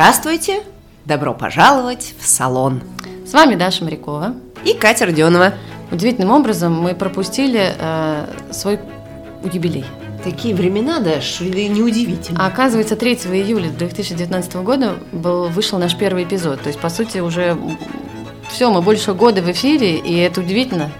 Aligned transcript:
Здравствуйте! 0.00 0.62
Добро 1.06 1.34
пожаловать 1.34 2.14
в 2.20 2.24
салон! 2.24 2.82
С 3.26 3.32
вами 3.32 3.56
Даша 3.56 3.82
Морякова 3.82 4.36
и 4.64 4.72
Катя 4.72 5.06
Родионова. 5.06 5.54
Удивительным 5.90 6.30
образом 6.30 6.72
мы 6.72 6.94
пропустили 6.94 7.74
э, 7.76 8.26
свой 8.52 8.78
юбилей. 9.52 9.84
Такие 10.22 10.54
времена, 10.54 11.00
Даш, 11.00 11.40
или 11.40 11.66
неудивительно? 11.66 12.38
А 12.40 12.46
оказывается, 12.46 12.94
3 12.94 13.14
июля 13.14 13.70
2019 13.70 14.54
года 14.58 14.94
был, 15.10 15.48
вышел 15.48 15.80
наш 15.80 15.96
первый 15.96 16.22
эпизод. 16.22 16.62
То 16.62 16.68
есть, 16.68 16.78
по 16.78 16.90
сути, 16.90 17.18
уже 17.18 17.58
все, 18.48 18.70
мы 18.70 18.82
больше 18.82 19.14
года 19.14 19.42
в 19.42 19.50
эфире, 19.50 19.96
и 19.96 20.16
это 20.18 20.42
удивительно. 20.42 20.92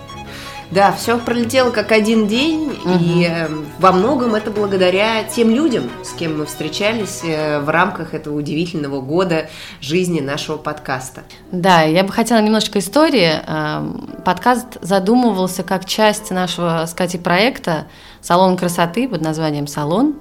Да, 0.71 0.93
все 0.93 1.19
пролетело 1.19 1.71
как 1.71 1.93
один 1.93 2.27
день, 2.27 2.67
угу. 2.85 2.99
и 3.01 3.25
э, 3.25 3.49
во 3.79 3.93
многом 3.93 4.35
это 4.35 4.51
благодаря 4.51 5.25
тем 5.25 5.51
людям, 5.51 5.85
с 6.05 6.13
кем 6.13 6.39
мы 6.39 6.47
встречались 6.47 7.23
э, 7.25 7.61
в 7.61 7.69
рамках 7.71 8.13
этого 8.13 8.37
удивительного 8.37 9.01
года 9.01 9.49
жизни 9.81 10.21
нашего 10.21 10.59
подкаста. 10.59 11.23
Да, 11.53 11.83
я 11.83 12.05
бы 12.05 12.13
хотела 12.13 12.41
немножечко 12.41 12.81
истории. 12.81 13.33
Эм, 13.47 14.11
подкаст 14.25 14.79
задумывался 14.83 15.63
как 15.63 15.87
часть 15.87 16.31
нашего, 16.31 16.85
с 16.87 16.93
Катей, 16.93 17.19
проекта 17.19 17.87
«Салон 18.21 18.57
красоты» 18.57 19.09
под 19.09 19.23
названием 19.23 19.67
«Салон». 19.67 20.17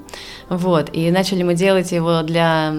Вот, 0.50 0.90
и 0.94 1.12
начали 1.12 1.44
мы 1.44 1.56
делать 1.56 1.92
его 1.92 2.22
для 2.22 2.74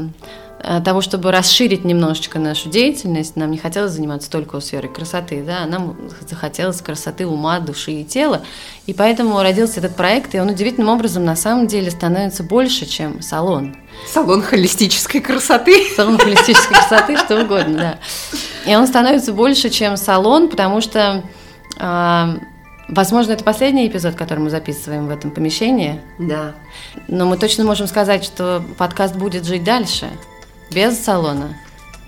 того, 0.84 1.01
чтобы 1.01 1.31
расширить 1.31 1.84
немножечко 1.84 2.39
нашу 2.39 2.69
деятельность, 2.69 3.37
нам 3.37 3.51
не 3.51 3.59
хотелось 3.59 3.92
заниматься 3.92 4.31
только 4.31 4.59
сферой 4.61 4.92
красоты, 4.92 5.42
да, 5.42 5.67
нам 5.67 5.97
захотелось 6.28 6.81
красоты 6.81 7.27
ума, 7.27 7.61
души 7.61 7.92
и 7.92 8.05
тела, 8.05 8.42
и 8.87 8.92
поэтому 8.92 9.41
родился 9.41 9.81
этот 9.81 9.95
проект, 9.95 10.34
и 10.34 10.41
он 10.41 10.48
удивительным 10.48 10.89
образом 10.89 11.25
на 11.25 11.37
самом 11.37 11.67
деле 11.67 11.91
становится 11.91 12.42
больше, 12.42 12.87
чем 12.87 13.23
салон. 13.23 13.77
Салон 14.06 14.42
холистической 14.42 15.20
красоты. 15.20 15.75
Салон 15.97 16.19
холистической 16.19 16.77
красоты, 16.77 17.17
что 17.17 17.43
угодно, 17.43 17.78
да. 17.78 17.98
И 18.70 18.75
он 18.75 18.87
становится 18.87 19.33
больше, 19.33 19.70
чем 19.70 19.97
салон, 19.97 20.48
потому 20.48 20.81
что 20.81 21.22
а, 21.78 22.39
Возможно, 22.89 23.33
это 23.33 23.45
последний 23.45 23.87
эпизод, 23.87 24.15
который 24.15 24.39
мы 24.39 24.48
записываем 24.48 25.09
в 25.09 25.11
этом 25.11 25.31
помещении. 25.31 26.00
Да. 26.19 26.55
Но 27.06 27.27
мы 27.27 27.37
точно 27.37 27.65
можем 27.65 27.87
сказать, 27.87 28.25
что 28.25 28.65
подкаст 28.78 29.15
будет 29.15 29.45
жить 29.45 29.62
дальше. 29.62 30.09
Без 30.70 30.98
салона. 30.98 31.56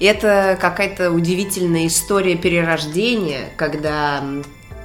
Это 0.01 0.59
какая-то 0.61 1.11
удивительная 1.11 1.87
история 1.87 2.35
перерождения, 2.35 3.51
когда 3.57 4.23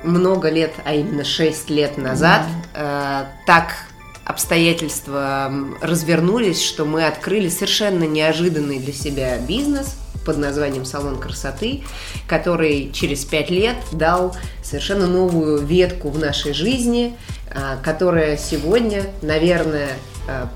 много 0.04 0.50
лет, 0.50 0.74
а 0.84 0.94
именно 0.94 1.24
6 1.24 1.70
лет 1.70 1.98
назад, 1.98 2.44
да. 2.74 3.30
э, 3.42 3.46
так 3.46 3.76
обстоятельства 4.26 5.52
развернулись, 5.82 6.62
что 6.62 6.86
мы 6.86 7.06
открыли 7.06 7.48
совершенно 7.48 8.04
неожиданный 8.04 8.80
для 8.80 8.94
себя 8.94 9.38
бизнес 9.38 9.96
под 10.26 10.38
названием 10.38 10.84
«Салон 10.84 11.18
красоты», 11.20 11.84
который 12.28 12.92
через 12.92 13.24
пять 13.24 13.50
лет 13.50 13.76
дал 13.92 14.36
совершенно 14.64 15.08
новую 15.08 15.66
ветку 15.66 16.10
в 16.10 16.20
нашей 16.20 16.54
жизни, 16.54 17.16
э, 17.52 17.78
которая 17.84 18.36
сегодня, 18.38 19.04
наверное, 19.22 19.90
Э, 20.28 20.48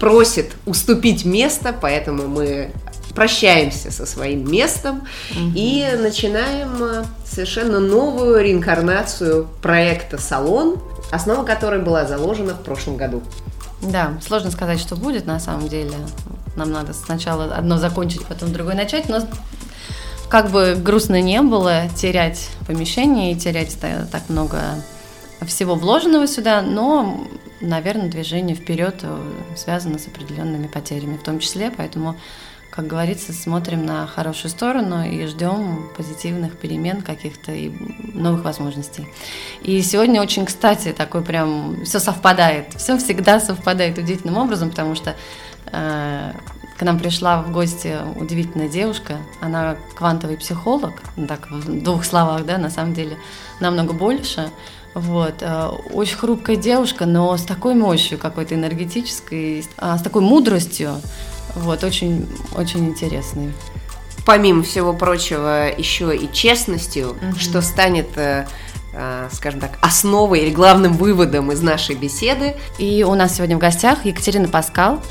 просит 0.00 0.56
уступить 0.66 1.24
место, 1.24 1.72
поэтому 1.80 2.26
мы 2.26 2.72
прощаемся 3.14 3.92
со 3.92 4.06
своим 4.06 4.50
местом 4.50 5.06
угу. 5.30 5.52
и 5.54 5.86
начинаем 5.96 6.82
э, 6.82 7.04
совершенно 7.24 7.78
новую 7.78 8.42
реинкарнацию 8.42 9.48
проекта 9.62 10.18
«Салон», 10.18 10.80
основа 11.12 11.44
которой 11.44 11.80
была 11.80 12.06
заложена 12.06 12.54
в 12.54 12.62
прошлом 12.62 12.96
году. 12.96 13.22
Да, 13.82 14.18
сложно 14.26 14.50
сказать, 14.50 14.80
что 14.80 14.96
будет 14.96 15.26
на 15.26 15.38
самом 15.38 15.68
деле. 15.68 15.92
Нам 16.56 16.70
надо 16.70 16.92
сначала 16.92 17.54
одно 17.54 17.78
закончить, 17.78 18.24
потом 18.26 18.52
другое 18.52 18.74
начать, 18.74 19.08
но 19.08 19.20
как 20.28 20.50
бы 20.50 20.74
грустно 20.74 21.20
не 21.20 21.42
было 21.42 21.88
терять 21.96 22.50
помещение 22.66 23.32
и 23.32 23.36
терять 23.36 23.76
так 23.80 24.28
много 24.28 24.60
всего 25.46 25.74
вложенного 25.74 26.26
сюда, 26.26 26.62
но 26.62 27.26
наверное, 27.60 28.08
движение 28.08 28.56
вперед 28.56 29.04
связано 29.56 29.98
с 29.98 30.06
определенными 30.06 30.66
потерями 30.66 31.16
в 31.16 31.22
том 31.22 31.38
числе, 31.38 31.70
поэтому, 31.70 32.16
как 32.70 32.86
говорится, 32.86 33.32
смотрим 33.32 33.84
на 33.86 34.06
хорошую 34.06 34.50
сторону 34.50 35.04
и 35.04 35.26
ждем 35.26 35.90
позитивных 35.96 36.58
перемен 36.58 37.02
каких-то 37.02 37.52
и 37.52 37.70
новых 38.14 38.44
возможностей. 38.44 39.06
И 39.62 39.80
сегодня 39.82 40.20
очень, 40.20 40.46
кстати, 40.46 40.92
такой 40.92 41.22
прям 41.22 41.84
все 41.84 42.00
совпадает, 42.00 42.74
все 42.74 42.98
всегда 42.98 43.40
совпадает 43.40 43.98
удивительным 43.98 44.36
образом, 44.36 44.70
потому 44.70 44.94
что 44.94 45.14
к 45.70 46.82
нам 46.82 46.98
пришла 46.98 47.42
в 47.42 47.52
гости 47.52 47.96
удивительная 48.16 48.68
девушка, 48.68 49.18
она 49.40 49.76
квантовый 49.94 50.36
психолог, 50.36 50.92
ну 51.16 51.26
так 51.26 51.50
в 51.50 51.82
двух 51.82 52.04
словах, 52.04 52.44
да, 52.44 52.58
на 52.58 52.70
самом 52.70 52.94
деле 52.94 53.16
намного 53.60 53.92
больше. 53.92 54.50
Вот. 54.94 55.34
Э, 55.40 55.70
очень 55.92 56.16
хрупкая 56.16 56.56
девушка, 56.56 57.04
но 57.04 57.36
с 57.36 57.42
такой 57.42 57.74
мощью 57.74 58.16
какой-то 58.16 58.54
энергетической, 58.54 59.66
а, 59.76 59.98
с 59.98 60.02
такой 60.02 60.22
мудростью. 60.22 61.00
Вот, 61.56 61.84
очень, 61.84 62.28
очень 62.56 62.88
интересный. 62.88 63.52
Помимо 64.24 64.62
всего 64.62 64.92
прочего, 64.92 65.68
еще 65.76 66.16
и 66.16 66.32
честностью, 66.32 67.10
угу. 67.10 67.38
что 67.38 67.60
станет 67.60 68.16
э, 68.16 68.46
э, 68.92 69.28
скажем 69.32 69.60
так, 69.60 69.72
основой 69.82 70.40
или 70.40 70.50
главным 70.50 70.94
выводом 70.94 71.52
из 71.52 71.60
нашей 71.60 71.96
беседы. 71.96 72.54
И 72.78 73.04
у 73.04 73.14
нас 73.14 73.36
сегодня 73.36 73.56
в 73.56 73.60
гостях 73.60 74.04
Екатерина 74.04 74.48
Паскал, 74.48 75.02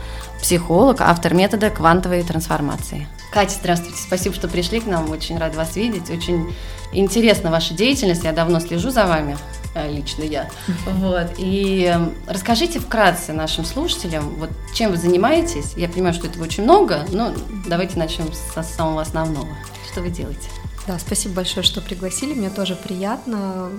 психолог, 0.43 0.99
автор 0.99 1.33
метода 1.33 1.69
квантовой 1.69 2.21
трансформации. 2.21 3.07
Катя, 3.31 3.55
здравствуйте, 3.61 3.97
спасибо, 3.97 4.35
что 4.35 4.49
пришли 4.49 4.81
к 4.81 4.85
нам, 4.85 5.09
очень 5.09 5.37
рад 5.37 5.55
вас 5.55 5.77
видеть, 5.77 6.09
очень 6.09 6.53
интересна 6.91 7.49
ваша 7.49 7.73
деятельность, 7.73 8.25
я 8.25 8.33
давно 8.33 8.59
слежу 8.59 8.89
за 8.89 9.05
вами, 9.05 9.37
э, 9.73 9.89
лично 9.89 10.23
я. 10.23 10.49
Вот. 10.85 11.27
И 11.37 11.85
эм, 11.85 12.13
расскажите 12.27 12.79
вкратце 12.79 13.31
нашим 13.31 13.63
слушателям, 13.63 14.35
вот 14.35 14.49
чем 14.75 14.91
вы 14.91 14.97
занимаетесь. 14.97 15.75
Я 15.77 15.87
понимаю, 15.87 16.13
что 16.13 16.27
этого 16.27 16.43
очень 16.43 16.63
много, 16.63 17.05
но 17.09 17.33
давайте 17.65 17.97
начнем 17.97 18.27
со 18.53 18.63
самого 18.63 19.01
основного. 19.01 19.47
Что 19.89 20.01
вы 20.01 20.09
делаете? 20.09 20.49
Да, 20.85 20.99
спасибо 20.99 21.35
большое, 21.35 21.63
что 21.63 21.79
пригласили. 21.79 22.33
Мне 22.33 22.49
тоже 22.49 22.75
приятно, 22.75 23.69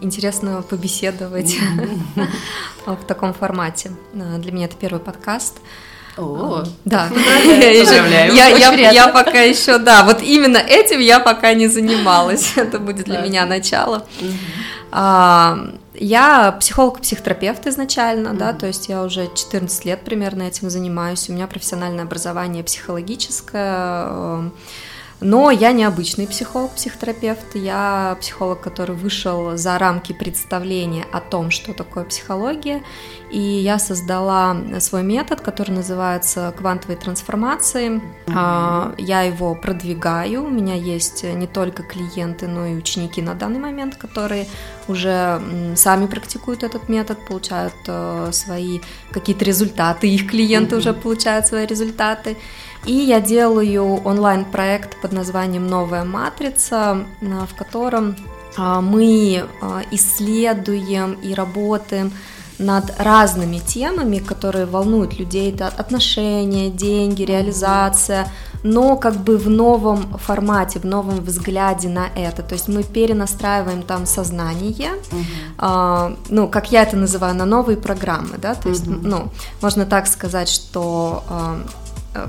интересно 0.00 0.62
побеседовать 0.62 1.58
в 2.86 3.04
таком 3.08 3.34
формате. 3.34 3.90
Э, 4.14 4.38
для 4.38 4.52
меня 4.52 4.66
это 4.66 4.76
первый 4.76 5.00
подкаст. 5.00 5.56
О, 6.16 6.62
да. 6.84 7.08
Я, 8.34 8.48
я, 8.48 8.90
я 8.90 9.08
пока 9.08 9.40
еще, 9.40 9.78
да, 9.78 10.04
вот 10.04 10.22
именно 10.22 10.58
этим 10.58 11.00
я 11.00 11.18
пока 11.18 11.54
не 11.54 11.66
занималась. 11.66 12.52
Это 12.56 12.78
будет 12.78 13.06
для 13.06 13.20
меня 13.20 13.46
начало. 13.46 14.06
А, 14.92 15.58
я 15.94 16.52
психолог-психотерапевт 16.52 17.66
изначально, 17.66 18.34
да, 18.34 18.52
то 18.52 18.66
есть 18.66 18.88
я 18.88 19.02
уже 19.02 19.28
14 19.34 19.84
лет 19.84 20.04
примерно 20.04 20.42
этим 20.42 20.70
занимаюсь. 20.70 21.28
У 21.28 21.32
меня 21.32 21.46
профессиональное 21.46 22.04
образование 22.04 22.62
психологическое 22.62 24.50
но 25.20 25.50
я 25.50 25.72
не 25.72 25.84
обычный 25.84 26.26
психолог, 26.26 26.72
психотерапевт, 26.72 27.54
я 27.54 28.18
психолог, 28.20 28.60
который 28.60 28.94
вышел 28.94 29.56
за 29.56 29.78
рамки 29.78 30.12
представления 30.12 31.06
о 31.12 31.20
том, 31.20 31.50
что 31.50 31.72
такое 31.72 32.04
психология, 32.04 32.82
и 33.34 33.40
я 33.40 33.80
создала 33.80 34.56
свой 34.78 35.02
метод, 35.02 35.40
который 35.40 35.72
называется 35.72 36.54
квантовой 36.56 36.94
трансформацией. 36.94 38.00
Mm-hmm. 38.26 38.94
Я 38.98 39.22
его 39.22 39.56
продвигаю, 39.56 40.44
у 40.44 40.50
меня 40.50 40.74
есть 40.74 41.24
не 41.24 41.48
только 41.48 41.82
клиенты, 41.82 42.46
но 42.46 42.64
и 42.64 42.76
ученики 42.76 43.20
на 43.20 43.34
данный 43.34 43.58
момент, 43.58 43.96
которые 43.96 44.46
уже 44.86 45.42
сами 45.74 46.06
практикуют 46.06 46.62
этот 46.62 46.88
метод, 46.88 47.26
получают 47.26 47.74
э, 47.88 48.28
свои 48.30 48.78
какие-то 49.10 49.44
результаты, 49.44 50.06
их 50.06 50.30
клиенты 50.30 50.76
mm-hmm. 50.76 50.78
уже 50.78 50.92
получают 50.92 51.46
свои 51.48 51.66
результаты. 51.66 52.36
И 52.86 52.92
я 52.92 53.20
делаю 53.20 53.96
онлайн-проект 54.04 55.00
под 55.00 55.12
названием 55.12 55.66
«Новая 55.66 56.04
матрица», 56.04 57.04
в 57.20 57.54
котором 57.56 58.14
а, 58.56 58.80
мы 58.80 59.44
а, 59.60 59.82
исследуем 59.90 61.14
и 61.14 61.34
работаем 61.34 62.12
над 62.58 62.94
разными 62.98 63.58
темами, 63.58 64.18
которые 64.18 64.66
волнуют 64.66 65.18
людей. 65.18 65.52
Это 65.52 65.68
отношения, 65.68 66.70
деньги, 66.70 67.22
реализация, 67.22 68.28
но 68.62 68.96
как 68.96 69.16
бы 69.16 69.36
в 69.36 69.48
новом 69.48 70.18
формате, 70.18 70.78
в 70.78 70.84
новом 70.84 71.20
взгляде 71.20 71.88
на 71.88 72.06
это. 72.16 72.42
То 72.42 72.54
есть 72.54 72.68
мы 72.68 72.82
перенастраиваем 72.82 73.82
там 73.82 74.06
сознание, 74.06 74.92
uh-huh. 75.58 76.12
э, 76.12 76.16
ну, 76.30 76.48
как 76.48 76.72
я 76.72 76.82
это 76.82 76.96
называю, 76.96 77.34
на 77.34 77.44
новые 77.44 77.76
программы, 77.76 78.38
да, 78.38 78.54
то 78.54 78.70
есть, 78.70 78.86
uh-huh. 78.86 79.00
ну, 79.02 79.28
можно 79.60 79.84
так 79.84 80.06
сказать, 80.06 80.48
что 80.48 81.24
э, 81.28 81.62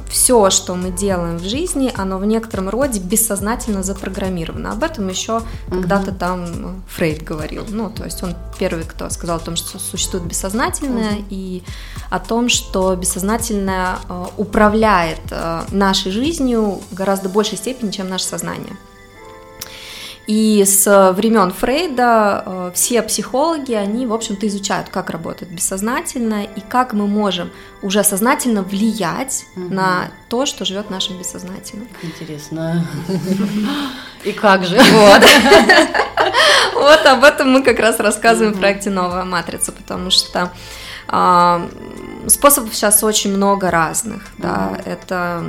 все, 0.09 0.49
что 0.49 0.75
мы 0.75 0.91
делаем 0.91 1.37
в 1.37 1.43
жизни, 1.43 1.91
оно 1.95 2.17
в 2.17 2.25
некотором 2.25 2.69
роде 2.69 2.99
бессознательно 2.99 3.83
запрограммировано. 3.83 4.71
Об 4.71 4.83
этом 4.83 5.07
еще 5.07 5.37
угу. 5.37 5.45
когда-то 5.69 6.11
там 6.11 6.83
Фрейд 6.89 7.23
говорил. 7.23 7.65
Ну, 7.69 7.89
то 7.89 8.03
есть 8.03 8.21
он 8.23 8.35
первый, 8.57 8.85
кто 8.85 9.09
сказал 9.09 9.37
о 9.37 9.41
том, 9.41 9.55
что 9.55 9.79
существует 9.79 10.25
бессознательное, 10.25 11.17
угу. 11.17 11.25
и 11.29 11.63
о 12.09 12.19
том, 12.19 12.49
что 12.49 12.95
бессознательное 12.95 13.97
э, 14.07 14.25
управляет 14.37 15.19
э, 15.31 15.61
нашей 15.71 16.11
жизнью 16.11 16.81
в 16.89 16.93
гораздо 16.93 17.29
большей 17.29 17.57
степени, 17.57 17.91
чем 17.91 18.09
наше 18.09 18.25
сознание. 18.25 18.75
И 20.27 20.63
с 20.65 21.11
времен 21.11 21.51
Фрейда 21.51 22.43
э, 22.45 22.71
все 22.73 23.03
психологи, 23.03 23.73
они, 23.73 24.07
в 24.07 24.13
общем-то, 24.13 24.47
изучают, 24.47 24.89
как 24.89 25.11
работает 25.11 25.51
бессознательное 25.51 26.43
и 26.43 26.61
как 26.61 26.93
мы 26.93 27.05
можем 27.05 27.51
уже 27.83 28.03
сознательно 28.03 28.63
влиять 28.63 29.45
угу. 29.55 29.73
на 29.73 30.09
то, 30.27 30.47
что 30.47 30.65
живет 30.65 30.87
в 30.87 30.89
нашем 30.89 31.19
бессознательном. 31.19 31.87
Интересно. 32.01 32.87
И 34.23 34.31
как 34.31 34.65
же? 34.65 34.77
Вот. 34.77 35.21
Вот 36.75 37.05
об 37.05 37.23
этом 37.23 37.51
мы 37.51 37.63
как 37.63 37.79
раз 37.79 37.99
рассказываем 37.99 38.53
в 38.53 38.59
проекте 38.59 38.89
«Новая 38.89 39.23
матрица», 39.23 39.71
потому 39.71 40.11
что 40.11 40.51
а, 41.07 41.69
способов 42.27 42.75
сейчас 42.75 43.03
очень 43.03 43.35
много 43.35 43.71
разных, 43.71 44.23
да, 44.37 44.71
mm-hmm. 44.71 44.89
это 44.89 45.43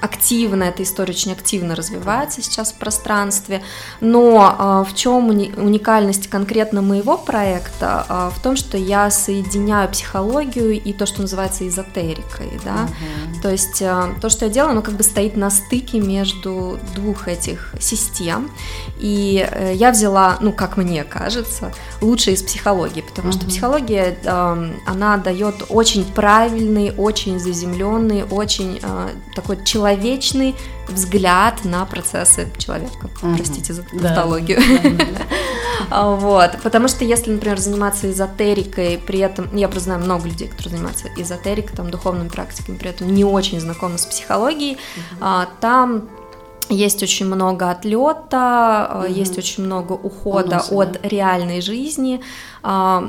активно, 0.00 0.64
эта 0.64 0.82
история 0.82 1.12
очень 1.12 1.32
активно 1.32 1.76
развивается 1.76 2.42
сейчас 2.42 2.72
в 2.72 2.76
пространстве, 2.76 3.62
но 4.00 4.56
а, 4.58 4.84
в 4.84 4.94
чем 4.94 5.30
уни- 5.30 5.54
уникальность 5.56 6.28
конкретно 6.28 6.82
моего 6.82 7.16
проекта? 7.16 8.04
А, 8.08 8.30
в 8.30 8.40
том, 8.42 8.56
что 8.56 8.76
я 8.76 9.10
соединяю 9.10 9.88
психологию 9.90 10.72
и 10.82 10.92
то, 10.92 11.06
что 11.06 11.20
называется 11.22 11.66
эзотерикой, 11.68 12.60
да, 12.64 12.88
mm-hmm. 12.88 13.42
то 13.42 13.50
есть 13.50 13.82
а, 13.82 14.14
то, 14.20 14.28
что 14.28 14.46
я 14.46 14.50
делаю, 14.50 14.72
оно 14.72 14.82
как 14.82 14.94
бы 14.94 15.02
стоит 15.02 15.36
на 15.36 15.50
стыке 15.50 16.00
между 16.00 16.80
двух 16.94 17.28
этих 17.28 17.74
систем, 17.80 18.50
и 18.98 19.46
э, 19.48 19.74
я 19.74 19.92
взяла, 19.92 20.38
ну, 20.40 20.52
как 20.52 20.76
мне 20.76 21.04
кажется, 21.04 21.72
лучшее 22.00 22.34
из 22.34 22.42
психологии, 22.42 23.02
потому 23.02 23.28
mm-hmm. 23.28 23.32
что 23.32 23.46
психология, 23.46 24.18
она 24.86 25.16
дает 25.16 25.64
очень 25.68 25.91
правильный, 26.00 26.92
очень 26.96 27.38
заземленный, 27.38 28.24
очень 28.24 28.80
э, 28.82 29.08
такой 29.34 29.62
человечный 29.64 30.54
взгляд 30.88 31.64
на 31.64 31.84
процессы 31.86 32.48
человека. 32.58 33.10
Угу. 33.22 33.36
Простите 33.36 33.72
за 33.72 33.82
тавтологию. 33.82 34.60
Да. 35.90 36.06
вот, 36.16 36.58
потому 36.62 36.88
что 36.88 37.04
если, 37.04 37.30
например, 37.30 37.58
заниматься 37.58 38.10
эзотерикой, 38.10 38.98
при 38.98 39.20
этом, 39.20 39.54
я 39.54 39.68
просто 39.68 39.84
знаю 39.84 40.00
много 40.00 40.28
людей, 40.28 40.48
которые 40.48 40.72
занимаются 40.72 41.08
эзотерикой, 41.16 41.76
там, 41.76 41.90
духовными 41.90 42.28
практиками, 42.28 42.76
при 42.76 42.90
этом 42.90 43.12
не 43.14 43.24
очень 43.24 43.60
знакомы 43.60 43.98
с 43.98 44.06
психологией, 44.06 44.78
угу. 45.18 45.26
там 45.60 46.08
есть 46.68 47.02
очень 47.02 47.26
много 47.26 47.70
отлета, 47.70 49.04
угу. 49.04 49.12
есть 49.12 49.38
очень 49.38 49.64
много 49.64 49.92
ухода 49.92 50.56
Уноса, 50.56 50.74
от 50.74 50.92
да? 50.92 51.08
реальной 51.08 51.60
жизни. 51.60 52.20
А, 52.62 53.04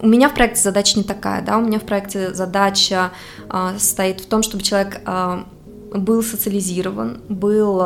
у 0.00 0.06
меня 0.06 0.28
в 0.28 0.34
проекте 0.34 0.62
задача 0.62 0.98
не 0.98 1.04
такая, 1.04 1.42
да, 1.42 1.58
у 1.58 1.60
меня 1.60 1.78
в 1.78 1.84
проекте 1.84 2.34
задача 2.34 3.10
а, 3.48 3.74
стоит 3.78 4.20
в 4.20 4.26
том, 4.26 4.42
чтобы 4.42 4.62
человек 4.62 5.00
был 5.92 6.22
социализирован, 6.22 7.22
был 7.30 7.82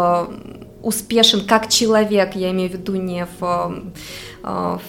успешен 0.83 1.47
как 1.47 1.69
человек, 1.69 2.35
я 2.35 2.51
имею 2.51 2.69
в 2.69 2.73
виду 2.73 2.97
не 2.97 3.29
в, 3.39 3.93
в 4.43 4.81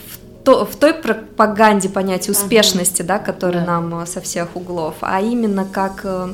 то, 0.43 0.65
в 0.65 0.75
той 0.75 0.93
пропаганде 0.93 1.89
понятия 1.89 2.31
успешности, 2.31 3.01
uh 3.01 3.05
да, 3.05 3.19
которая 3.19 3.63
yeah. 3.63 3.67
нам 3.67 4.05
со 4.07 4.21
всех 4.21 4.55
углов, 4.55 4.95
а 5.01 5.21
именно 5.21 5.65
как 5.65 6.01
э, 6.03 6.33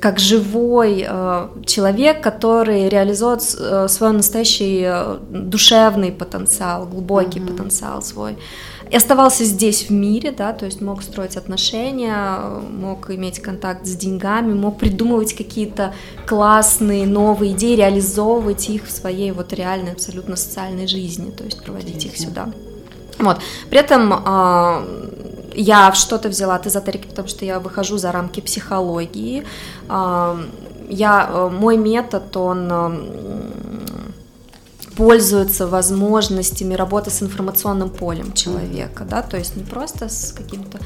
как 0.00 0.18
живой 0.18 1.04
э, 1.06 1.48
человек, 1.64 2.22
который 2.22 2.88
реализует 2.88 3.40
э, 3.58 3.88
свой 3.88 4.12
настоящий 4.12 4.82
э, 4.84 5.18
душевный 5.30 6.12
потенциал, 6.12 6.86
глубокий 6.86 7.40
mm-hmm. 7.40 7.46
потенциал 7.46 8.02
свой. 8.02 8.36
И 8.90 8.96
оставался 8.96 9.44
здесь 9.44 9.88
в 9.88 9.90
мире, 9.90 10.30
да, 10.30 10.52
то 10.52 10.64
есть 10.64 10.80
мог 10.80 11.02
строить 11.02 11.36
отношения, 11.36 12.38
мог 12.70 13.10
иметь 13.10 13.40
контакт 13.40 13.84
с 13.84 13.96
деньгами, 13.96 14.54
мог 14.54 14.78
придумывать 14.78 15.34
какие-то 15.34 15.92
классные 16.24 17.04
новые 17.04 17.52
идеи, 17.52 17.74
реализовывать 17.74 18.68
их 18.68 18.86
в 18.86 18.90
своей 18.92 19.32
вот 19.32 19.52
реальной 19.52 19.92
абсолютно 19.92 20.36
социальной 20.36 20.86
жизни, 20.86 21.32
то 21.32 21.42
есть 21.42 21.64
проводить 21.64 21.96
Интересно. 21.96 22.22
их 22.22 22.28
сюда. 22.28 22.48
Вот. 23.18 23.38
При 23.70 23.78
этом 23.78 24.12
э, 24.12 25.25
я 25.56 25.92
что-то 25.92 26.28
взяла 26.28 26.56
от 26.56 26.66
эзотерики, 26.66 27.06
потому 27.06 27.28
что 27.28 27.44
я 27.44 27.58
выхожу 27.60 27.98
за 27.98 28.12
рамки 28.12 28.40
психологии. 28.40 29.44
Я, 29.88 31.30
э, 31.32 31.48
мой 31.48 31.76
метод, 31.76 32.36
он 32.36 32.70
пользуется 34.96 35.66
возможностями 35.66 36.74
работы 36.74 37.10
с 37.10 37.22
информационным 37.22 37.90
полем 37.90 38.32
человека, 38.32 39.04
да, 39.08 39.22
то 39.22 39.36
есть 39.36 39.56
не 39.56 39.62
просто 39.62 40.08
с 40.08 40.32
каким-то 40.32 40.78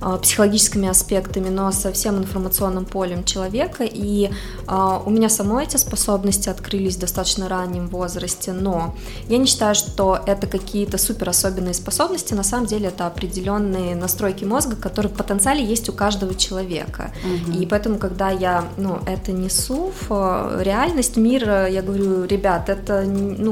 а, 0.00 0.16
психологическими 0.16 0.88
аспектами, 0.88 1.50
но 1.50 1.70
со 1.72 1.92
всем 1.92 2.18
информационным 2.18 2.86
полем 2.86 3.22
человека. 3.24 3.84
И 3.84 4.30
а, 4.66 5.02
у 5.04 5.10
меня 5.10 5.28
самой 5.28 5.64
эти 5.64 5.76
способности 5.76 6.48
открылись 6.48 6.96
в 6.96 7.00
достаточно 7.00 7.48
раннем 7.48 7.88
возрасте, 7.88 8.52
но 8.52 8.94
я 9.28 9.36
не 9.36 9.44
считаю, 9.44 9.74
что 9.74 10.18
это 10.26 10.46
какие-то 10.46 10.96
супер 10.96 11.28
особенные 11.28 11.74
способности. 11.74 12.32
На 12.32 12.44
самом 12.44 12.66
деле 12.66 12.88
это 12.88 13.06
определенные 13.06 13.94
настройки 13.94 14.44
мозга, 14.44 14.74
которые 14.74 15.12
в 15.12 15.16
потенциале 15.16 15.62
есть 15.62 15.88
у 15.90 15.92
каждого 15.92 16.34
человека. 16.34 17.12
Угу. 17.22 17.58
И 17.58 17.66
поэтому, 17.66 17.98
когда 17.98 18.30
я 18.30 18.64
ну, 18.78 19.00
это 19.06 19.32
несу 19.32 19.92
в 20.08 20.62
реальность, 20.62 21.16
мир, 21.16 21.66
я 21.66 21.82
говорю, 21.82 22.24
ребят, 22.24 22.70
это 22.70 23.02
ну, 23.02 23.49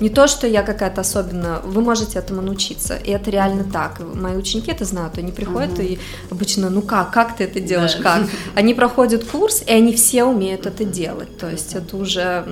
не 0.00 0.10
то, 0.10 0.28
что 0.28 0.46
я 0.46 0.62
какая-то 0.62 1.00
особенная, 1.00 1.58
вы 1.60 1.80
можете 1.80 2.18
этому 2.18 2.42
научиться. 2.42 2.96
И 2.96 3.10
это 3.10 3.30
реально 3.30 3.64
так. 3.64 4.00
Мои 4.14 4.36
ученики 4.36 4.70
это 4.70 4.84
знают, 4.84 5.18
они 5.18 5.32
приходят 5.32 5.72
угу. 5.72 5.82
и 5.82 5.88
и 5.88 5.98
обычно, 6.30 6.70
ну 6.70 6.82
как, 6.82 7.12
как 7.12 7.36
ты 7.36 7.44
это 7.44 7.60
делаешь, 7.60 7.94
да. 7.94 8.02
как? 8.02 8.28
Они 8.54 8.74
проходят 8.74 9.24
курс, 9.24 9.62
и 9.66 9.72
они 9.72 9.94
все 9.94 10.24
умеют 10.24 10.66
это 10.66 10.84
делать, 10.84 11.38
то 11.38 11.50
есть 11.50 11.74
это 11.74 11.96
уже 11.96 12.44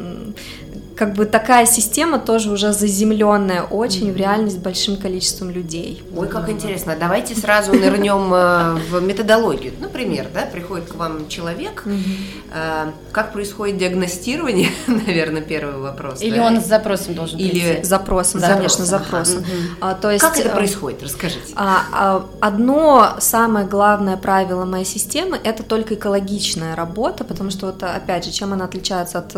как 0.97 1.13
бы 1.13 1.27
такая 1.27 1.67
система 1.67 2.19
тоже 2.19 2.51
уже 2.51 2.73
заземленная 2.73 3.63
очень 3.63 4.09
mm-hmm. 4.09 4.13
в 4.13 4.17
реальность 4.17 4.59
большим 4.59 4.97
количеством 4.97 5.51
людей. 5.51 6.03
Ой, 6.17 6.27
как 6.27 6.49
интересно. 6.49 6.97
Давайте 6.99 7.35
сразу 7.35 7.75
нырнем 7.75 8.33
э, 8.33 8.81
в 8.91 9.03
методологию. 9.03 9.75
Например, 9.79 10.27
да, 10.33 10.43
приходит 10.43 10.91
к 10.91 10.95
вам 10.95 11.29
человек, 11.29 11.83
mm-hmm. 11.85 12.93
как 13.13 13.35
происходит 13.35 13.77
диагностирование, 13.77 14.71
наверное, 14.87 15.43
первый 15.43 15.77
вопрос. 15.77 16.23
Или 16.23 16.37
да? 16.37 16.47
он 16.47 16.63
с 16.63 16.67
запросом 16.67 17.15
должен 17.15 17.39
Или 17.39 17.51
прийти. 17.51 17.85
запросом, 17.85 18.41
запросом, 18.41 18.57
конечно, 18.57 18.85
запросом. 18.87 19.39
Mm-hmm. 19.41 19.77
А, 19.83 19.95
то 19.95 20.11
есть, 20.11 20.25
как 20.25 20.39
это 20.39 20.49
э, 20.49 20.55
происходит? 20.55 21.03
Расскажите. 21.03 21.53
А, 21.57 21.83
а, 21.93 22.27
одно 22.41 23.17
самое 23.19 23.67
главное 23.67 24.17
правило 24.17 24.65
моей 24.65 24.87
системы– 24.87 25.39
это 25.45 25.63
только 25.63 25.95
экологичная 25.95 26.75
работа, 26.75 27.25
потому 27.25 27.51
что 27.51 27.67
вот 27.67 27.83
опять 27.83 28.25
же, 28.25 28.31
чем 28.31 28.55
она 28.55 28.65
отличается 28.65 29.19
от 29.19 29.37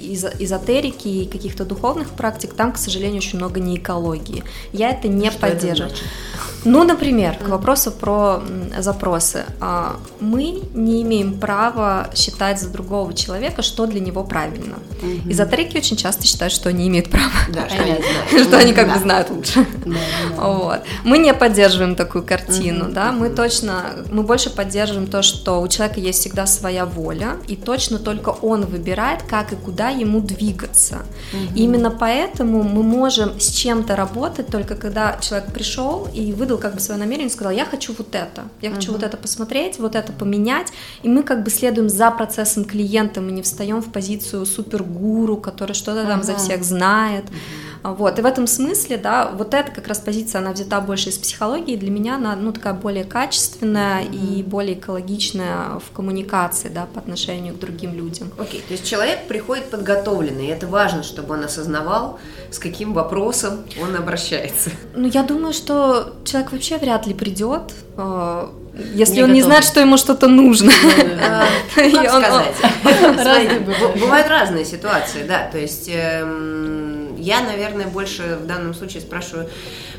из, 0.00 0.24
из 0.38 0.52
эзотерики 0.58 1.08
и 1.08 1.26
каких-то 1.26 1.64
духовных 1.64 2.10
практик, 2.10 2.54
там, 2.54 2.72
к 2.72 2.78
сожалению, 2.78 3.18
очень 3.18 3.38
много 3.38 3.60
не 3.60 3.76
экологии. 3.76 4.44
Я 4.72 4.90
это 4.90 5.08
не 5.08 5.30
Что 5.30 5.40
поддерживаю. 5.40 5.92
Это 5.92 6.02
ну, 6.64 6.84
например, 6.84 7.36
к 7.36 7.48
вопросу 7.48 7.90
про 7.92 8.42
запросы. 8.78 9.44
А, 9.60 9.96
мы 10.20 10.62
не 10.74 11.02
имеем 11.02 11.38
права 11.38 12.10
считать 12.14 12.60
за 12.60 12.68
другого 12.68 13.14
человека, 13.14 13.62
что 13.62 13.86
для 13.86 14.00
него 14.00 14.24
правильно. 14.24 14.76
Угу. 15.02 15.30
Эзотерики 15.30 15.76
очень 15.78 15.96
часто 15.96 16.26
считают, 16.26 16.52
что 16.52 16.68
они 16.68 16.88
имеют 16.88 17.10
право. 17.10 17.30
Да, 17.48 17.68
что 17.68 17.82
они 17.82 17.92
знают. 17.92 18.48
Что 18.48 18.58
они 18.58 18.72
как 18.72 18.92
бы 18.92 18.98
знают 18.98 19.30
лучше. 19.30 19.66
Вот. 20.36 20.80
Мы 21.04 21.18
не 21.18 21.32
поддерживаем 21.32 21.94
такую 21.94 22.24
картину, 22.24 22.90
да, 22.90 23.12
мы 23.12 23.30
точно, 23.30 24.04
мы 24.10 24.22
больше 24.22 24.50
поддерживаем 24.50 25.06
то, 25.06 25.22
что 25.22 25.60
у 25.60 25.68
человека 25.68 26.00
есть 26.00 26.20
всегда 26.20 26.46
своя 26.46 26.84
воля, 26.86 27.36
и 27.46 27.56
точно 27.56 27.98
только 27.98 28.30
он 28.30 28.66
выбирает, 28.66 29.22
как 29.22 29.52
и 29.52 29.56
куда 29.56 29.88
ему 29.90 30.20
двигаться. 30.20 30.47
Именно 31.54 31.90
поэтому 31.90 32.62
мы 32.62 32.82
можем 32.82 33.38
с 33.38 33.48
чем-то 33.50 33.94
работать 33.94 34.48
только 34.48 34.74
когда 34.74 35.16
человек 35.20 35.52
пришел 35.52 36.08
и 36.12 36.32
вы 36.32 36.48
выдал 36.48 36.58
как 36.58 36.74
бы 36.74 36.80
свое 36.80 36.98
намерение, 36.98 37.30
сказал, 37.30 37.52
я 37.52 37.66
хочу 37.66 37.94
вот 37.96 38.14
это, 38.14 38.44
я 38.62 38.70
хочу 38.70 38.90
uh-huh. 38.90 38.94
вот 38.94 39.02
это 39.02 39.16
посмотреть, 39.16 39.78
вот 39.78 39.94
это 39.94 40.12
поменять, 40.12 40.72
и 41.02 41.08
мы 41.08 41.22
как 41.22 41.44
бы 41.44 41.50
следуем 41.50 41.88
за 41.88 42.10
процессом 42.10 42.64
клиента, 42.64 43.20
мы 43.20 43.32
не 43.32 43.42
встаем 43.42 43.82
в 43.82 43.92
позицию 43.92 44.46
супергуру, 44.46 45.36
который 45.36 45.74
что-то 45.74 46.04
там 46.06 46.22
за 46.22 46.36
всех 46.36 46.64
знает. 46.64 47.24
Вот, 47.82 48.18
и 48.18 48.22
в 48.22 48.26
этом 48.26 48.46
смысле, 48.46 48.96
да, 48.96 49.30
вот 49.30 49.54
эта 49.54 49.70
как 49.70 49.86
раз 49.86 49.98
позиция, 49.98 50.40
она 50.40 50.52
взята 50.52 50.80
больше 50.80 51.10
из 51.10 51.18
психологии, 51.18 51.76
для 51.76 51.90
меня 51.90 52.16
она, 52.16 52.34
ну, 52.34 52.52
такая 52.52 52.74
более 52.74 53.04
качественная 53.04 54.02
mm-hmm. 54.02 54.38
и 54.38 54.42
более 54.42 54.74
экологичная 54.74 55.78
в 55.78 55.94
коммуникации, 55.94 56.70
да, 56.70 56.86
по 56.92 56.98
отношению 56.98 57.54
к 57.54 57.58
другим 57.58 57.94
людям. 57.94 58.32
Окей, 58.38 58.60
okay, 58.60 58.64
то 58.66 58.72
есть 58.72 58.86
человек 58.86 59.28
приходит 59.28 59.70
подготовленный, 59.70 60.37
и 60.40 60.46
это 60.46 60.66
важно, 60.66 61.02
чтобы 61.02 61.34
он 61.34 61.44
осознавал, 61.44 62.18
с 62.50 62.58
каким 62.58 62.92
вопросом 62.92 63.64
он 63.80 63.96
обращается. 63.96 64.70
Ну, 64.94 65.08
я 65.08 65.22
думаю, 65.22 65.52
что 65.52 66.14
человек 66.24 66.52
вообще 66.52 66.78
вряд 66.78 67.06
ли 67.06 67.14
придет 67.14 67.72
э, 67.96 68.48
если 68.94 69.22
он 69.22 69.32
не 69.32 69.42
знает, 69.42 69.64
что 69.64 69.80
ему 69.80 69.96
что-то 69.96 70.28
нужно. 70.28 70.70
Бывают 74.00 74.28
разные 74.28 74.64
ситуации, 74.64 75.24
да. 75.26 75.48
То 75.50 75.58
есть 75.58 75.90
эм, 75.92 76.97
я, 77.18 77.40
наверное, 77.42 77.86
больше 77.86 78.38
в 78.42 78.46
данном 78.46 78.74
случае 78.74 79.02
спрашиваю 79.02 79.48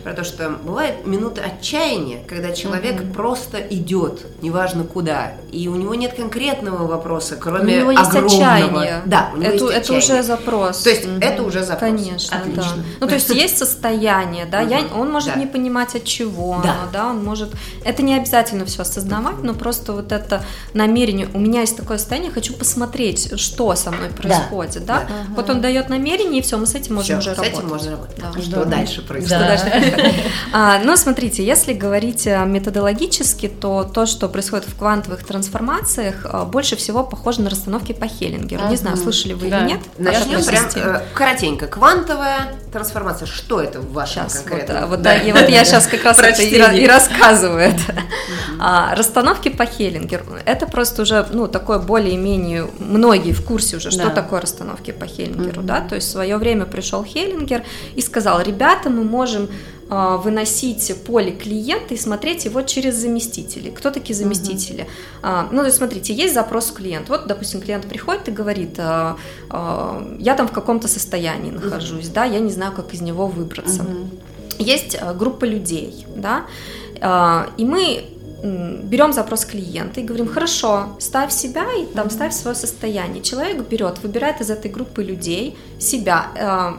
про 0.04 0.14
то, 0.14 0.24
что 0.24 0.50
бывают 0.50 1.06
минуты 1.06 1.42
отчаяния, 1.42 2.24
когда 2.28 2.52
человек 2.52 3.02
mm-hmm. 3.02 3.14
просто 3.14 3.60
идет, 3.60 4.26
неважно 4.42 4.84
куда, 4.84 5.34
и 5.52 5.68
у 5.68 5.76
него 5.76 5.96
нет 5.96 6.14
конкретного 6.14 6.88
вопроса, 6.88 7.36
кроме 7.36 7.78
у 7.78 7.80
него 7.80 7.92
есть 7.92 8.10
огромного. 8.10 8.44
Отчаяние. 8.44 9.02
Да, 9.06 9.32
у 9.34 9.38
него 9.38 9.52
это, 9.52 9.66
есть 9.66 9.90
это 9.90 9.94
уже 9.94 10.24
запрос. 10.24 10.80
То 10.80 10.90
есть 10.90 11.06
mm-hmm. 11.06 11.24
это 11.24 11.44
уже 11.44 11.64
запрос. 11.64 11.90
Конечно, 11.90 12.38
Отлично. 12.38 12.64
да. 12.64 12.84
Ну 13.02 13.08
то 13.08 13.14
есть 13.16 13.30
есть 13.30 13.58
состояние, 13.58 14.46
да, 14.46 14.64
mm-hmm. 14.64 14.90
я, 14.90 14.96
он 14.96 15.12
может 15.12 15.34
да. 15.34 15.40
не 15.40 15.48
понимать 15.48 15.96
от 15.96 16.06
чего, 16.06 16.62
да. 16.64 16.88
да, 16.92 17.08
он 17.08 17.24
может. 17.24 17.50
Это 17.84 18.02
не 18.04 18.16
обязательно 18.16 18.66
все 18.66 18.84
осознавать, 18.84 19.44
но 19.44 19.54
просто 19.54 19.94
вот 19.94 20.12
это 20.12 20.44
намерение. 20.74 21.30
У 21.34 21.40
меня 21.40 21.62
есть 21.62 21.76
такое 21.76 21.98
состояние, 21.98 22.32
хочу 22.32 22.54
посмотреть, 22.54 23.40
что 23.40 23.76
со 23.76 23.92
мной 23.92 24.10
происходит, 24.10 24.86
да. 24.86 25.00
да? 25.00 25.08
да. 25.08 25.36
Вот 25.36 25.50
он 25.50 25.62
дает 25.62 25.90
намерение 25.90 26.40
и 26.40 26.42
все, 26.42 26.58
мы 26.58 26.66
с 26.66 26.76
этим 26.76 26.96
можем 26.96 27.09
все, 27.10 27.18
уже 27.18 27.36
с 27.36 27.38
работать. 27.38 27.58
Этим 27.58 27.68
можно 27.68 27.92
работать. 27.92 28.18
Да. 28.18 28.42
Что 28.42 28.66
дальше 28.66 29.02
происходит? 29.02 29.60
Что 29.60 29.70
дальше 29.70 30.24
а, 30.54 30.80
но 30.80 30.96
смотрите, 30.96 31.46
если 31.46 31.74
говорить 31.74 32.28
э, 32.28 32.46
методологически, 32.46 33.48
то 33.48 33.84
то, 33.84 34.06
что 34.06 34.30
происходит 34.30 34.68
в 34.68 34.78
квантовых 34.78 35.24
трансформациях, 35.26 36.26
э, 36.26 36.44
больше 36.46 36.76
всего 36.76 37.04
похоже 37.04 37.42
на 37.42 37.50
расстановки 37.50 37.94
по 37.94 38.08
Хеллингеру. 38.08 38.68
Не 38.70 38.76
знаю, 38.76 38.98
слышали 38.98 39.34
вы 39.34 39.48
или 39.48 39.62
нет? 39.66 39.80
Начнем 39.98 40.44
прям 40.44 40.66
э, 40.76 41.02
коротенько. 41.14 41.68
Квантовая 41.68 42.54
трансформация. 42.72 43.26
Что 43.26 43.62
это 43.62 43.80
в 43.80 43.92
вашем 43.94 44.30
сейчас, 44.30 44.42
конкретном? 44.42 44.82
Вот, 44.82 44.90
вот, 44.90 45.02
да, 45.02 45.16
и 45.16 45.32
вот 45.32 45.50
я 45.50 45.66
сейчас 45.66 45.88
как 45.88 46.04
раз 46.04 46.20
это 46.20 46.42
и, 46.42 46.84
и 46.84 46.88
рассказываю 46.88 47.60
это. 47.60 48.04
А, 48.60 48.96
расстановки 48.96 49.50
по 49.50 49.66
Хеллингеру. 49.66 50.26
Это 50.46 50.68
просто 50.68 51.04
уже, 51.04 51.26
ну, 51.32 51.48
такое 51.48 51.80
более-менее, 51.80 52.68
многие 52.78 53.32
в 53.32 53.44
курсе 53.46 53.78
уже, 53.78 53.92
что 53.92 54.10
такое 54.10 54.42
расстановки 54.42 54.92
по 54.92 55.06
Хеллингеру, 55.06 55.62
да, 55.62 55.82
то 55.82 55.96
есть 55.96 56.08
в 56.08 56.12
свое 56.12 56.38
время 56.38 56.66
пришел 56.66 56.99
Хеллингер 57.04 57.64
и 57.96 58.02
сказал, 58.02 58.42
ребята, 58.42 58.90
мы 58.90 59.04
можем 59.04 59.50
а, 59.92 60.18
выносить 60.18 60.94
поле 61.04 61.32
клиента 61.32 61.96
и 61.96 61.98
смотреть 61.98 62.46
его 62.46 62.62
через 62.62 62.96
заместители. 62.96 63.72
Кто 63.72 63.90
такие 63.90 64.16
заместители? 64.16 64.88
Uh-huh. 65.24 65.48
Ну, 65.52 65.62
то 65.62 65.66
есть, 65.66 65.78
смотрите, 65.78 66.14
есть 66.14 66.36
запрос 66.36 66.70
клиента. 66.70 67.12
Вот, 67.12 67.26
допустим, 67.26 67.60
клиент 67.60 67.88
приходит 67.88 68.28
и 68.28 68.32
говорит, 68.32 68.76
а, 68.78 69.18
я 70.20 70.36
там 70.36 70.48
в 70.48 70.52
каком-то 70.52 70.88
состоянии 70.88 71.50
нахожусь, 71.50 72.06
uh-huh. 72.06 72.14
да, 72.14 72.26
я 72.26 72.40
не 72.40 72.52
знаю, 72.52 72.72
как 72.74 72.94
из 72.94 73.02
него 73.02 73.26
выбраться. 73.26 73.82
Uh-huh. 73.82 74.20
Есть 74.60 74.96
группа 75.18 75.46
людей, 75.46 76.06
да, 76.16 76.44
и 77.58 77.66
мы 77.66 78.04
берем 78.44 79.14
запрос 79.14 79.46
клиента 79.46 80.02
и 80.02 80.04
говорим, 80.04 80.28
хорошо, 80.28 80.98
ставь 81.00 81.32
себя 81.32 81.66
и 81.74 81.86
там 81.86 82.10
ставь 82.10 82.34
свое 82.34 82.56
состояние. 82.56 83.24
Человек 83.24 83.66
берет, 83.70 84.00
выбирает 84.04 84.42
из 84.42 84.50
этой 84.50 84.70
группы 84.70 85.02
людей 85.02 85.58
себя, 85.80 86.78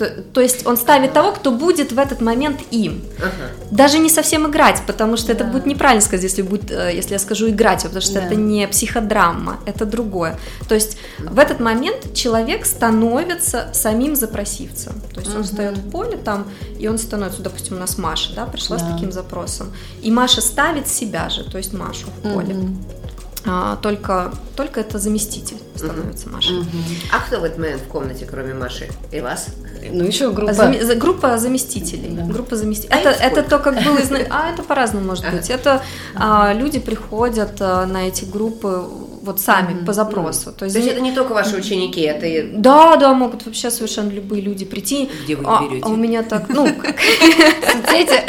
то, 0.00 0.08
то 0.32 0.40
есть 0.40 0.66
он 0.66 0.78
ставит 0.78 1.12
того, 1.12 1.32
кто 1.32 1.50
будет 1.50 1.92
в 1.92 1.98
этот 1.98 2.22
момент 2.22 2.60
им. 2.70 3.02
Ага. 3.18 3.50
Даже 3.70 3.98
не 3.98 4.08
совсем 4.08 4.48
играть, 4.48 4.82
потому 4.86 5.18
что 5.18 5.26
да. 5.26 5.32
это 5.34 5.44
будет 5.44 5.66
неправильно 5.66 6.00
сказать, 6.00 6.22
если, 6.22 6.40
будет, 6.40 6.70
э, 6.70 6.92
если 6.94 7.12
я 7.12 7.18
скажу 7.18 7.50
играть, 7.50 7.82
потому 7.82 8.00
что 8.00 8.14
да. 8.14 8.24
это 8.24 8.34
не 8.34 8.66
психодрама, 8.66 9.60
это 9.66 9.84
другое. 9.84 10.38
То 10.68 10.74
есть 10.74 10.96
в 11.18 11.38
этот 11.38 11.60
момент 11.60 12.14
человек 12.14 12.64
становится 12.64 13.68
самим 13.74 14.16
запросивцем. 14.16 14.94
То 15.12 15.20
есть 15.20 15.32
угу. 15.32 15.40
он 15.40 15.44
встает 15.44 15.76
в 15.76 15.90
поле 15.90 16.16
там, 16.16 16.46
и 16.78 16.88
он 16.88 16.96
становится, 16.96 17.42
допустим, 17.42 17.76
у 17.76 17.80
нас 17.80 17.98
Маша, 17.98 18.34
да, 18.34 18.46
пришла 18.46 18.78
да. 18.78 18.86
с 18.86 18.92
таким 18.94 19.12
запросом. 19.12 19.70
И 20.00 20.10
Маша 20.10 20.40
ставит 20.40 20.88
себя 20.88 21.28
же, 21.28 21.44
то 21.44 21.58
есть 21.58 21.74
Машу 21.74 22.06
в 22.06 22.32
поле. 22.32 22.54
Угу. 22.54 22.99
А, 23.46 23.76
только, 23.76 24.32
только 24.56 24.80
это 24.80 24.98
заместитель 24.98 25.56
становится 25.74 26.26
угу. 26.26 26.36
Машей. 26.36 26.58
Угу. 26.58 26.68
А 27.12 27.20
кто 27.20 27.40
в 27.40 27.44
этот 27.44 27.58
момент 27.58 27.82
в 27.82 27.86
комнате, 27.86 28.26
кроме 28.30 28.54
Маши 28.54 28.88
и 29.10 29.20
вас? 29.20 29.48
Ну, 29.90 30.04
еще 30.04 30.30
группа. 30.30 30.52
Зам, 30.52 30.74
группа 30.98 31.38
заместителей. 31.38 32.10
Да. 32.10 32.24
Группа 32.24 32.56
заместителей. 32.56 32.94
А 32.94 33.00
это, 33.00 33.10
это 33.10 33.42
то, 33.42 33.58
как 33.58 33.82
было 33.82 34.00
изна... 34.02 34.18
А, 34.30 34.50
это 34.52 34.62
по-разному 34.62 35.06
может 35.06 35.30
быть. 35.30 35.48
Это 35.48 35.82
а, 36.14 36.52
люди 36.52 36.78
приходят 36.78 37.56
а, 37.60 37.86
на 37.86 38.08
эти 38.08 38.24
группы 38.24 38.84
вот 39.22 39.40
сами 39.40 39.72
mm-hmm. 39.72 39.84
по 39.84 39.92
запросу. 39.92 40.52
То 40.52 40.64
есть, 40.64 40.76
То 40.76 40.82
есть 40.82 40.92
это 40.92 41.00
не 41.00 41.12
только 41.12 41.32
ваши 41.32 41.56
ученики, 41.56 42.00
это 42.00 42.26
и... 42.26 42.42
Да, 42.42 42.96
да, 42.96 43.12
могут 43.12 43.44
вообще 43.46 43.70
совершенно 43.70 44.10
любые 44.10 44.42
люди 44.42 44.64
прийти. 44.64 45.10
Где 45.24 45.36
вы 45.36 45.44
а, 45.46 45.62
берете? 45.62 45.84
А 45.84 45.88
у 45.88 45.96
меня 45.96 46.22
так, 46.22 46.48
ну, 46.48 46.66
соцсети, 47.72 48.22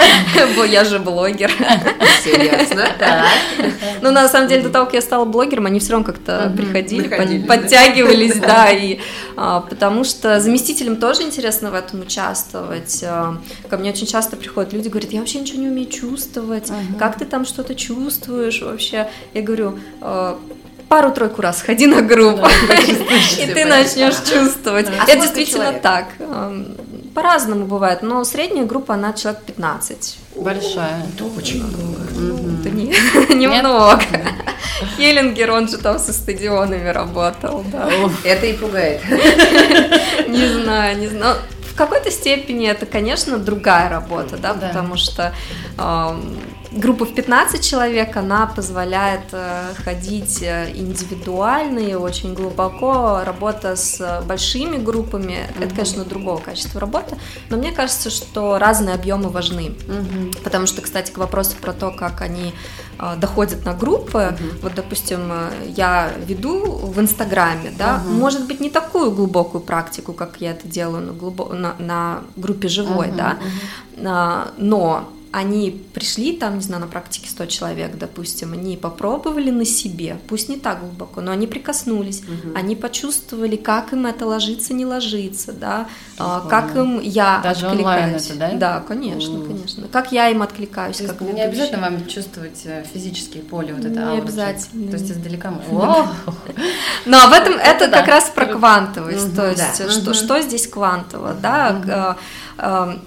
я 0.72 0.84
же 0.84 1.00
блогер. 1.00 1.52
Все 2.20 2.44
ясно. 2.44 2.88
Ну, 4.02 4.12
на 4.12 4.28
самом 4.28 4.48
деле, 4.48 4.64
до 4.64 4.70
того, 4.70 4.86
как 4.86 4.96
я 4.96 5.02
стала 5.02 5.26
блогером, 5.26 5.68
они 5.68 5.80
все 5.80 5.92
равно 5.92 6.06
как-то 6.06 6.52
приходили, 6.56 7.08
подтягивались, 7.46 8.40
да, 8.40 8.72
и 8.72 9.00
а, 9.38 9.62
потому 9.62 10.04
что 10.04 10.40
заместителям 10.40 10.96
тоже 10.96 11.22
интересно 11.22 11.70
в 11.70 11.76
этом 11.76 12.02
участвовать. 12.02 13.04
А, 13.04 13.38
ко 13.70 13.78
мне 13.78 13.92
очень 13.92 14.08
часто 14.08 14.38
приходят 14.38 14.74
люди, 14.74 14.90
говорят, 14.90 15.12
я 15.12 15.20
вообще 15.20 15.40
ничего 15.40 15.62
не 15.62 15.68
умею 15.68 15.90
чувствовать, 15.90 16.72
как 16.98 17.18
ты 17.18 17.26
там 17.26 17.46
что-то 17.46 17.76
чувствуешь 17.76 18.62
вообще? 18.62 19.08
Я 19.34 19.42
говорю, 19.42 19.78
пару-тройку 20.92 21.42
раз 21.42 21.62
ходи 21.62 21.88
на 21.88 22.02
группу, 22.02 22.46
и 23.40 23.46
ты 23.46 23.64
начнешь 23.64 24.18
чувствовать. 24.30 24.88
Это 25.08 25.22
действительно 25.22 25.72
так. 25.72 26.08
По-разному 27.16 27.66
бывает, 27.66 28.02
но 28.02 28.24
средняя 28.26 28.66
группа, 28.66 28.96
она 28.96 29.14
человек 29.14 29.42
15. 29.44 30.18
Большая. 30.36 31.06
Это 31.14 31.26
очень 31.26 31.64
много. 31.64 32.60
Это 32.60 32.70
немного. 33.34 34.02
Хеллингер, 34.98 35.52
он 35.52 35.70
же 35.70 35.78
там 35.78 35.98
со 35.98 36.12
стадионами 36.12 36.90
работал. 36.90 37.64
Это 38.26 38.46
и 38.46 38.54
пугает. 38.54 39.02
Не 40.28 40.48
знаю, 40.48 40.98
не 40.98 41.08
знаю. 41.08 41.38
В 41.72 41.76
какой-то 41.76 42.12
степени 42.12 42.68
это, 42.68 42.86
конечно, 42.86 43.38
другая 43.38 43.90
работа, 43.90 44.38
да, 44.38 44.54
потому 44.54 44.98
что 44.98 45.34
группа 46.72 47.06
в 47.06 47.13
15 47.13 47.63
человек, 47.63 48.16
она 48.16 48.48
позволяет 48.48 49.25
э, 49.34 49.74
ходить 49.84 50.42
э, 50.42 50.72
индивидуально 50.74 51.80
и 51.80 51.94
очень 51.94 52.34
глубоко. 52.34 53.22
Работа 53.25 53.75
с 53.75 54.24
большими 54.25 54.78
группами, 54.78 55.34
mm-hmm. 55.34 55.63
это, 55.63 55.75
конечно, 55.75 56.06
другого 56.06 56.40
качества 56.40 56.80
работы, 56.80 57.18
но 57.50 57.58
мне 57.58 57.72
кажется, 57.72 58.10
что 58.10 58.58
разные 58.58 58.96
объемы 58.96 59.30
важны. 59.30 59.75
Mm-hmm. 59.88 60.44
Потому 60.44 60.66
что, 60.66 60.82
кстати, 60.82 61.12
к 61.12 61.18
вопросу 61.18 61.58
про 61.62 61.74
то, 61.74 61.92
как 61.92 62.22
они 62.22 62.54
э, 63.00 63.16
доходят 63.18 63.66
на 63.66 63.74
группы, 63.74 64.20
mm-hmm. 64.20 64.62
вот, 64.62 64.74
допустим, 64.74 65.32
я 65.68 66.10
веду 66.25 66.78
в 66.78 67.00
Инстаграме, 67.00 67.74
да, 67.78 67.96
mm-hmm. 67.98 68.12
может 68.12 68.48
быть, 68.48 68.62
не 68.62 68.70
такую 68.70 69.12
глубокую 69.12 69.62
практику, 69.62 70.13
как 70.13 70.38
я 70.40 70.51
это 70.51 70.68
делаю 70.68 71.06
на, 71.06 71.12
глубо... 71.12 71.54
на, 71.54 71.75
на 71.80 72.22
группе 72.38 72.70
живой, 72.70 73.08
mm-hmm. 73.08 73.16
да, 73.16 73.38
mm-hmm. 73.98 74.54
но 74.58 75.10
они 75.32 75.82
пришли 75.94 76.34
там, 76.34 76.56
не 76.56 76.62
знаю, 76.62 76.82
на 76.82 76.88
практике 76.88 77.30
100 77.30 77.46
человек, 77.46 77.98
допустим, 77.98 78.54
они 78.54 78.76
попробовали 78.76 79.50
на 79.50 79.66
себе, 79.66 80.18
пусть 80.28 80.50
не 80.50 80.58
так 80.58 80.82
глубоко, 80.82 81.22
но 81.22 81.32
они 81.32 81.48
прикоснулись, 81.48 82.22
угу. 82.22 82.54
они 82.56 82.76
почувствовали, 82.76 83.56
как 83.56 83.94
им 83.94 84.06
это 84.06 84.26
ложится, 84.26 84.74
не 84.74 84.86
ложится, 84.86 85.54
да, 85.54 85.88
а, 86.18 86.42
как 86.50 86.76
им 86.76 87.00
я 87.00 87.40
Даже 87.44 87.68
откликаюсь. 87.68 88.28
это, 88.28 88.36
да? 88.36 88.52
Да, 88.54 88.84
конечно, 88.88 89.38
mm. 89.38 89.48
конечно. 89.48 89.88
Как 89.88 90.12
я 90.12 90.30
им 90.30 90.42
откликаюсь. 90.42 90.98
То 90.98 91.08
как 91.08 91.22
не 91.22 91.42
обязательно 91.42 91.82
вам 91.82 92.06
чувствовать 92.06 92.62
э, 92.66 92.84
физические 92.94 93.44
поле, 93.44 93.74
вот 93.74 93.86
это 93.86 94.00
Не 94.00 94.18
обязательно. 94.20 94.92
То 94.92 94.98
есть 94.98 95.12
издалека. 95.12 95.54
Но 97.06 97.24
об 97.24 97.32
этом 97.34 97.54
это 97.54 97.88
как 97.90 98.08
раз 98.08 98.30
про 98.30 98.46
квантовость, 98.46 99.36
то 99.36 99.50
есть 99.50 100.14
что 100.14 100.42
здесь 100.42 100.68
квантово, 100.68 101.34
да, 101.34 102.18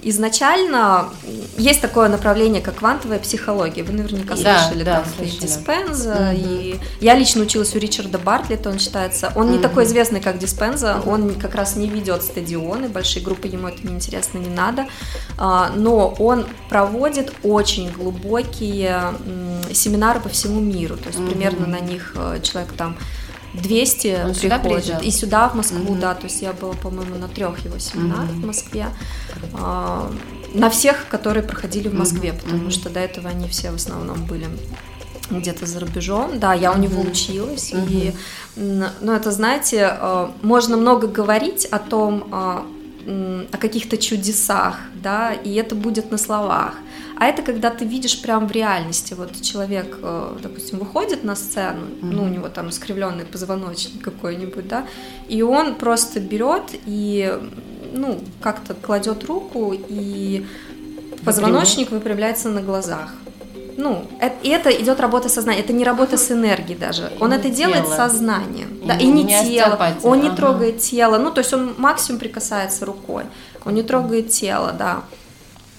изначально 0.03 1.11
есть 1.57 1.81
такое 1.81 2.09
направление, 2.09 2.61
как 2.61 2.77
квантовая 2.77 3.21
психология. 3.21 3.85
Вы 3.85 3.93
наверняка 3.93 4.35
слышали, 4.35 4.83
да, 4.83 4.97
там 4.97 5.05
да, 5.05 5.11
слышали. 5.17 5.41
Диспенза. 5.41 6.33
Угу. 6.33 6.37
И 6.37 6.81
я 7.01 7.15
лично 7.15 7.43
училась 7.43 7.75
у 7.75 7.79
Ричарда 7.79 8.19
Бартлета, 8.19 8.71
он 8.71 8.81
считается. 8.81 9.33
Он 9.37 9.47
угу. 9.47 9.57
не 9.57 9.59
такой 9.61 9.85
известный, 9.85 10.21
как 10.21 10.39
Диспенза, 10.39 10.99
угу. 10.99 11.11
он 11.11 11.35
как 11.35 11.55
раз 11.55 11.77
не 11.77 11.89
ведет 11.89 12.23
стадионы, 12.23 12.89
большие 12.89 13.23
группы 13.23 13.47
ему 13.47 13.69
это 13.69 13.87
не 13.87 13.95
интересно, 13.95 14.39
не 14.39 14.49
надо. 14.49 14.87
А, 15.39 15.71
но 15.77 16.15
он 16.19 16.47
проводит 16.69 17.33
очень 17.45 17.93
глубокие 17.93 19.15
семинары 19.73 20.19
по 20.19 20.29
всему 20.29 20.61
миру. 20.61 20.97
То 20.97 21.09
есть 21.09 21.21
угу. 21.21 21.29
примерно 21.29 21.67
на 21.67 21.79
них 21.79 22.15
э, 22.17 22.41
человек 22.43 22.73
там 22.73 22.97
200 23.55 24.23
Он 24.27 24.35
приходит. 24.35 24.85
Сюда 24.85 24.99
и 24.99 25.11
сюда, 25.11 25.49
в 25.49 25.55
Москву, 25.55 25.93
угу. 25.93 26.01
да. 26.01 26.15
То 26.15 26.25
есть 26.25 26.43
я 26.43 26.53
была, 26.53 26.75
по-моему, 26.75 27.17
на 27.17 27.29
трех 27.29 27.65
его 27.65 27.79
семинарах 27.79 28.31
угу. 28.31 28.41
в 28.41 28.47
Москве. 28.47 28.87
А, 29.55 30.11
на 30.53 30.71
всех, 30.71 31.09
которые 31.09 31.43
проходили 31.43 31.89
в 31.89 31.95
Москве, 31.95 32.33
угу. 32.33 32.41
потому 32.41 32.71
что 32.71 32.91
до 32.91 33.01
этого 33.01 33.29
они 33.31 33.49
все 33.49 33.71
в 33.71 33.77
основном 33.77 34.25
были 34.25 34.49
где-то 35.31 35.67
за 35.67 35.81
рубежом. 35.81 36.39
Да, 36.39 36.53
я 36.53 36.73
у 36.73 36.79
него 36.79 37.01
училась. 37.01 37.73
И, 37.73 38.13
ну, 38.57 39.13
это, 39.13 39.31
знаете, 39.31 39.87
а, 39.87 40.33
можно 40.43 40.77
много 40.77 41.07
говорить 41.07 41.65
о 41.67 41.79
том, 41.79 42.29
а, 42.33 42.67
о 43.53 43.57
каких-то 43.59 43.97
чудесах, 43.97 44.79
да, 45.03 45.33
и 45.33 45.55
это 45.55 45.75
будет 45.75 46.11
на 46.11 46.19
словах. 46.19 46.75
А 47.17 47.27
это 47.27 47.43
когда 47.43 47.71
ты 47.71 47.85
видишь 47.85 48.21
прям 48.21 48.49
в 48.49 48.53
реальности. 48.53 49.15
Вот 49.15 49.41
человек, 49.41 49.99
э, 50.03 50.37
допустим, 50.43 50.79
выходит 50.79 51.23
на 51.23 51.37
сцену, 51.37 51.83
mm-hmm. 51.83 52.11
ну, 52.11 52.25
у 52.25 52.29
него 52.29 52.49
там 52.49 52.71
искривленный 52.71 53.25
позвоночник 53.25 54.03
какой-нибудь, 54.03 54.67
да, 54.67 54.87
и 55.29 55.43
он 55.43 55.77
просто 55.77 56.21
берет 56.21 56.63
и, 56.87 57.39
ну, 57.93 58.21
как-то 58.41 58.75
кладет 58.75 59.25
руку, 59.25 59.75
и 59.89 60.45
позвоночник 61.25 61.91
выпрямляется 61.91 62.49
на 62.49 62.63
глазах. 62.63 63.15
Ну, 63.77 64.07
это, 64.21 64.35
и 64.43 64.49
это 64.49 64.71
идет 64.71 65.01
работа 65.01 65.29
сознания, 65.29 65.61
это 65.61 65.73
не 65.73 65.85
работа 65.85 66.17
с 66.17 66.31
энергией 66.31 66.79
даже. 66.79 67.13
Он 67.21 67.31
не 67.31 67.37
это 67.37 67.51
тело. 67.51 67.73
делает 67.73 67.89
сознанием. 67.89 68.79
И, 68.83 68.87
да, 68.87 68.97
и 68.97 69.07
не, 69.07 69.25
не 69.25 69.45
тело. 69.45 69.79
Он 70.03 70.19
ага. 70.19 70.29
не 70.29 70.37
трогает 70.37 70.79
тело. 70.79 71.19
Ну, 71.19 71.31
то 71.31 71.41
есть 71.41 71.53
он 71.53 71.75
максимум 71.79 72.21
прикасается 72.21 72.87
рукой. 72.87 73.25
Он 73.65 73.75
не 73.75 73.83
трогает 73.83 74.31
тело, 74.31 74.73
да 74.73 75.03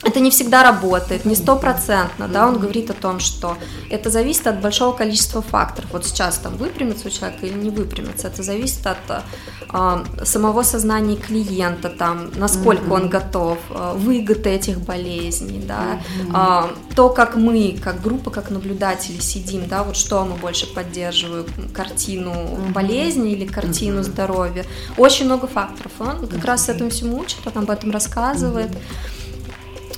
это 0.04 0.20
не 0.20 0.30
всегда 0.30 0.64
работает, 0.64 1.26
не 1.26 1.36
стопроцентно, 1.36 2.28
да, 2.28 2.48
он 2.48 2.60
говорит 2.60 2.90
о 2.90 2.94
том, 2.94 3.20
что 3.20 3.58
это 3.90 4.10
зависит 4.10 4.46
от 4.48 4.62
большого 4.62 4.96
количества 4.96 5.42
факторов. 5.42 5.90
Вот 5.92 6.06
сейчас 6.06 6.38
там 6.38 6.58
выпрямится 6.58 7.08
у 7.08 7.12
человека 7.12 7.46
или 7.46 7.54
не 7.54 7.70
выпрямится, 7.70 8.28
это 8.28 8.44
зависит 8.44 8.86
от 8.86 8.98
э, 9.10 10.04
самого 10.24 10.64
сознания 10.64 11.16
клиента, 11.16 11.90
там, 11.90 12.30
насколько 12.36 12.84
mm-hmm. 12.84 12.94
он 12.94 13.10
готов, 13.10 13.58
э, 13.70 13.94
выгоды 13.96 14.50
этих 14.50 14.80
болезней, 14.80 15.64
да, 15.66 16.00
mm-hmm. 16.30 16.72
э, 16.72 16.96
то, 16.96 17.10
как 17.10 17.36
мы, 17.36 17.80
как 17.84 18.02
группа, 18.02 18.30
как 18.32 18.52
наблюдатели 18.52 19.20
сидим, 19.20 19.68
да, 19.68 19.84
вот 19.84 19.96
что 19.96 20.24
мы 20.26 20.36
больше 20.36 20.68
поддерживаем, 20.68 21.46
картину 21.74 22.32
mm-hmm. 22.32 22.74
болезни 22.74 23.32
или 23.32 23.46
картину 23.46 24.00
mm-hmm. 24.00 24.04
здоровья. 24.04 24.66
Очень 24.98 25.26
много 25.26 25.48
факторов. 25.48 25.92
Он 26.00 26.20
как 26.20 26.30
mm-hmm. 26.30 26.46
раз 26.46 26.70
этому 26.70 26.90
всему 26.90 27.20
учит, 27.20 27.40
он 27.46 27.64
об 27.64 27.70
этом 27.70 27.92
рассказывает. 27.92 28.70
Mm-hmm. 28.70 29.16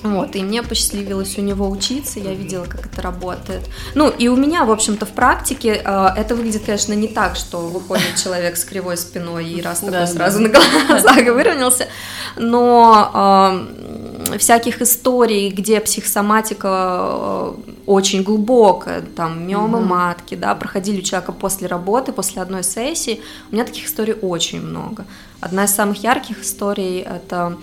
Вот, 0.04 0.36
и 0.36 0.44
мне 0.44 0.62
посчастливилось 0.62 1.38
у 1.38 1.42
него 1.42 1.70
учиться, 1.70 2.20
я 2.20 2.34
видела, 2.34 2.66
как 2.66 2.86
это 2.86 3.01
работает. 3.01 3.62
Ну, 3.96 4.10
и 4.10 4.27
у 4.27 4.36
меня, 4.36 4.63
в 4.63 4.72
общем-то, 4.72 5.06
в 5.06 5.10
практике 5.10 5.82
э, 5.84 6.08
это 6.16 6.36
выглядит, 6.36 6.63
конечно, 6.66 6.94
не 6.94 7.08
так, 7.08 7.36
что 7.36 7.60
выходит 7.68 8.16
человек 8.24 8.58
с 8.58 8.63
кривой 8.63 8.98
спиной 8.98 9.50
и 9.50 9.62
раз 9.62 9.80
такой 9.80 9.94
да, 9.94 10.08
сразу 10.08 10.39
да. 10.39 10.60
на 10.60 10.88
глазах 10.88 11.18
выровнялся, 11.34 11.88
но 12.36 13.12
э, 13.13 13.97
всяких 14.38 14.81
историй, 14.81 15.50
где 15.50 15.79
психосоматика 15.79 16.67
э, 16.67 17.53
очень 17.86 18.24
глубокая, 18.24 19.01
там, 19.01 19.48
миомы 19.48 19.79
угу. 19.79 19.88
матки, 19.88 20.36
да, 20.36 20.55
проходили 20.55 21.00
у 21.00 21.03
человека 21.03 21.31
после 21.31 21.67
работы, 21.67 22.12
после 22.12 22.41
одной 22.41 22.63
сессии, 22.63 23.22
у 23.51 23.55
меня 23.55 23.65
таких 23.65 23.86
историй 23.86 24.13
очень 24.13 24.62
много. 24.62 25.05
Одна 25.39 25.65
из 25.65 25.75
самых 25.75 26.03
ярких 26.03 26.41
историй— 26.41 27.00
это 27.01 27.57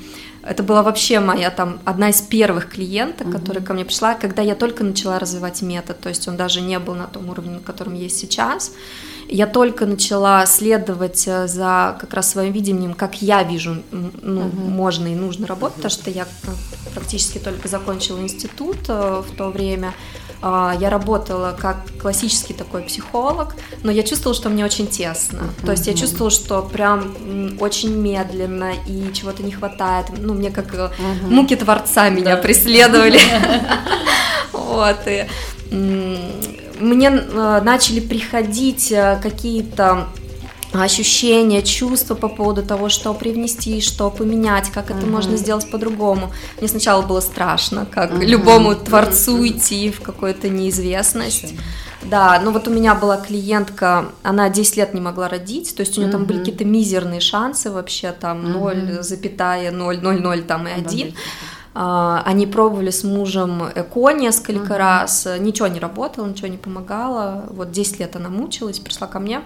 это 0.47 0.62
была 0.62 0.83
вообще 0.83 1.21
моя 1.21 1.50
там 1.50 1.80
одна 1.85 2.11
из 2.11 2.21
первых 2.21 2.68
клиенток, 2.68 3.28
mm-hmm. 3.28 3.33
которая 3.33 3.64
ко 3.64 3.73
мне 3.73 3.85
пришла, 3.85 4.14
когда 4.14 4.42
я 4.42 4.54
только 4.54 4.85
начала 4.85 5.18
развивать 5.18 5.62
метод, 5.62 5.99
то 6.00 6.11
есть 6.11 6.28
он 6.28 6.37
даже 6.37 6.61
не 6.61 6.78
был 6.78 6.94
на 6.94 7.06
том 7.06 7.30
уровне, 7.30 7.52
на 7.52 7.61
котором 7.61 7.94
есть 7.94 8.18
сейчас. 8.18 8.73
Я 9.28 9.47
только 9.47 9.87
начала 9.87 10.45
следовать 10.47 11.25
э, 11.26 11.49
за 11.49 11.97
как 12.00 12.14
раз 12.14 12.31
своим 12.31 12.52
видением, 12.52 12.95
как 12.95 13.23
я 13.23 13.43
вижу, 13.43 13.83
ну, 13.90 14.43
mm-hmm. 14.43 14.69
можно 14.69 15.07
и 15.09 15.14
нужно 15.14 15.47
работать, 15.47 15.76
потому 15.76 15.90
что 15.90 16.11
я 16.11 16.23
э, 16.25 16.49
практически 16.95 17.38
только 17.38 17.69
закончила 17.69 18.19
институт 18.19 18.78
э, 18.88 19.23
в 19.26 19.37
то 19.37 19.50
время. 19.50 19.95
А, 20.47 20.76
я 20.78 20.90
работала 20.90 21.57
как 21.59 21.78
классический 21.99 22.52
такой 22.52 22.83
психолог, 22.83 23.54
но 23.83 23.90
я 23.90 24.02
чувствовала, 24.02 24.35
что 24.35 24.50
мне 24.50 24.62
очень 24.62 24.87
тесно. 24.87 25.38
Uh-huh. 25.38 25.66
То 25.66 25.73
есть 25.73 25.87
я 25.87 25.95
чувствовала, 25.95 26.31
что 26.31 26.61
прям 26.61 27.14
очень 27.61 27.97
медленно 27.97 28.73
и 28.87 29.11
чего-то 29.14 29.43
не 29.43 29.52
хватает. 29.52 30.07
Ну, 30.19 30.35
мне 30.35 30.50
как 30.50 30.75
uh-huh. 30.75 30.90
муки 31.23 31.57
творца 31.57 32.11
меня 32.11 32.37
преследовали. 32.37 33.21
Вот. 34.52 34.97
И 35.06 35.26
мне 36.80 37.08
э, 37.08 37.60
начали 37.63 38.00
приходить 38.00 38.93
э, 38.93 39.19
какие-то 39.23 40.08
ощущения, 40.82 41.63
чувства 41.63 42.15
по 42.15 42.28
поводу 42.28 42.63
того, 42.63 42.89
что 42.89 43.15
привнести, 43.15 43.80
что 43.80 44.10
поменять, 44.10 44.71
как 44.71 44.91
это 44.91 45.00
uh-huh. 45.00 45.10
можно 45.10 45.37
сделать 45.37 45.71
по-другому. 45.71 46.32
Мне 46.58 46.69
сначала 46.69 47.02
было 47.02 47.21
страшно, 47.21 47.87
как 47.87 48.10
uh-huh. 48.10 48.25
любому 48.25 48.75
творцу 48.75 49.45
uh-huh. 49.45 49.49
идти 49.49 49.91
в 49.91 50.00
какую-то 50.00 50.49
неизвестность. 50.49 51.52
Uh-huh. 51.52 51.60
Да, 52.10 52.41
ну 52.45 52.50
вот 52.50 52.69
у 52.69 52.71
меня 52.71 52.95
была 52.95 53.17
клиентка, 53.17 54.10
она 54.23 54.50
10 54.50 54.76
лет 54.76 54.95
не 54.95 55.00
могла 55.00 55.28
родить, 55.28 55.75
то 55.75 55.80
есть 55.80 55.97
у 55.97 56.00
нее 56.00 56.08
uh-huh. 56.08 56.13
там 56.13 56.25
были 56.25 56.39
какие-то 56.41 56.65
мизерные 56.65 57.21
шансы 57.21 57.71
вообще, 57.71 58.13
там 58.13 58.45
uh-huh. 58.45 59.02
0,000 59.02 60.47
там 60.47 60.67
и 60.69 60.73
1. 60.73 61.08
Uh-huh. 61.08 61.15
Uh, 61.75 62.23
они 62.25 62.47
пробовали 62.47 62.91
с 62.91 63.02
мужем 63.02 63.65
ЭКО 63.75 64.10
несколько 64.10 64.75
uh-huh. 64.75 64.78
раз, 64.78 65.28
ничего 65.41 65.67
не 65.67 65.80
работало, 65.80 66.25
ничего 66.26 66.47
не 66.47 66.56
помогало. 66.56 67.47
Вот 67.50 67.73
10 67.73 67.99
лет 67.99 68.15
она 68.15 68.28
мучилась, 68.28 68.78
пришла 68.78 69.08
ко 69.08 69.19
мне. 69.19 69.43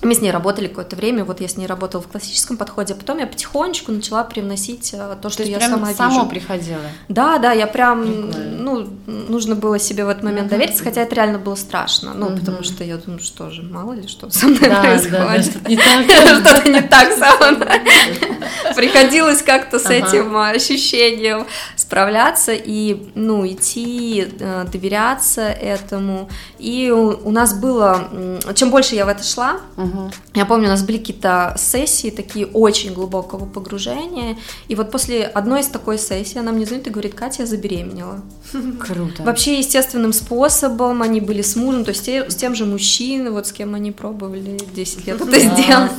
Мы 0.00 0.14
с 0.14 0.20
ней 0.20 0.30
работали 0.30 0.68
какое-то 0.68 0.94
время, 0.94 1.24
вот 1.24 1.40
я 1.40 1.48
с 1.48 1.56
ней 1.56 1.66
работала 1.66 2.00
в 2.00 2.06
классическом 2.06 2.56
подходе, 2.56 2.94
а 2.94 2.96
потом 2.96 3.18
я 3.18 3.26
потихонечку 3.26 3.90
начала 3.90 4.22
привносить 4.22 4.94
э, 4.94 5.16
то, 5.20 5.28
что 5.28 5.42
то 5.42 5.48
я 5.48 5.58
сама 5.60 5.92
само 5.92 6.20
вижу. 6.20 6.26
приходила? 6.26 6.78
Да, 7.08 7.38
да, 7.38 7.50
я 7.50 7.66
прям, 7.66 8.02
Прикольно. 8.02 8.56
ну, 8.60 8.88
нужно 9.06 9.56
было 9.56 9.80
себе 9.80 10.04
в 10.04 10.08
этот 10.08 10.22
момент 10.22 10.46
uh-huh. 10.46 10.50
довериться, 10.50 10.84
хотя 10.84 11.00
это 11.00 11.16
реально 11.16 11.40
было 11.40 11.56
страшно, 11.56 12.14
ну, 12.14 12.28
uh-huh. 12.28 12.38
потому 12.38 12.62
что 12.62 12.84
я 12.84 12.96
думаю, 12.96 13.20
что 13.20 13.50
же, 13.50 13.62
мало 13.62 13.94
ли 13.94 14.06
что 14.06 14.30
со 14.30 14.46
мной 14.46 14.68
да, 14.68 14.80
происходит. 14.80 15.10
Да, 15.10 15.34
да, 15.34 15.42
что-то 15.42 15.68
не 15.68 15.76
так. 15.76 16.04
Что-то 16.44 16.70
не 16.70 16.80
так 16.82 17.12
со 17.12 17.50
мной. 17.50 17.80
Приходилось 18.78 19.42
как-то 19.42 19.80
с 19.80 19.90
этим 19.90 20.36
ощущением 20.36 21.46
справляться 21.88 22.52
и, 22.52 23.08
ну, 23.14 23.46
идти, 23.46 24.28
э, 24.40 24.66
доверяться 24.70 25.40
этому. 25.40 26.28
И 26.58 26.90
у 26.90 27.30
нас 27.30 27.54
было, 27.54 28.10
чем 28.54 28.70
больше 28.70 28.94
я 28.94 29.06
в 29.06 29.08
это 29.08 29.24
шла, 29.24 29.60
Угу. 29.78 30.10
Я 30.34 30.44
помню, 30.44 30.66
у 30.66 30.70
нас 30.70 30.82
были 30.82 30.98
какие-то 30.98 31.54
сессии 31.56 32.10
такие 32.10 32.46
очень 32.46 32.92
глубокого 32.92 33.46
погружения, 33.46 34.36
и 34.66 34.74
вот 34.74 34.90
после 34.90 35.24
одной 35.24 35.60
из 35.60 35.68
такой 35.68 35.98
сессии 35.98 36.38
она 36.38 36.50
мне 36.50 36.66
звонит 36.66 36.88
и 36.88 36.90
говорит, 36.90 37.14
Катя, 37.14 37.42
я 37.42 37.46
забеременела. 37.46 38.20
Круто. 38.80 39.22
Вообще 39.22 39.58
естественным 39.58 40.12
способом, 40.12 41.02
они 41.02 41.20
были 41.20 41.42
с 41.42 41.54
мужем, 41.54 41.84
то 41.84 41.90
есть 41.90 42.08
с 42.08 42.34
тем 42.34 42.56
же 42.56 42.64
мужчиной, 42.64 43.30
вот 43.30 43.46
с 43.46 43.52
кем 43.52 43.76
они 43.76 43.92
пробовали 43.92 44.58
10 44.74 45.06
лет 45.06 45.20
это 45.20 45.38
сделать. 45.38 45.92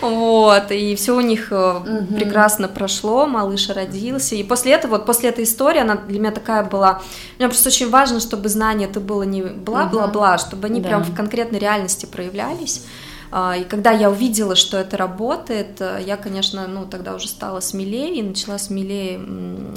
Вот, 0.00 0.70
и 0.70 0.94
все 0.96 1.14
у 1.14 1.20
них 1.20 1.48
э, 1.50 2.06
прекрасно 2.16 2.68
прошло, 2.68 3.26
малыш 3.26 3.68
родился, 3.68 4.34
и 4.34 4.42
после 4.42 4.72
этого, 4.72 4.92
вот 4.92 5.04
после 5.04 5.19
этой 5.28 5.44
истории, 5.44 5.80
она 5.80 5.96
для 5.96 6.18
меня 6.18 6.30
такая 6.30 6.64
была, 6.64 7.02
мне 7.38 7.48
просто 7.48 7.68
очень 7.68 7.90
важно, 7.90 8.20
чтобы 8.20 8.48
знание 8.48 8.88
это 8.88 9.00
было 9.00 9.22
не 9.22 9.42
бла-бла-бла, 9.42 10.38
чтобы 10.38 10.66
они 10.66 10.80
прям 10.80 11.02
в 11.04 11.14
конкретной 11.14 11.58
реальности 11.58 12.06
проявлялись. 12.06 12.84
А, 13.32 13.56
и 13.56 13.62
когда 13.62 13.92
я 13.92 14.10
увидела, 14.10 14.56
что 14.56 14.76
это 14.76 14.96
работает, 14.96 15.80
я, 16.04 16.16
конечно, 16.16 16.66
ну 16.66 16.84
тогда 16.84 17.14
уже 17.14 17.28
стала 17.28 17.60
смелее 17.60 18.16
и 18.16 18.22
начала 18.22 18.58
смелее 18.58 19.20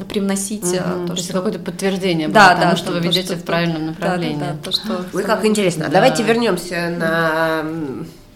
привносить 0.10 0.64
угу, 0.64 1.08
то, 1.08 1.16
что 1.16 1.34
какое-то 1.34 1.60
подтверждение 1.60 2.30
да, 2.30 2.50
было 2.50 2.56
да, 2.56 2.62
тому, 2.64 2.78
что 2.78 2.92
вы 2.94 3.00
ведете 3.02 3.36
в 3.36 3.44
правильном 3.44 3.88
направлении. 3.88 4.40
Да, 4.40 4.46
да, 4.46 4.52
да, 4.54 4.58
то, 4.64 4.72
что 4.72 5.06
Ой, 5.14 5.24
как 5.24 5.46
интересно. 5.46 5.86
Да. 5.86 5.92
Давайте 5.92 6.24
вернемся 6.24 6.90
на 6.98 7.64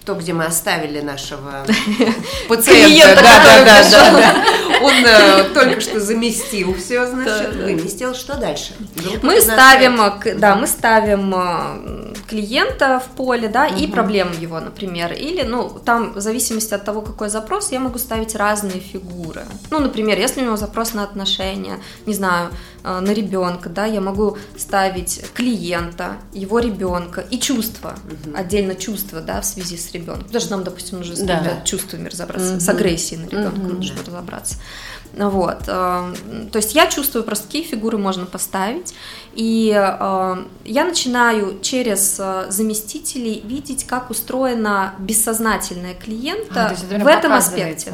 то, 0.08 0.14
где 0.14 0.32
мы 0.32 0.46
оставили 0.46 1.02
нашего 1.02 1.66
пациента. 2.48 3.20
Да, 3.22 3.44
да, 3.44 3.90
да, 3.90 4.10
да. 4.10 4.44
Он 4.82 4.94
э, 5.04 5.44
только 5.52 5.82
что 5.82 6.00
заместил 6.00 6.74
все, 6.74 7.06
значит, 7.06 7.56
выместил. 7.56 8.14
Что 8.14 8.36
дальше? 8.36 8.72
Мы 9.22 9.38
ставим, 9.42 10.00
да, 10.40 10.56
мы 10.56 10.66
ставим 10.66 11.34
э, 11.36 12.14
клиента 12.26 13.00
в 13.00 13.16
поле, 13.16 13.48
да, 13.48 13.66
и 13.66 13.86
проблему 13.86 14.30
его, 14.40 14.58
например. 14.60 15.12
Или, 15.12 15.42
ну, 15.42 15.68
там, 15.68 16.14
в 16.14 16.20
зависимости 16.20 16.72
от 16.72 16.86
того, 16.86 17.02
какой 17.02 17.28
запрос, 17.28 17.70
я 17.70 17.80
могу 17.80 17.98
ставить 17.98 18.34
разные 18.34 18.80
фигуры. 18.80 19.42
Ну, 19.70 19.80
например, 19.80 20.18
если 20.18 20.40
у 20.40 20.44
него 20.44 20.56
запрос 20.56 20.94
на 20.94 21.02
отношения, 21.02 21.80
не 22.06 22.14
знаю, 22.14 22.48
э, 22.48 22.77
на 23.00 23.12
ребенка, 23.12 23.68
да, 23.68 23.86
я 23.86 24.00
могу 24.00 24.36
ставить 24.56 25.24
клиента, 25.34 26.16
его 26.32 26.58
ребенка 26.58 27.20
и 27.20 27.38
чувства, 27.38 27.94
отдельно 28.34 28.74
чувства, 28.74 29.20
да, 29.20 29.40
в 29.40 29.44
связи 29.44 29.76
с 29.76 29.92
ребенком. 29.92 30.24
Потому 30.24 30.40
что 30.40 30.50
нам, 30.50 30.64
допустим, 30.64 30.98
нужно 30.98 31.16
с 31.16 31.20
да. 31.20 31.60
чувствами 31.64 32.08
разобраться, 32.08 32.52
угу. 32.52 32.60
с 32.60 32.68
агрессией 32.68 33.20
на 33.20 33.28
ребенка 33.28 33.58
угу. 33.58 33.74
нужно 33.74 33.96
разобраться. 34.04 34.56
Вот. 35.14 35.62
Э, 35.66 36.14
то 36.52 36.56
есть 36.56 36.74
я 36.74 36.86
чувствую 36.86 37.24
просто, 37.24 37.46
какие 37.46 37.62
фигуры 37.64 37.98
можно 37.98 38.26
поставить. 38.26 38.94
И 39.34 39.72
э, 39.74 40.44
я 40.64 40.84
начинаю 40.84 41.60
через 41.60 42.16
э, 42.18 42.46
заместителей 42.50 43.40
видеть, 43.44 43.86
как 43.86 44.10
устроена 44.10 44.94
бессознательная 44.98 45.94
клиента 45.94 46.76
а, 46.90 46.98
в 46.98 47.06
этом 47.06 47.32
аспекте. 47.32 47.92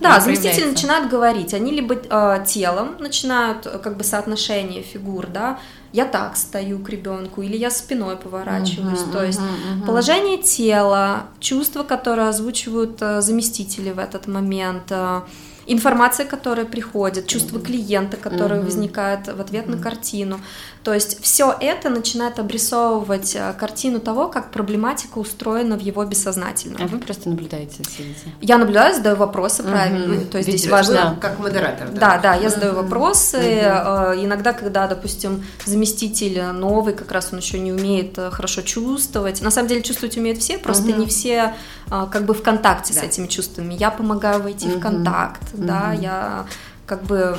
Да, 0.00 0.20
заместители 0.20 0.64
начинают 0.70 1.10
говорить, 1.10 1.54
они 1.54 1.72
либо 1.72 1.94
э, 1.94 2.44
телом 2.46 2.96
начинают 2.98 3.66
как 3.82 3.96
бы 3.96 4.04
соотношение 4.04 4.82
фигур, 4.82 5.26
да, 5.26 5.58
я 5.92 6.04
так 6.04 6.36
стою 6.36 6.78
к 6.78 6.88
ребенку, 6.88 7.42
или 7.42 7.56
я 7.56 7.70
спиной 7.70 8.16
поворачиваюсь. 8.16 9.00
Uh-huh, 9.00 9.12
То 9.12 9.24
есть 9.24 9.40
uh-huh, 9.40 9.82
uh-huh. 9.82 9.86
положение 9.86 10.38
тела, 10.38 11.24
чувства, 11.40 11.82
которые 11.82 12.28
озвучивают 12.28 12.98
э, 13.02 13.20
заместители 13.20 13.90
в 13.90 13.98
этот 13.98 14.28
момент, 14.28 14.84
э, 14.90 15.22
информация, 15.66 16.26
которая 16.26 16.64
приходит, 16.64 17.26
чувство 17.26 17.60
клиента, 17.60 18.16
которое 18.16 18.60
возникает 18.60 19.26
в 19.26 19.40
ответ 19.40 19.68
на 19.68 19.78
картину. 19.78 20.40
То 20.82 20.94
есть 20.94 21.22
все 21.22 21.54
это 21.60 21.90
начинает 21.90 22.38
обрисовывать 22.38 23.36
э, 23.36 23.52
картину 23.58 24.00
того, 24.00 24.28
как 24.28 24.50
проблематика 24.50 25.18
устроена 25.18 25.76
в 25.76 25.80
его 25.80 26.02
бессознательном. 26.06 26.80
А 26.82 26.86
вы 26.86 26.98
просто 26.98 27.28
наблюдаете, 27.28 27.84
сидите? 27.84 28.32
Я 28.40 28.56
наблюдаю, 28.56 28.94
задаю 28.94 29.16
вопросы 29.16 29.62
угу. 29.62 29.72
правильно. 29.72 30.24
То 30.24 30.38
есть 30.38 30.48
Видите, 30.48 30.56
здесь 30.56 30.70
важно... 30.70 31.18
Как 31.20 31.38
модератор. 31.38 31.90
Да, 31.90 31.98
да, 31.98 32.18
да 32.18 32.34
я 32.34 32.48
задаю 32.48 32.74
вопросы. 32.74 33.36
Угу. 33.36 34.24
Иногда, 34.24 34.54
когда, 34.54 34.86
допустим, 34.86 35.44
заместитель 35.66 36.42
новый, 36.44 36.94
как 36.94 37.12
раз 37.12 37.28
он 37.32 37.40
еще 37.40 37.58
не 37.58 37.72
умеет 37.72 38.16
э, 38.16 38.30
хорошо 38.30 38.62
чувствовать. 38.62 39.42
На 39.42 39.50
самом 39.50 39.68
деле 39.68 39.82
чувствовать 39.82 40.16
умеют 40.16 40.38
все, 40.38 40.56
просто 40.56 40.90
угу. 40.90 41.00
не 41.00 41.06
все 41.06 41.54
как 41.88 42.24
бы 42.24 42.34
в 42.34 42.42
контакте 42.42 42.94
да. 42.94 43.00
с 43.00 43.02
этими 43.02 43.26
чувствами. 43.26 43.74
Я 43.74 43.90
помогаю 43.90 44.40
войти 44.40 44.68
угу. 44.68 44.78
в 44.78 44.80
контакт, 44.80 45.42
да, 45.52 45.92
я 45.92 46.46
как 46.90 47.04
бы 47.04 47.36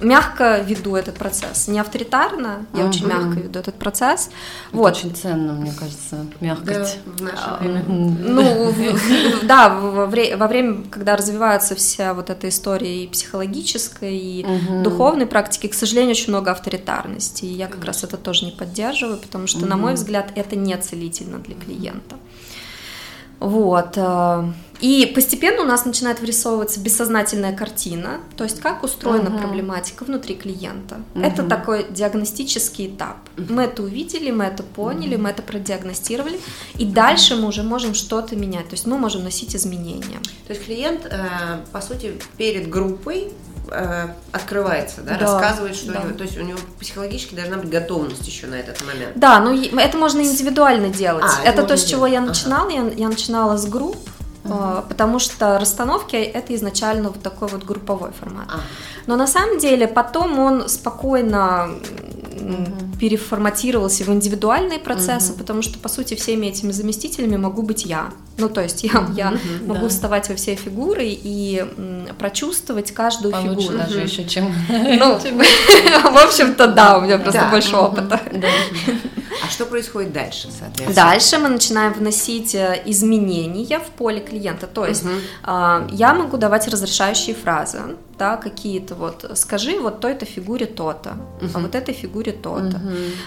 мягко 0.00 0.60
веду 0.60 0.96
этот 0.96 1.16
процесс, 1.16 1.68
не 1.68 1.78
авторитарно, 1.78 2.64
я 2.72 2.80
uh-huh. 2.80 2.88
очень 2.88 3.06
мягко 3.06 3.40
веду 3.40 3.58
этот 3.58 3.74
процесс. 3.74 4.30
Это 4.68 4.76
вот. 4.78 4.96
очень 4.96 5.14
ценно, 5.14 5.52
мне 5.52 5.70
кажется, 5.78 6.24
мягкость. 6.40 6.98
Да, 7.04 7.12
в 7.12 7.20
наше 7.20 7.44
а, 7.44 7.58
время. 7.58 7.84
Ну, 7.86 8.72
да, 9.42 9.68
во 9.68 10.06
время, 10.06 10.84
когда 10.90 11.14
развивается 11.14 11.74
вся 11.74 12.14
вот 12.14 12.30
эта 12.30 12.48
история 12.48 13.04
и 13.04 13.06
психологической, 13.06 14.16
и 14.16 14.46
духовной 14.82 15.26
практики, 15.26 15.66
к 15.66 15.74
сожалению, 15.74 16.12
очень 16.12 16.30
много 16.30 16.52
авторитарности, 16.52 17.44
и 17.44 17.52
я 17.52 17.66
как 17.66 17.84
раз 17.84 18.02
это 18.02 18.16
тоже 18.16 18.46
не 18.46 18.52
поддерживаю, 18.52 19.18
потому 19.18 19.46
что, 19.46 19.66
на 19.66 19.76
мой 19.76 19.92
взгляд, 19.92 20.32
это 20.36 20.56
не 20.56 20.74
целительно 20.78 21.38
для 21.38 21.54
клиента. 21.54 22.16
Вот. 23.40 23.98
И 24.80 25.10
постепенно 25.14 25.62
у 25.62 25.66
нас 25.66 25.84
начинает 25.84 26.20
вырисовываться 26.20 26.80
бессознательная 26.80 27.56
картина, 27.56 28.20
то 28.36 28.44
есть 28.44 28.60
как 28.60 28.82
устроена 28.82 29.28
uh-huh. 29.28 29.38
проблематика 29.38 30.04
внутри 30.04 30.34
клиента. 30.34 31.00
Uh-huh. 31.14 31.26
Это 31.26 31.42
такой 31.42 31.86
диагностический 31.90 32.88
этап. 32.88 33.16
Uh-huh. 33.36 33.52
Мы 33.52 33.62
это 33.64 33.82
увидели, 33.82 34.30
мы 34.30 34.44
это 34.44 34.62
поняли, 34.62 35.16
uh-huh. 35.16 35.20
мы 35.20 35.30
это 35.30 35.42
продиагностировали, 35.42 36.38
и 36.78 36.84
дальше 36.84 37.36
мы 37.36 37.48
уже 37.48 37.62
можем 37.62 37.94
что-то 37.94 38.36
менять, 38.36 38.68
то 38.68 38.74
есть 38.74 38.86
мы 38.86 38.98
можем 38.98 39.24
носить 39.24 39.56
изменения. 39.56 40.18
То 40.46 40.52
есть 40.52 40.64
клиент, 40.64 41.06
э, 41.06 41.60
по 41.72 41.80
сути, 41.80 42.20
перед 42.36 42.68
группой 42.68 43.32
э, 43.70 44.08
открывается, 44.32 45.00
да, 45.02 45.16
да, 45.16 45.18
рассказывает, 45.18 45.76
что 45.76 45.92
да. 45.92 46.00
у 46.00 46.04
него, 46.04 46.18
то 46.18 46.24
есть 46.24 46.38
у 46.38 46.42
него 46.42 46.58
психологически 46.78 47.34
должна 47.34 47.56
быть 47.56 47.70
готовность 47.70 48.26
еще 48.26 48.46
на 48.46 48.54
этот 48.56 48.84
момент. 48.84 49.12
Да, 49.16 49.40
но 49.40 49.52
это 49.52 49.96
можно 49.96 50.20
индивидуально 50.20 50.88
делать. 50.88 51.24
А, 51.24 51.42
это, 51.42 51.62
это 51.62 51.68
то, 51.68 51.76
с 51.76 51.84
чего 51.84 52.06
я 52.06 52.20
начинала. 52.20 52.68
Ага. 52.68 52.74
Я, 52.74 52.92
я 52.92 53.08
начинала 53.08 53.56
с 53.56 53.66
групп, 53.66 53.96
Uh-huh. 54.52 54.88
потому 54.88 55.18
что 55.18 55.58
расстановки 55.58 56.16
это 56.16 56.54
изначально 56.54 57.08
вот 57.08 57.22
такой 57.22 57.48
вот 57.48 57.64
групповой 57.64 58.10
формат. 58.12 58.48
Uh-huh. 58.48 58.60
Но 59.06 59.16
на 59.16 59.26
самом 59.26 59.58
деле 59.58 59.86
потом 59.86 60.38
он 60.38 60.68
спокойно 60.68 61.70
uh-huh. 62.36 62.98
переформатировался 62.98 64.04
в 64.04 64.08
индивидуальные 64.08 64.78
процессы, 64.78 65.32
uh-huh. 65.32 65.38
потому 65.38 65.62
что 65.62 65.78
по 65.78 65.88
сути 65.88 66.14
всеми 66.14 66.46
этими 66.46 66.72
заместителями 66.72 67.36
могу 67.36 67.62
быть 67.62 67.84
я. 67.84 68.10
Ну 68.38 68.48
то 68.48 68.62
есть 68.62 68.84
я, 68.84 68.90
uh-huh. 68.90 69.14
я 69.16 69.32
uh-huh. 69.32 69.66
могу 69.66 69.82
да. 69.82 69.88
вставать 69.88 70.28
во 70.28 70.34
все 70.34 70.54
фигуры 70.54 71.06
и 71.06 71.66
м, 71.76 72.08
прочувствовать 72.18 72.92
каждую 72.92 73.32
Получше 73.32 73.68
фигуру. 73.68 73.78
даже 73.78 74.00
uh-huh. 74.00 74.04
еще 74.04 74.24
чем. 74.24 74.54
Ну, 74.68 75.18
в 75.18 76.24
общем-то 76.24 76.66
да, 76.68 76.98
у 76.98 77.02
меня 77.02 77.18
просто 77.18 77.48
больше 77.50 77.76
опыта. 77.76 78.20
А 79.44 79.50
что 79.50 79.66
происходит 79.66 80.12
дальше, 80.12 80.48
соответственно? 80.50 80.94
Дальше 80.94 81.38
мы 81.38 81.48
начинаем 81.48 81.92
вносить 81.92 82.54
э, 82.54 82.82
изменения 82.86 83.78
в 83.78 83.86
поле 83.90 84.20
клиента. 84.20 84.66
То 84.66 84.86
есть 84.86 85.04
угу. 85.04 85.12
я 85.90 86.14
могу 86.14 86.36
давать 86.36 86.66
разрешающие 86.68 87.36
фразы, 87.36 87.80
да, 88.18 88.36
какие-то 88.36 88.94
вот, 88.94 89.30
скажи 89.34 89.78
вот 89.78 90.00
той-то 90.00 90.24
фигуре 90.24 90.66
то-то, 90.66 91.16
uh-huh. 91.40 91.50
а 91.54 91.58
вот 91.58 91.74
этой 91.74 91.92
фигуре 91.92 92.32
то-то. 92.32 92.80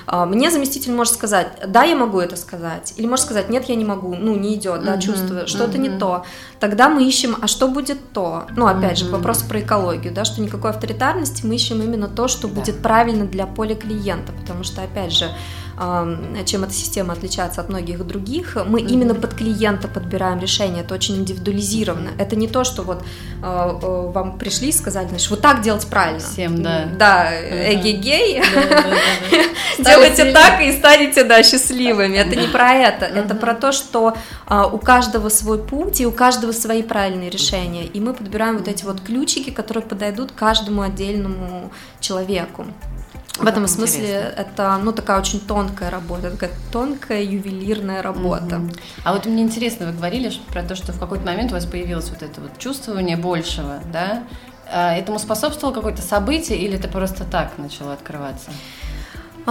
Uh-huh. 0.08 0.26
Мне 0.26 0.50
заместитель 0.52 0.94
может 0.94 1.14
сказать, 1.14 1.48
да, 1.68 1.84
я 1.84 1.96
могу 1.96 2.20
это 2.20 2.36
сказать, 2.36 2.94
или 2.98 3.06
может 3.06 3.26
сказать, 3.26 3.50
нет, 3.50 3.70
я 3.70 3.76
не 3.76 3.86
могу, 3.86 4.16
ну, 4.16 4.36
не 4.36 4.56
идет, 4.56 4.84
да, 4.84 4.98
чувствую, 4.98 5.48
что-то 5.48 5.78
uh-huh. 5.78 5.90
не 5.90 6.00
то. 6.00 6.26
Тогда 6.60 6.90
мы 6.90 7.08
ищем, 7.08 7.36
а 7.42 7.48
что 7.48 7.68
будет 7.68 8.12
то? 8.14 8.46
Ну, 8.56 8.68
опять 8.68 8.98
uh-huh. 8.98 9.06
же, 9.06 9.10
к 9.10 9.12
вопросу 9.12 9.46
про 9.48 9.62
экологию, 9.62 10.14
да, 10.14 10.26
что 10.26 10.42
никакой 10.42 10.72
авторитарности, 10.72 11.46
мы 11.46 11.56
ищем 11.56 11.82
именно 11.82 12.08
то, 12.08 12.28
что 12.28 12.48
да. 12.48 12.56
будет 12.56 12.82
правильно 12.82 13.26
для 13.26 13.46
поля 13.46 13.76
клиента, 13.76 14.32
потому 14.34 14.64
что, 14.64 14.82
опять 14.82 15.12
же, 15.12 15.30
чем 16.46 16.64
эта 16.64 16.74
система 16.74 17.14
отличается 17.14 17.62
от 17.62 17.70
многих 17.70 18.06
других. 18.06 18.58
Мы 18.66 18.82
mm-hmm. 18.82 18.88
именно 18.90 19.16
под 19.16 19.34
клиента 19.34 19.88
подбираем 19.88 20.40
решение, 20.40 20.84
это 20.84 20.94
очень 20.94 21.16
индивидуализировано. 21.16 22.10
Это 22.18 22.36
не 22.36 22.48
то, 22.48 22.66
что 22.66 22.84
вот 22.84 23.02
э, 23.02 23.44
э, 23.44 24.12
вам 24.12 24.38
пришли 24.38 24.70
и 24.70 24.72
сказали, 24.74 25.08
значит, 25.08 25.30
вот 25.30 25.42
так 25.42 25.62
делать 25.62 25.88
правильно. 25.88 26.20
Всем, 26.20 26.62
да. 26.62 26.90
Да, 26.98 27.32
эгегей. 27.74 28.42
Делайте 29.80 30.34
так 30.34 30.62
и 30.62 30.74
станете, 30.74 31.24
да, 31.24 31.44
счастливыми. 31.44 32.18
Это 32.18 32.36
не 32.36 32.48
про 32.48 32.74
это. 32.74 33.06
Это 33.06 33.36
про 33.36 33.54
то, 33.54 33.72
что 33.72 34.18
а, 34.48 34.68
у 34.68 34.78
каждого 34.78 35.30
свой 35.30 35.60
путь 35.60 36.02
и 36.02 36.06
у 36.06 36.12
каждого 36.12 36.52
свои 36.52 36.84
правильные 36.84 37.30
решения. 37.30 37.86
И 37.86 38.00
мы 38.02 38.14
подбираем 38.14 38.58
вот 38.58 38.68
эти 38.68 38.84
вот 38.84 39.00
ключики, 39.02 39.50
которые 39.50 39.84
подойдут 39.84 40.34
каждому 40.34 40.82
отдельному 40.82 41.72
человеку. 42.02 42.66
В 43.40 43.48
этом 43.48 43.68
смысле 43.68 44.34
это, 44.36 44.78
ну, 44.84 44.92
такая 44.92 45.18
очень 45.20 45.40
тонкая 45.40 45.69
работа, 45.90 46.32
такая 46.32 46.52
тонкая 46.72 47.24
ювелирная 47.24 48.02
работа. 48.02 48.58
Угу. 48.58 48.70
А 49.04 49.14
вот 49.14 49.26
мне 49.26 49.44
интересно, 49.44 49.88
вы 49.88 49.94
говорили 49.94 50.32
про 50.48 50.64
то, 50.64 50.76
что 50.76 50.92
в 50.92 51.00
какой-то 51.00 51.26
момент 51.26 51.52
у 51.52 51.56
вас 51.56 51.66
появилось 51.66 52.10
вот 52.10 52.24
это 52.24 52.42
вот 52.42 52.58
чувствование 52.58 53.18
большего, 53.18 53.80
да? 53.92 54.24
А 54.72 54.94
этому 54.94 55.20
способствовало 55.20 55.74
какое-то 55.74 56.02
событие 56.02 56.58
или 56.58 56.78
это 56.78 56.88
просто 56.88 57.24
так 57.24 57.58
начало 57.58 57.94
открываться? 57.94 58.52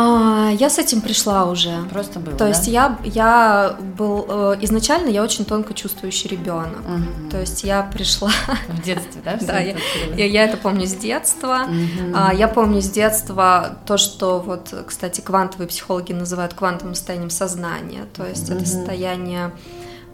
А, 0.00 0.50
я 0.50 0.70
с 0.70 0.78
этим 0.78 1.00
пришла 1.00 1.46
уже. 1.46 1.82
Просто 1.90 2.20
был. 2.20 2.30
То 2.32 2.38
да? 2.38 2.48
есть 2.48 2.68
я, 2.68 2.98
я 3.02 3.76
был 3.98 4.26
э, 4.28 4.58
изначально 4.60 5.08
я 5.08 5.24
очень 5.24 5.44
тонко 5.44 5.74
чувствующий 5.74 6.28
ребенок. 6.30 6.78
Угу. 6.80 7.30
То 7.30 7.40
есть 7.40 7.64
я 7.64 7.82
пришла. 7.82 8.30
В 8.68 8.80
детстве, 8.80 9.20
да? 9.24 9.38
Да, 9.48 9.58
я, 9.58 9.74
я, 10.14 10.26
я 10.26 10.44
это 10.44 10.56
помню 10.56 10.86
с 10.86 10.94
детства. 10.94 11.66
Угу. 11.66 12.36
Я 12.36 12.46
помню 12.46 12.80
с 12.80 12.88
детства 12.88 13.78
то, 13.86 13.96
что 13.96 14.38
вот, 14.38 14.72
кстати, 14.86 15.20
квантовые 15.20 15.66
психологи 15.66 16.12
называют 16.12 16.54
квантовым 16.54 16.94
состоянием 16.94 17.30
сознания. 17.30 18.04
То 18.14 18.24
есть 18.24 18.48
угу. 18.50 18.58
это 18.58 18.66
состояние 18.66 19.50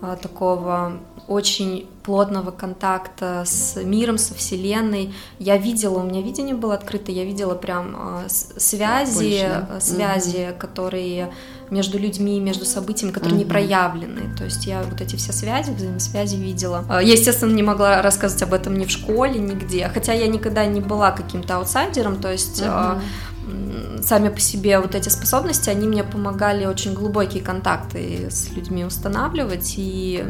а, 0.01 0.17
такого 0.17 0.95
очень 1.27 1.87
плотного 2.03 2.51
контакта 2.51 3.45
с 3.47 3.77
миром, 3.83 4.19
со 4.19 4.35
Вселенной. 4.35 5.15
Я 5.39 5.57
видела, 5.57 6.01
у 6.01 6.03
меня 6.03 6.21
видение 6.21 6.55
было 6.55 6.75
открыто, 6.75 7.11
я 7.11 7.25
видела 7.25 7.55
прям 7.55 7.97
э, 7.97 8.29
связи, 8.29 9.15
Больше, 9.15 9.67
да? 9.69 9.81
связи, 9.81 10.37
mm 10.37 10.59
которые 10.59 11.33
между 11.71 11.99
людьми, 11.99 12.39
между 12.41 12.67
событиями, 12.67 13.11
которые 13.13 13.37
mm 13.41 13.45
не 13.45 13.45
проявлены. 13.47 14.37
То 14.37 14.45
есть 14.45 14.67
я 14.67 14.83
вот 14.83 15.01
эти 15.01 15.17
все 15.17 15.33
связи, 15.33 15.71
взаимосвязи 15.71 16.37
видела. 16.37 16.85
Я, 17.01 17.13
естественно, 17.13 17.53
не 17.53 17.63
могла 17.63 18.03
рассказывать 18.03 18.43
об 18.43 18.53
этом 18.53 18.77
ни 18.77 18.85
в 18.85 18.91
школе, 18.91 19.41
нигде. 19.41 19.89
Хотя 19.93 20.13
я 20.13 20.27
никогда 20.27 20.67
не 20.67 20.81
была 20.81 21.11
каким-то 21.11 21.57
аутсайдером, 21.57 22.21
то 22.21 22.31
есть 22.31 22.63
mm 22.63 23.01
сами 24.03 24.29
по 24.29 24.41
себе 24.41 24.79
вот 24.81 24.95
эти 24.95 25.09
способности, 25.09 25.71
они 25.71 25.87
мне 25.87 26.05
помогали 26.05 26.67
очень 26.67 26.95
глубокие 26.95 27.43
контакты 27.43 28.29
с 28.31 28.51
людьми 28.51 28.85
устанавливать, 28.85 29.75
и 29.77 30.25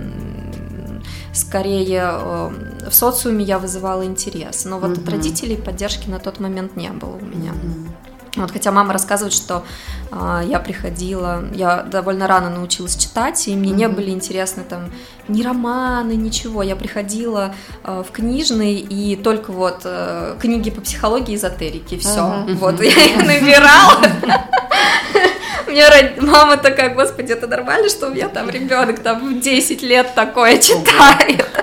скорее 1.33 2.03
э, 2.03 2.88
в 2.90 2.95
социуме 2.95 3.45
я 3.45 3.59
вызывала 3.59 4.05
интерес. 4.05 4.64
Но 4.64 4.79
вот 4.79 4.93
mm-hmm. 4.93 5.03
от 5.03 5.09
родителей 5.09 5.57
поддержки 5.57 6.09
на 6.09 6.19
тот 6.19 6.40
момент 6.40 6.77
не 6.77 6.90
было 6.90 7.17
у 7.17 7.25
меня. 7.25 7.53
Mm-hmm. 7.53 7.88
Вот, 8.37 8.51
хотя 8.51 8.73
мама 8.73 8.93
рассказывает, 8.93 9.33
что 9.33 9.64
э, 10.11 10.43
я 10.47 10.59
приходила, 10.59 11.45
я 11.53 11.83
довольно 11.83 12.27
рано 12.27 12.51
научилась 12.51 12.97
читать, 12.97 13.47
и 13.47 13.55
мне 13.55 13.71
mm-hmm. 13.71 13.77
не 13.77 13.88
были 13.88 14.11
интересны 14.11 14.64
там 14.69 14.90
ни 15.29 15.43
романы, 15.43 16.12
ничего. 16.12 16.62
Я 16.62 16.75
приходила 16.75 17.55
э, 17.85 18.03
в 18.07 18.11
книжный 18.11 18.75
и 18.75 19.17
только 19.17 19.53
вот 19.53 19.83
э, 19.85 20.37
книги 20.40 20.71
по 20.71 20.81
психологии, 20.81 21.37
эзотерики, 21.37 21.97
все. 21.99 22.21
Mm-hmm. 22.21 22.55
Вот 22.55 22.83
я 22.83 23.05
их 23.05 23.17
набирала. 23.19 24.03
Мне 25.66 25.85
мама 26.20 26.57
такая, 26.57 26.94
господи, 26.94 27.33
это 27.33 27.46
нормально, 27.46 27.88
что 27.88 28.09
у 28.09 28.11
меня 28.11 28.29
там 28.29 28.50
ребенок 28.50 29.00
там 29.00 29.35
в 29.35 29.40
10 29.40 29.83
лет 29.83 30.14
такое 30.14 30.59
читает. 30.59 31.46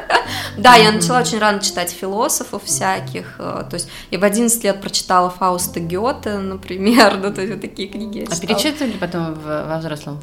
Да, 0.57 0.75
я 0.75 0.91
начала 0.91 1.21
очень 1.21 1.39
рано 1.39 1.59
читать 1.59 1.89
философов 1.91 2.63
всяких, 2.65 3.35
э, 3.39 3.63
то 3.69 3.73
есть 3.73 3.89
я 4.11 4.19
в 4.19 4.23
11 4.23 4.63
лет 4.63 4.79
прочитала 4.79 5.29
Фауста 5.29 5.79
Гёте, 5.79 6.37
например, 6.37 7.17
ну, 7.23 7.33
то 7.33 7.41
есть 7.41 7.53
вот 7.53 7.61
такие 7.61 7.87
книги 7.87 8.27
А 8.29 8.35
перечитывали 8.39 8.91
потом 8.91 9.33
во 9.33 9.77
взрослом? 9.79 10.21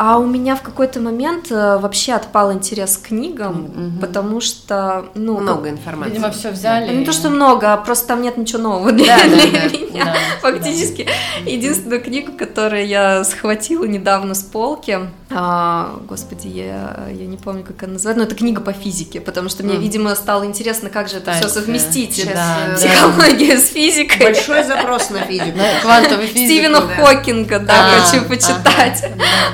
А 0.00 0.18
у 0.18 0.26
меня 0.26 0.54
в 0.54 0.62
какой-то 0.62 1.00
момент 1.00 1.50
э, 1.50 1.76
вообще 1.76 2.12
отпал 2.12 2.52
интерес 2.52 2.96
к 2.98 3.08
книгам, 3.08 3.64
угу. 3.64 4.00
потому 4.00 4.40
что 4.40 5.06
ну 5.16 5.40
много 5.40 5.70
информации. 5.70 6.12
Видимо, 6.12 6.30
все 6.30 6.52
взяли. 6.52 6.94
Не 6.94 7.04
то 7.04 7.10
что 7.10 7.30
много, 7.30 7.72
а 7.72 7.76
просто 7.76 8.06
там 8.06 8.22
нет 8.22 8.36
ничего 8.36 8.62
нового 8.62 8.92
для, 8.92 9.18
да, 9.18 9.24
для 9.24 9.38
да, 9.38 9.76
меня. 9.76 10.04
Да, 10.04 10.14
Фактически 10.40 11.04
да. 11.04 11.50
единственная 11.50 11.98
книга, 11.98 12.30
которую 12.30 12.86
я 12.86 13.24
схватила 13.24 13.86
недавно 13.86 14.34
с 14.34 14.42
полки 14.44 15.00
а, 15.30 16.00
господи, 16.08 16.48
я, 16.48 17.08
я 17.12 17.26
не 17.26 17.36
помню, 17.36 17.62
как 17.62 17.82
она 17.82 17.94
называется, 17.94 18.22
но 18.22 18.26
это 18.26 18.34
книга 18.34 18.62
по 18.62 18.72
физике, 18.72 19.20
потому 19.20 19.50
что 19.50 19.62
мне, 19.62 19.74
mm. 19.74 19.80
видимо, 19.80 20.14
стало 20.14 20.44
интересно, 20.44 20.88
как 20.88 21.08
же 21.08 21.18
это 21.18 21.32
все 21.32 21.48
совместить, 21.48 22.26
да, 22.32 22.74
психологию 22.74 23.56
да. 23.56 23.62
с 23.62 23.68
физикой. 23.68 24.18
Большой 24.18 24.64
запрос 24.64 25.10
на 25.10 25.20
физику. 25.20 25.58
Квантовую 25.82 26.28
физику. 26.28 26.46
Стивена 26.46 26.80
да. 26.80 26.94
Хокинга, 26.94 27.58
да, 27.58 28.00
хочу 28.00 28.24
почитать. 28.24 29.04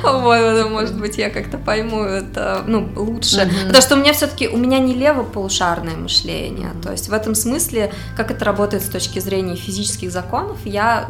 Вот, 0.02 0.70
может 0.70 0.96
быть, 0.98 1.18
я 1.18 1.28
как-то 1.28 1.58
пойму 1.58 2.02
это, 2.04 2.62
ну, 2.66 2.88
лучше. 2.94 3.50
Потому 3.66 3.82
что 3.82 3.96
у 3.96 3.98
меня 3.98 4.12
все-таки, 4.12 4.48
у 4.48 4.56
меня 4.56 4.78
не 4.78 4.94
левополушарное 4.94 5.96
мышление, 5.96 6.70
то 6.82 6.92
есть 6.92 7.08
в 7.08 7.12
этом 7.12 7.34
смысле, 7.34 7.92
как 8.16 8.30
это 8.30 8.44
работает 8.44 8.84
с 8.84 8.88
точки 8.88 9.18
зрения 9.18 9.56
физических 9.56 10.12
законов, 10.12 10.58
я, 10.64 11.08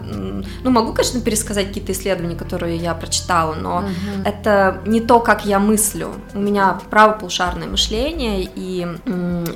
ну, 0.63 0.71
могу, 0.71 0.95
конечно, 0.95 1.21
пересказать 1.21 1.69
какие-то 1.69 1.93
исследования, 1.93 2.37
которые 2.37 2.79
я 2.79 2.95
прочитала, 2.95 3.55
но 3.55 3.85
это 4.25 4.54
не 4.87 5.01
то, 5.01 5.21
как 5.21 5.45
я 5.45 5.59
мыслю. 5.59 6.15
У 6.35 6.39
меня 6.39 6.79
правополушарное 6.91 7.69
мышление, 7.69 8.49
и 8.55 8.87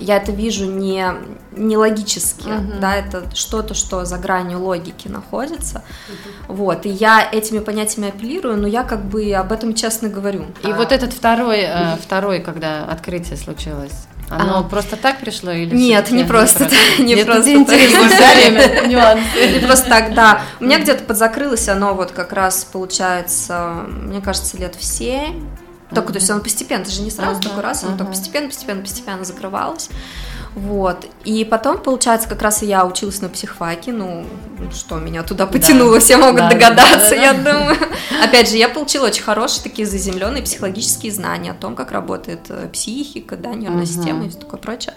я 0.01 0.17
это 0.17 0.33
вижу 0.33 0.67
не, 0.67 1.07
не 1.53 1.77
логически, 1.77 2.49
uh-huh. 2.49 2.81
да, 2.81 2.97
это 2.97 3.25
что-то, 3.35 3.75
что 3.75 4.05
за 4.05 4.19
гранью 4.19 4.61
логики 4.61 5.09
находится. 5.09 5.83
Uh-huh. 5.83 6.55
Вот, 6.55 6.87
и 6.87 6.89
я 6.89 7.29
этими 7.31 7.59
понятиями 7.59 8.09
апеллирую, 8.09 8.57
но 8.57 8.67
я 8.67 8.85
как 8.85 9.05
бы 9.05 9.33
об 9.33 9.53
этом 9.53 9.75
честно 9.75 10.09
говорю. 10.09 10.47
И 10.63 10.71
а... 10.71 10.75
вот 10.75 10.93
этот 10.93 11.13
второй, 11.13 11.61
э, 11.61 11.97
второй, 11.97 12.41
когда 12.41 12.85
открытие 12.85 13.37
случилось, 13.37 14.07
оно 14.31 14.59
а. 14.59 14.63
просто 14.63 14.97
так 14.97 15.21
пришло 15.21 15.51
или 15.51 15.75
Нет, 15.75 16.11
не 16.11 16.25
просто. 16.25 16.69
Не 16.99 17.25
просто 17.25 17.49
так. 17.49 17.79
Не 18.89 19.61
просто 19.67 19.89
так, 19.89 20.15
да. 20.15 20.43
У 20.61 20.65
меня 20.65 20.79
где-то 20.79 21.05
подзакрылось 21.05 21.69
оно 21.69 21.95
вот 21.95 22.13
как 22.13 22.33
раз 22.33 22.65
получается, 22.65 23.85
мне 23.89 24.21
кажется, 24.21 24.57
лет 24.57 24.75
в 24.77 24.85
семь. 24.85 25.47
Только, 25.95 26.13
то 26.13 26.19
есть 26.19 26.31
оно 26.31 26.41
постепенно, 26.41 26.83
это 26.83 26.91
же 26.91 27.01
не 27.01 27.11
сразу 27.11 27.41
такой 27.41 27.63
раз, 27.63 27.83
оно 27.83 27.97
только 27.97 28.11
постепенно, 28.13 28.49
постепенно, 28.49 28.83
постепенно 28.83 29.25
закрывалось. 29.25 29.89
Вот. 30.59 31.07
И 31.25 31.45
потом, 31.45 31.79
получается, 31.79 32.29
как 32.29 32.43
раз 32.43 32.63
и 32.63 32.67
я 32.67 32.85
училась 32.85 33.21
на 33.21 33.29
психфаке, 33.29 33.93
ну, 33.93 34.27
что 34.73 34.97
меня 34.97 35.23
туда 35.23 35.47
потянуло, 35.47 35.95
да. 35.95 36.01
все 36.01 36.17
могут 36.17 36.41
да, 36.41 36.51
догадаться, 36.51 37.11
да, 37.11 37.11
да, 37.11 37.17
я 37.17 37.33
да. 37.33 37.53
думаю. 37.53 37.77
Опять 38.23 38.51
же, 38.51 38.57
я 38.57 38.69
получила 38.69 39.07
очень 39.07 39.23
хорошие 39.23 39.63
такие 39.63 39.87
заземленные 39.87 40.43
психологические 40.43 41.13
знания 41.13 41.53
о 41.53 41.55
том, 41.55 41.77
как 41.77 41.93
работает 41.93 42.47
э, 42.49 42.69
психика, 42.73 43.37
да, 43.37 43.51
нервная 43.51 43.85
угу. 43.85 43.87
система 43.87 44.27
и 44.27 44.31
все 44.31 44.39
такое 44.39 44.59
прочее 44.59 44.95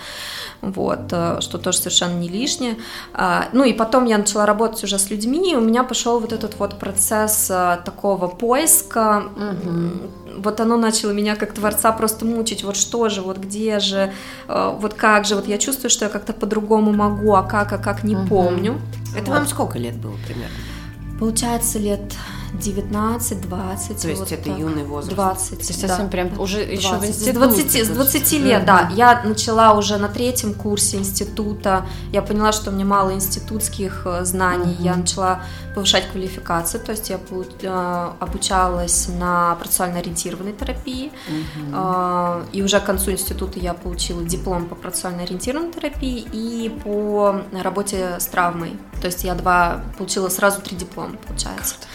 вот, 0.62 1.12
э, 1.12 1.38
что 1.42 1.58
тоже 1.58 1.80
совершенно 1.80 2.18
не 2.20 2.30
лишнее. 2.30 2.78
А, 3.14 3.46
ну 3.52 3.64
и 3.64 3.74
потом 3.74 4.06
я 4.06 4.18
начала 4.18 4.46
работать 4.46 4.84
уже 4.84 5.00
с 5.00 5.10
людьми, 5.10 5.54
и 5.54 5.56
у 5.56 5.62
меня 5.62 5.84
пошел 5.84 6.20
вот 6.20 6.34
этот 6.34 6.58
вот 6.60 6.80
процесс 6.80 7.50
э, 7.50 7.80
такого 7.84 8.28
поиска, 8.28 9.24
угу. 9.36 10.42
вот 10.42 10.60
оно 10.60 10.78
начало 10.78 11.12
меня 11.12 11.36
как 11.36 11.54
творца 11.54 11.92
просто 11.92 12.26
мучить, 12.26 12.64
вот 12.64 12.76
что 12.76 13.10
же, 13.10 13.22
вот 13.22 13.38
где 13.38 13.80
же, 13.80 14.14
э, 14.48 14.76
вот 14.80 14.94
как 14.94 15.26
же, 15.26 15.36
вот 15.36 15.48
я 15.48 15.58
чувствую, 15.58 15.90
что 15.90 16.06
я 16.06 16.10
как-то 16.10 16.34
по-другому 16.34 16.94
могу, 16.94 17.34
а 17.34 17.44
как, 17.44 17.74
а 17.74 17.78
как 17.78 18.04
не 18.04 18.16
угу. 18.16 18.28
помню. 18.28 18.80
Это 19.16 19.32
вот. 19.32 19.40
вам 19.40 19.48
сколько 19.48 19.80
лет 19.80 19.96
было 19.98 20.16
примерно? 20.26 20.56
Получается 21.20 21.78
лет 21.80 22.02
19, 22.54 23.42
20. 23.42 24.02
То 24.02 24.08
есть 24.08 24.20
вот 24.20 24.32
это 24.32 24.44
так. 24.44 24.60
юный 24.60 24.84
возраст. 24.84 25.16
20. 25.16 25.50
То 25.50 25.56
есть 25.56 25.82
да. 25.82 25.88
совсем 25.88 26.10
прям 26.10 26.40
уже 26.40 26.66
20. 26.66 26.72
еще 26.72 26.98
в 26.98 27.06
институте. 27.06 27.34
С 27.34 27.38
20, 27.38 27.86
с 27.86 27.90
20 27.90 28.32
лет, 28.34 28.62
mm-hmm. 28.62 28.66
да. 28.66 28.92
Я 28.94 29.22
начала 29.24 29.74
уже 29.74 29.98
на 29.98 30.10
третьем 30.10 30.54
курсе 30.54 30.98
института. 30.98 31.86
Я 32.12 32.22
поняла, 32.22 32.52
что 32.52 32.72
мне 32.72 32.84
мало 32.84 33.14
институтских 33.14 34.04
э, 34.06 34.26
знаний. 34.26 34.74
Mm-hmm. 34.74 34.84
Я 34.84 34.96
начала 34.96 35.44
повышать 35.74 36.10
квалификацию. 36.12 36.84
То 36.84 36.92
есть 36.92 37.10
я 37.10 37.20
э, 37.30 38.12
обучалась 38.20 39.08
на 39.08 39.56
процессуально 39.56 40.00
ориентированной 40.00 40.54
терапии. 40.54 41.12
Mm-hmm. 41.30 42.52
И 42.52 42.62
уже 42.62 42.80
к 42.80 42.86
концу 42.86 43.12
института 43.12 43.60
я 43.60 43.74
получила 43.74 44.24
диплом 44.24 44.66
по 44.68 44.76
процессуально 44.76 45.24
ориентированной 45.24 45.72
терапии 45.72 46.28
и 46.32 46.70
по 46.84 47.42
работе 47.54 48.18
с 48.20 48.26
травмой. 48.26 48.78
То 49.00 49.08
есть 49.08 49.24
я 49.24 49.36
два 49.36 49.82
получила 49.98 50.30
сразу 50.30 50.62
три 50.62 50.76
диплома, 50.76 51.16
получается. 51.28 51.76
Круто. 51.76 51.88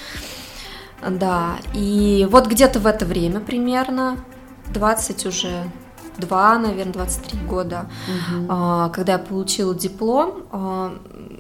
Да, 1.08 1.56
и 1.72 2.26
вот 2.30 2.46
где-то 2.46 2.80
в 2.80 2.86
это 2.86 3.04
время 3.04 3.40
примерно, 3.40 4.18
20 4.72 5.26
уже 5.26 5.64
два, 6.18 6.58
наверное, 6.58 6.92
23 6.94 7.40
года, 7.40 7.86
угу. 8.08 8.46
когда 8.92 9.12
я 9.12 9.18
получила 9.18 9.74
диплом, 9.74 10.44
а, 10.50 10.92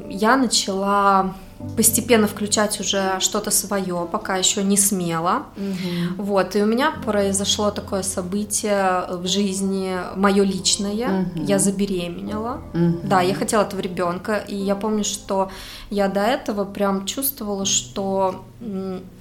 я 0.08 0.36
начала 0.36 1.34
постепенно 1.76 2.26
включать 2.26 2.80
уже 2.80 3.16
что-то 3.20 3.50
свое, 3.50 4.08
пока 4.10 4.36
еще 4.36 4.62
не 4.62 4.76
смело. 4.76 5.46
Угу. 5.56 6.22
Вот, 6.22 6.56
и 6.56 6.62
у 6.62 6.66
меня 6.66 6.92
произошло 7.04 7.70
такое 7.70 8.02
событие 8.02 9.04
в 9.10 9.26
жизни, 9.26 9.96
мое 10.16 10.44
личное. 10.44 11.22
Угу. 11.22 11.44
Я 11.44 11.58
забеременела. 11.58 12.60
Угу. 12.72 13.00
Да, 13.04 13.20
я 13.20 13.34
хотела 13.34 13.62
этого 13.62 13.80
ребенка, 13.80 14.36
и 14.36 14.54
я 14.54 14.76
помню, 14.76 15.04
что 15.04 15.50
я 15.90 16.08
до 16.08 16.20
этого 16.20 16.64
прям 16.64 17.04
чувствовала, 17.06 17.66
что 17.66 18.44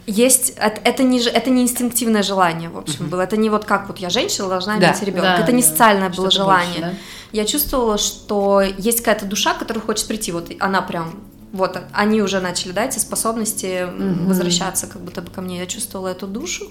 есть 0.07 0.53
это 0.57 1.03
не 1.03 1.21
это 1.21 1.49
не 1.49 1.63
инстинктивное 1.63 2.23
желание 2.23 2.69
в 2.69 2.77
общем 2.77 3.05
uh 3.05 3.09
было 3.09 3.21
это 3.21 3.35
не 3.35 3.49
вот 3.49 3.65
как 3.65 3.87
вот 3.87 3.97
я 3.97 4.09
женщина 4.09 4.47
должна 4.47 4.77
да, 4.77 4.87
иметь 4.87 5.01
ребенка 5.01 5.35
да, 5.37 5.43
это 5.43 5.51
не 5.51 5.61
социальное 5.61 6.09
было 6.09 6.31
желание 6.31 6.81
больше, 6.81 6.81
да? 6.81 7.37
я 7.37 7.45
чувствовала 7.45 7.97
что 7.97 8.61
есть 8.61 8.99
какая-то 8.99 9.25
душа 9.25 9.53
которая 9.53 9.83
хочет 9.83 10.07
прийти 10.07 10.31
вот 10.31 10.51
она 10.59 10.81
прям 10.81 11.15
вот 11.55 11.79
они 11.93 12.21
уже 12.21 12.39
начали 12.39 12.71
да 12.71 12.85
эти 12.85 12.99
способности 12.99 13.87
uh 13.87 14.25
возвращаться 14.25 14.87
как 14.87 15.01
будто 15.01 15.21
бы 15.21 15.31
ко 15.31 15.41
мне 15.41 15.59
я 15.59 15.65
чувствовала 15.65 16.09
эту 16.09 16.27
душу 16.27 16.65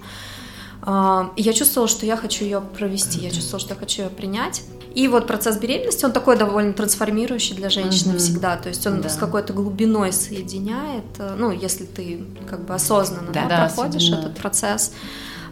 а, 0.82 1.32
и 1.36 1.42
я 1.42 1.52
чувствовала 1.52 1.88
что 1.88 2.06
я 2.06 2.16
хочу 2.16 2.44
ее 2.44 2.60
провести 2.60 3.20
я 3.20 3.30
чувствовала 3.30 3.60
что 3.60 3.74
я 3.74 3.80
хочу 3.80 4.02
ее 4.02 4.08
принять 4.08 4.62
и 4.94 5.08
вот 5.08 5.26
процесс 5.26 5.58
беременности, 5.58 6.04
он 6.04 6.12
такой 6.12 6.36
довольно 6.36 6.72
трансформирующий 6.72 7.56
для 7.56 7.68
женщины 7.68 8.12
mm-hmm. 8.12 8.18
всегда, 8.18 8.56
то 8.56 8.68
есть 8.68 8.86
он 8.86 9.00
да. 9.00 9.08
с 9.08 9.16
какой-то 9.16 9.52
глубиной 9.52 10.12
соединяет, 10.12 11.04
э, 11.18 11.34
ну, 11.36 11.50
если 11.50 11.84
ты 11.84 12.24
как 12.48 12.64
бы 12.64 12.74
осознанно 12.74 13.32
да, 13.32 13.48
да, 13.48 13.58
проходишь 13.66 14.04
особенно. 14.04 14.20
этот 14.20 14.38
процесс. 14.38 14.92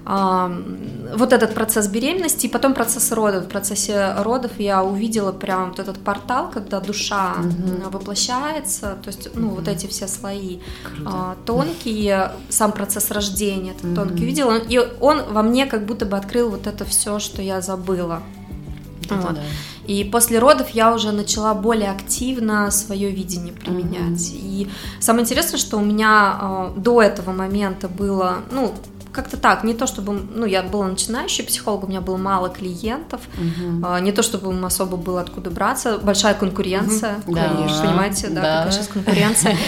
Вот 0.05 1.33
этот 1.33 1.55
процесс 1.55 1.87
беременности 1.87 2.47
и 2.47 2.49
потом 2.49 2.75
процесс 2.75 3.13
родов. 3.13 3.45
В 3.45 3.49
процессе 3.49 4.15
родов 4.19 4.53
я 4.59 4.83
увидела 4.83 5.33
прям 5.33 5.71
вот 5.71 5.79
этот 5.79 5.99
портал, 5.99 6.51
когда 6.51 6.81
душа 6.81 7.35
угу. 7.39 7.91
воплощается, 7.91 8.99
то 9.03 9.09
есть, 9.09 9.29
ну, 9.35 9.49
угу. 9.49 9.57
вот 9.57 9.69
эти 9.69 9.87
все 9.87 10.09
слои 10.09 10.59
Круто. 10.85 11.37
тонкие, 11.47 12.33
сам 12.49 12.73
процесс 12.73 13.11
рождения, 13.11 13.73
этот 13.73 13.85
угу. 13.85 13.95
тонкий 13.95 14.25
увидела, 14.25 14.57
и 14.57 14.79
он 15.01 15.23
во 15.33 15.43
мне 15.43 15.67
как 15.67 15.87
будто 15.87 16.05
бы 16.05 16.17
открыл 16.17 16.51
вот 16.51 16.67
это 16.67 16.85
все, 16.85 17.19
что 17.19 17.41
я 17.41 17.61
забыла. 17.61 18.23
Вот. 19.09 19.35
Да. 19.35 19.41
И 19.87 20.05
после 20.05 20.39
родов 20.39 20.71
я 20.71 20.95
уже 20.95 21.11
начала 21.11 21.55
более 21.55 21.91
активно 21.91 22.71
свое 22.71 23.11
видение 23.11 23.53
применять. 23.53 24.21
Mm-hmm. 24.21 24.41
И 24.41 24.71
самое 25.01 25.25
интересное, 25.25 25.59
что 25.59 25.77
у 25.77 25.85
меня 25.85 26.39
э, 26.77 26.81
до 26.81 27.03
этого 27.03 27.33
момента 27.33 27.89
было, 27.89 28.39
ну, 28.53 28.75
как-то 29.13 29.37
так, 29.37 29.63
не 29.63 29.75
то 29.75 29.87
чтобы, 29.87 30.13
ну, 30.13 30.47
я 30.47 30.63
была 30.63 30.89
начинающий 30.89 31.45
психолог, 31.45 31.85
у 31.85 31.87
меня 31.87 32.01
было 32.01 32.17
мало 32.17 32.49
клиентов, 32.49 33.21
угу. 33.37 33.87
а, 33.87 34.01
не 34.01 34.13
то 34.13 34.23
чтобы 34.23 34.51
им 34.53 34.65
особо 34.65 34.97
было 34.97 35.21
откуда 35.21 35.51
браться, 35.51 35.99
большая 35.99 36.35
конкуренция, 36.35 37.17
угу. 37.27 37.35
да. 37.35 37.49
конечно, 37.49 37.83
понимаете, 37.83 38.29
да, 38.29 38.41
да. 38.41 38.57
какая 38.59 38.73
сейчас 38.73 38.89
конкуренция. 38.89 39.57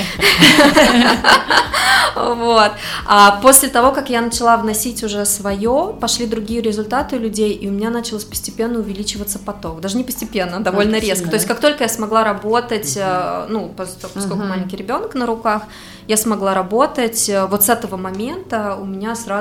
Вот. 2.15 2.73
А 3.07 3.41
после 3.43 3.69
того, 3.69 3.91
как 3.93 4.09
я 4.09 4.21
начала 4.21 4.57
вносить 4.57 5.03
уже 5.03 5.25
свое, 5.25 5.97
пошли 6.01 6.27
другие 6.27 6.61
результаты 6.61 7.17
у 7.17 7.19
людей, 7.19 7.53
и 7.53 7.69
у 7.69 7.73
меня 7.73 7.91
началось 7.91 8.25
постепенно 8.25 8.79
увеличиваться 8.79 9.39
поток. 9.39 9.81
Даже 9.81 9.97
не 9.97 10.05
постепенно, 10.05 10.61
довольно 10.61 10.97
резко. 10.97 11.29
То 11.29 11.35
есть, 11.35 11.47
как 11.47 11.61
только 11.61 11.85
я 11.85 11.89
смогла 11.89 12.23
работать, 12.23 12.97
э, 12.97 13.47
ну, 13.49 13.73
поскольку 13.77 14.37
маленький 14.37 14.77
ребенок 14.77 15.15
на 15.15 15.27
руках, 15.27 15.65
я 16.07 16.17
смогла 16.17 16.55
работать. 16.55 17.31
Вот 17.49 17.65
с 17.65 17.69
этого 17.69 17.97
момента 17.97 18.77
у 18.77 18.85
меня 18.85 19.17
сразу 19.17 19.34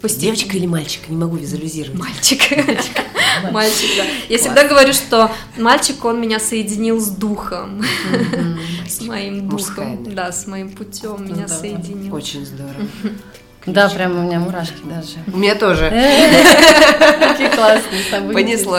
Постепенно. 0.00 0.36
Девочка 0.36 0.56
или 0.56 0.66
мальчик? 0.66 1.08
Не 1.08 1.16
могу 1.16 1.36
визуализировать. 1.36 1.98
Мальчик. 1.98 2.40
Мальчик, 3.50 3.90
да. 3.96 4.04
Я 4.28 4.38
всегда 4.38 4.66
говорю, 4.66 4.92
что 4.92 5.30
мальчик, 5.56 6.04
он 6.04 6.20
меня 6.20 6.38
соединил 6.38 7.00
с 7.00 7.08
духом. 7.08 7.82
С 8.88 9.00
моим 9.02 9.48
духом. 9.48 10.14
Да, 10.14 10.32
с 10.32 10.46
моим 10.46 10.70
путем 10.70 11.24
меня 11.24 11.48
соединил. 11.48 12.14
Очень 12.14 12.46
здорово. 12.46 12.74
Да, 13.66 13.88
прям 13.88 14.16
у 14.16 14.22
меня 14.22 14.38
мурашки 14.38 14.80
даже. 14.84 15.16
У 15.26 15.38
меня 15.38 15.56
тоже. 15.56 15.90
Какие 15.90 17.48
классные 17.48 18.02
события. 18.08 18.34
Понесло. 18.34 18.78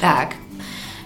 Так, 0.00 0.34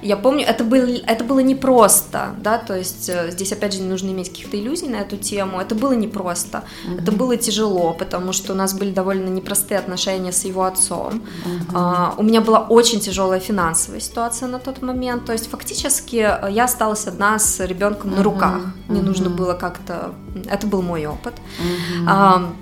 я 0.06 0.16
помню, 0.16 0.44
это, 0.46 0.64
был, 0.64 0.84
это 1.06 1.24
было 1.24 1.40
непросто, 1.40 2.34
да, 2.38 2.58
то 2.58 2.76
есть 2.76 3.08
э, 3.08 3.30
здесь, 3.30 3.52
опять 3.52 3.74
же, 3.74 3.80
не 3.80 3.88
нужно 3.88 4.10
иметь 4.10 4.30
каких-то 4.30 4.56
иллюзий 4.56 4.88
на 4.88 4.96
эту 4.96 5.16
тему, 5.16 5.60
это 5.60 5.74
было 5.74 5.92
непросто, 5.92 6.62
mm-hmm. 6.86 7.02
это 7.02 7.12
было 7.12 7.36
тяжело, 7.36 7.92
потому 7.92 8.32
что 8.32 8.52
у 8.52 8.56
нас 8.56 8.74
были 8.74 8.92
довольно 8.92 9.28
непростые 9.28 9.78
отношения 9.78 10.32
с 10.32 10.44
его 10.44 10.64
отцом, 10.64 11.14
mm-hmm. 11.14 11.72
а, 11.74 12.14
у 12.16 12.22
меня 12.22 12.40
была 12.40 12.60
очень 12.60 13.00
тяжелая 13.00 13.40
финансовая 13.40 14.00
ситуация 14.00 14.48
на 14.48 14.58
тот 14.58 14.82
момент, 14.82 15.24
то 15.24 15.32
есть 15.32 15.50
фактически 15.50 16.16
э, 16.16 16.50
я 16.52 16.64
осталась 16.64 17.06
одна 17.06 17.38
с 17.38 17.60
ребенком 17.66 18.10
mm-hmm. 18.10 18.16
на 18.16 18.22
руках, 18.22 18.60
мне 18.88 19.00
mm-hmm. 19.00 19.04
нужно 19.04 19.30
было 19.30 19.54
как-то, 19.54 20.14
это 20.48 20.66
был 20.66 20.82
мой 20.82 21.06
опыт, 21.06 21.34
mm-hmm. 21.34 22.04
а, 22.08 22.52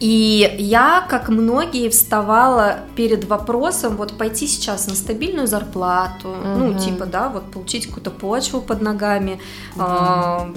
И 0.00 0.56
я, 0.58 1.06
как 1.08 1.28
многие, 1.28 1.90
вставала 1.90 2.80
перед 2.96 3.26
вопросом 3.26 3.96
вот 3.96 4.16
пойти 4.16 4.46
сейчас 4.46 4.86
на 4.86 4.94
стабильную 4.94 5.46
зарплату, 5.46 6.30
угу. 6.30 6.58
ну, 6.58 6.78
типа, 6.78 7.04
да, 7.04 7.28
вот 7.28 7.50
получить 7.50 7.86
какую-то 7.86 8.10
почву 8.10 8.62
под 8.62 8.80
ногами, 8.80 9.40
угу. 9.76 9.84
э, 9.84 10.54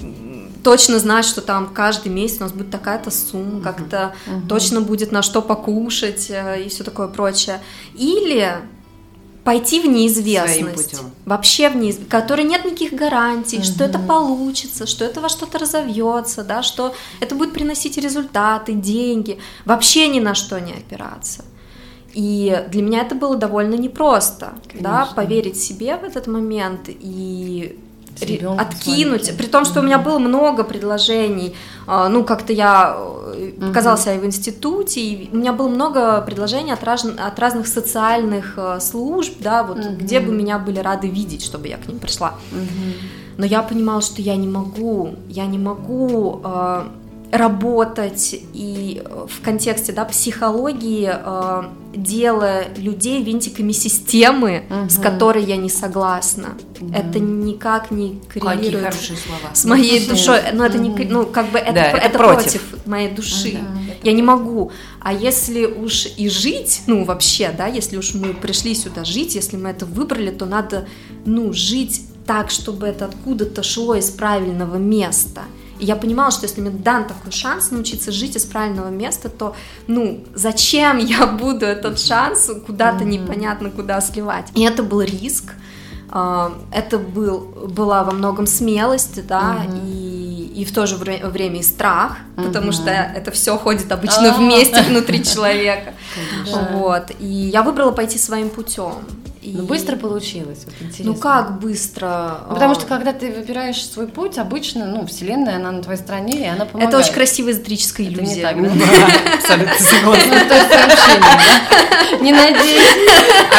точно 0.62 0.98
знать, 0.98 1.26
что 1.26 1.42
там 1.42 1.68
каждый 1.68 2.08
месяц 2.08 2.38
у 2.38 2.44
нас 2.44 2.52
будет 2.52 2.70
такая-то 2.70 3.10
сумма, 3.10 3.60
как-то 3.60 4.14
угу. 4.26 4.48
точно 4.48 4.80
будет 4.80 5.12
на 5.12 5.20
что 5.20 5.42
покушать 5.42 6.30
э, 6.30 6.62
и 6.62 6.68
все 6.70 6.82
такое 6.82 7.08
прочее. 7.08 7.60
Или 7.94 8.50
пойти 9.44 9.80
в 9.80 9.86
неизвестность, 9.86 10.96
вообще 11.26 11.68
в 11.68 11.76
неизвестность, 11.76 12.10
которой 12.10 12.44
нет 12.44 12.64
никаких 12.64 12.94
гарантий, 12.94 13.58
угу. 13.58 13.64
что 13.64 13.84
это 13.84 13.98
получится, 13.98 14.86
что 14.86 15.04
это 15.04 15.20
во 15.20 15.28
что-то 15.28 15.58
разовьется, 15.58 16.42
да, 16.42 16.62
что 16.62 16.94
это 17.20 17.34
будет 17.34 17.52
приносить 17.52 17.98
результаты, 17.98 18.72
деньги, 18.72 19.38
вообще 19.64 20.08
ни 20.08 20.18
на 20.18 20.34
что 20.34 20.58
не 20.60 20.72
опираться. 20.72 21.44
И 22.14 22.64
для 22.70 22.82
меня 22.82 23.02
это 23.02 23.14
было 23.14 23.36
довольно 23.36 23.74
непросто, 23.74 24.54
Конечно. 24.68 24.80
да, 24.80 25.08
поверить 25.14 25.60
себе 25.60 25.96
в 25.96 26.04
этот 26.04 26.26
момент 26.28 26.88
и 26.88 27.78
откинуть, 28.58 29.36
при 29.36 29.46
том, 29.46 29.64
что 29.64 29.80
у 29.80 29.82
меня 29.82 29.98
было 29.98 30.18
много 30.18 30.64
предложений, 30.64 31.54
а, 31.86 32.08
ну, 32.08 32.24
как-то 32.24 32.52
я 32.52 32.96
показала 33.60 33.96
себя 33.96 34.14
в 34.14 34.24
институте, 34.24 35.00
и 35.00 35.30
у 35.32 35.36
меня 35.36 35.52
было 35.52 35.68
много 35.68 36.20
предложений 36.22 36.72
от, 36.72 36.84
раз, 36.84 37.04
от 37.04 37.38
разных 37.38 37.66
социальных 37.66 38.54
э, 38.56 38.80
служб, 38.80 39.34
да, 39.40 39.62
вот, 39.62 39.78
mm 39.78 39.94
где 39.94 40.20
бы 40.20 40.32
меня 40.32 40.58
были 40.58 40.80
рады 40.80 41.08
видеть, 41.08 41.42
чтобы 41.42 41.68
я 41.68 41.76
к 41.76 41.88
ним 41.88 41.98
пришла. 41.98 42.34
mm 42.52 43.38
Но 43.38 43.46
я 43.46 43.62
понимала, 43.62 44.00
что 44.00 44.22
я 44.22 44.36
не 44.36 44.48
могу, 44.48 45.14
я 45.28 45.46
не 45.46 45.58
могу 45.58 46.40
э, 46.44 46.84
работать 47.34 48.40
и 48.52 49.02
э, 49.04 49.26
в 49.28 49.44
контексте 49.44 49.92
да, 49.92 50.04
психологии, 50.04 51.10
э, 51.12 51.62
делая 51.94 52.68
людей 52.76 53.24
винтиками 53.24 53.72
системы, 53.72 54.64
угу. 54.70 54.88
с 54.88 54.98
которой 54.98 55.44
я 55.44 55.56
не 55.56 55.68
согласна. 55.68 56.56
Угу. 56.80 56.92
Это 56.94 57.18
никак 57.18 57.90
не 57.90 58.20
коррелирует 58.32 58.94
с 59.52 59.64
моей 59.64 60.06
душой. 60.06 60.40
Но 60.52 60.58
ну, 60.58 60.64
это 60.64 60.78
не, 60.78 60.90
ну 61.06 61.26
как 61.26 61.50
бы 61.50 61.58
это, 61.58 61.72
да, 61.72 61.84
это, 61.86 61.96
это 61.98 62.18
против. 62.18 62.62
против 62.62 62.86
моей 62.86 63.10
души. 63.10 63.58
Угу. 63.58 63.84
Я 64.04 64.12
не 64.12 64.22
могу. 64.22 64.70
А 65.00 65.12
если 65.12 65.64
уж 65.64 66.06
и 66.16 66.28
жить, 66.28 66.82
ну 66.86 67.04
вообще, 67.04 67.52
да, 67.56 67.66
если 67.66 67.96
уж 67.96 68.14
мы 68.14 68.32
пришли 68.32 68.76
сюда 68.76 69.04
жить, 69.04 69.34
если 69.34 69.56
мы 69.56 69.70
это 69.70 69.86
выбрали, 69.86 70.30
то 70.30 70.46
надо, 70.46 70.86
ну, 71.24 71.52
жить 71.52 72.02
так, 72.26 72.50
чтобы 72.50 72.86
это 72.86 73.06
откуда-то 73.06 73.64
шло 73.64 73.96
из 73.96 74.10
правильного 74.10 74.76
места. 74.76 75.42
И 75.78 75.84
я 75.84 75.96
понимала, 75.96 76.30
что 76.30 76.44
если 76.44 76.60
мне 76.60 76.70
дан 76.70 77.06
такой 77.06 77.32
шанс 77.32 77.70
научиться 77.70 78.12
жить 78.12 78.36
из 78.36 78.44
правильного 78.44 78.90
места, 78.90 79.28
то, 79.28 79.54
ну, 79.86 80.24
зачем 80.34 80.98
я 80.98 81.26
буду 81.40 81.66
этот 81.66 81.98
шанс 81.98 82.50
куда-то 82.66 83.04
непонятно 83.04 83.70
куда 83.70 84.00
сливать? 84.00 84.46
И 84.54 84.62
это 84.62 84.82
был 84.82 85.02
риск, 85.02 85.54
а, 86.10 86.52
это 86.72 86.98
был, 86.98 87.40
была 87.68 88.04
во 88.04 88.12
многом 88.12 88.46
смелость, 88.46 89.26
да, 89.26 89.66
и, 89.84 90.52
и 90.54 90.64
в 90.64 90.72
то 90.72 90.86
же 90.86 90.96
время 90.96 91.58
и 91.58 91.62
страх, 91.62 92.18
потому 92.36 92.72
что 92.72 92.90
это 92.90 93.30
все 93.30 93.56
ходит 93.58 93.90
обычно 93.90 94.32
а. 94.32 94.38
вместе 94.38 94.82
внутри 94.82 95.24
человека. 95.24 95.94
Вот. 96.72 97.10
И 97.18 97.26
я 97.26 97.62
выбрала 97.62 97.90
пойти 97.90 98.18
своим 98.18 98.48
путем. 98.48 98.94
И... 99.44 99.52
Ну, 99.52 99.64
быстро 99.64 99.96
получилось, 99.96 100.60
вот 100.64 100.74
интересно. 100.80 101.04
Ну, 101.04 101.14
как 101.14 101.60
быстро? 101.60 102.40
Ну, 102.48 102.54
потому 102.54 102.74
что, 102.74 102.86
когда 102.86 103.12
ты 103.12 103.30
выбираешь 103.30 103.86
свой 103.86 104.08
путь, 104.08 104.38
обычно, 104.38 104.86
ну, 104.86 105.06
Вселенная, 105.06 105.56
она 105.56 105.70
на 105.70 105.82
твоей 105.82 105.98
стороне, 105.98 106.44
и 106.44 106.46
она 106.46 106.64
помогает. 106.64 106.88
Это 106.88 106.98
очень 106.98 107.12
красивая 107.12 107.52
эзотерическая 107.52 108.06
иллюзия. 108.06 108.48
Это 108.48 108.58
не 108.58 108.80
так, 108.80 109.34
абсолютно 109.38 109.74
согласна. 109.78 110.34
Ну, 112.10 112.24
Не 112.24 112.32
надеюсь. 112.32 112.96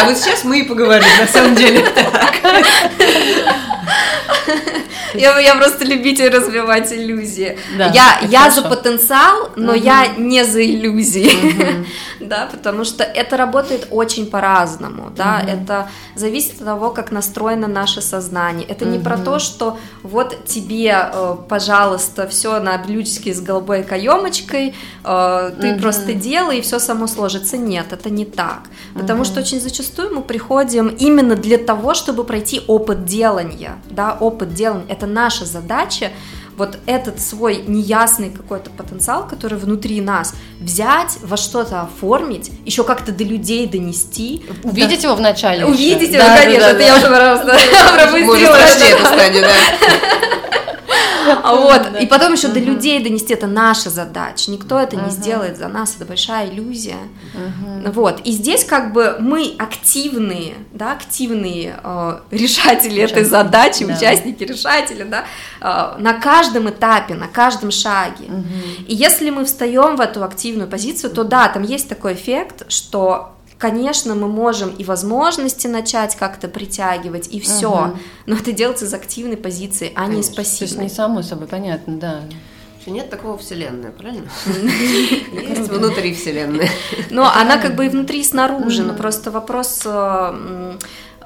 А 0.02 0.06
вот 0.06 0.18
сейчас 0.18 0.44
мы 0.44 0.62
и 0.62 0.64
поговорим, 0.64 1.08
на 1.20 1.28
самом 1.28 1.56
деле. 1.56 1.86
Я, 5.14 5.40
я 5.40 5.56
просто 5.56 5.86
любитель 5.86 6.30
развивать 6.30 6.92
иллюзии. 6.92 7.58
Да, 7.78 7.86
я 7.88 8.20
я 8.28 8.52
за 8.52 8.62
потенциал, 8.64 9.52
но 9.56 9.74
угу. 9.74 9.82
я 9.82 10.08
не 10.18 10.44
за 10.44 10.66
иллюзии. 10.66 11.30
Угу. 11.52 11.86
да, 12.28 12.50
потому 12.52 12.84
что 12.84 13.04
это 13.04 13.38
работает 13.38 13.88
очень 13.92 14.26
по-разному. 14.26 15.12
Да, 15.16 15.42
угу. 15.42 15.52
это 15.52 15.90
зависит 16.16 16.60
от 16.60 16.66
того, 16.66 16.90
как 16.90 17.12
настроено 17.12 17.68
наше 17.68 18.02
сознание. 18.02 18.68
Это 18.68 18.86
не 18.86 19.00
про 19.00 19.18
то, 19.18 19.40
что 19.40 19.78
вот 20.04 20.46
тебе, 20.46 21.10
э, 21.14 21.36
пожалуйста, 21.48 22.28
все 22.28 22.60
на 22.60 22.78
блюдечке 22.78 23.34
с 23.34 23.42
голубой 23.42 23.84
каемочкой, 23.84 24.74
э, 25.04 25.52
ты 25.62 25.80
просто 25.80 26.14
делай, 26.14 26.60
и 26.60 26.62
все 26.62 26.80
само 26.80 27.08
сложится. 27.08 27.58
Нет, 27.58 27.94
это 27.94 28.10
не 28.10 28.26
так. 28.26 28.64
Потому 28.94 29.24
что 29.24 29.40
очень 29.40 29.60
зачастую 29.60 30.14
мы 30.16 30.22
приходим 30.22 30.88
именно 30.88 31.36
для 31.36 31.58
того, 31.58 31.94
чтобы 31.94 32.24
пройти 32.24 32.62
опыт 32.68 33.06
делания. 33.06 33.78
Да, 33.96 34.18
опыт 34.20 34.54
делания. 34.54 34.86
Это 34.90 35.06
наша 35.06 35.46
задача 35.46 36.12
вот 36.58 36.78
этот 36.86 37.20
свой 37.20 37.64
неясный 37.68 38.30
какой-то 38.30 38.70
потенциал, 38.70 39.28
который 39.28 39.58
внутри 39.58 40.00
нас, 40.02 40.34
взять, 40.60 41.18
во 41.22 41.38
что-то 41.38 41.82
оформить, 41.82 42.52
еще 42.66 42.84
как-то 42.84 43.12
до 43.12 43.24
людей 43.24 43.68
донести. 43.68 44.46
Увидеть 44.64 45.02
да. 45.02 45.08
его 45.10 45.16
вначале. 45.16 45.66
Увидеть 45.66 46.14
его, 46.14 46.24
да, 46.24 46.38
конечно, 46.38 46.68
да, 46.68 46.74
да, 46.74 46.80
это 46.80 46.80
да. 46.80 46.86
я 46.86 46.96
уже 46.96 47.08
просто 47.08 48.12
пропустила. 48.12 48.56
это 48.56 49.06
станет, 49.06 49.42
да. 49.42 50.35
Вот. 51.26 52.02
И 52.02 52.06
потом 52.06 52.34
еще 52.34 52.48
до 52.48 52.60
людей 52.60 53.04
донести 53.04 53.34
это 53.34 53.48
наша 53.48 53.90
задача. 53.90 54.52
Никто 54.52 54.80
это 54.80 54.96
не 54.96 55.10
сделает 55.10 55.58
за 55.58 55.68
нас, 55.68 55.96
это 55.96 56.06
большая 56.06 56.50
иллюзия. 56.50 56.98
Вот. 57.86 58.22
И 58.22 58.32
здесь 58.32 58.64
как 58.64 58.94
бы 58.94 59.18
мы 59.20 59.56
активные, 59.58 60.56
да, 60.72 60.94
активные 60.94 61.80
э, 61.84 62.20
решатели 62.32 63.02
этой 63.02 63.24
задачи, 63.24 63.84
участники 63.84 64.44
решатели, 64.44 65.04
да, 65.04 65.26
э, 65.62 66.02
на 66.02 66.14
каждом 66.14 66.70
этапе, 66.70 67.14
на 67.14 67.28
каждом 67.28 67.72
шаге. 67.72 68.26
И 68.88 68.96
если 68.96 69.30
мы 69.30 69.46
встаем 69.46 69.96
в 69.96 70.02
эту 70.02 70.24
активную 70.24 70.70
позицию, 70.70 71.12
то 71.12 71.24
да, 71.24 71.48
там 71.50 71.64
есть 71.64 71.88
такой 71.90 72.14
эффект, 72.14 72.66
что 72.72 73.35
Конечно, 73.58 74.16
мы 74.16 74.28
можем 74.28 74.70
и 74.70 74.84
возможности 74.84 75.68
начать 75.68 76.16
как-то 76.16 76.48
притягивать, 76.48 77.30
и 77.30 77.40
все, 77.40 77.72
угу. 77.72 77.98
но 78.26 78.36
это 78.36 78.52
делается 78.52 78.86
из 78.86 78.94
активной 78.94 79.38
позиции, 79.38 79.92
а 79.96 80.06
Конечно. 80.06 80.14
не 80.16 80.22
из 80.22 80.30
пассивной. 80.36 80.58
То 80.58 80.64
есть 80.64 80.78
не 80.78 80.90
само 80.90 81.22
собой, 81.22 81.48
понятно, 81.48 81.98
да. 81.98 82.22
Нет 82.86 83.10
такого 83.10 83.38
вселенная, 83.38 83.92
правильно? 83.92 84.30
Есть 84.46 85.70
внутри 85.70 86.14
вселенной. 86.14 86.70
Но 87.10 87.26
она 87.26 87.58
как 87.58 87.76
бы 87.76 87.88
и 87.88 87.90
внутри, 87.90 88.22
и 88.22 88.24
снаружи, 88.24 88.84
но 88.84 88.94
просто 88.94 89.32
вопрос 89.32 89.82
э, 89.86 90.78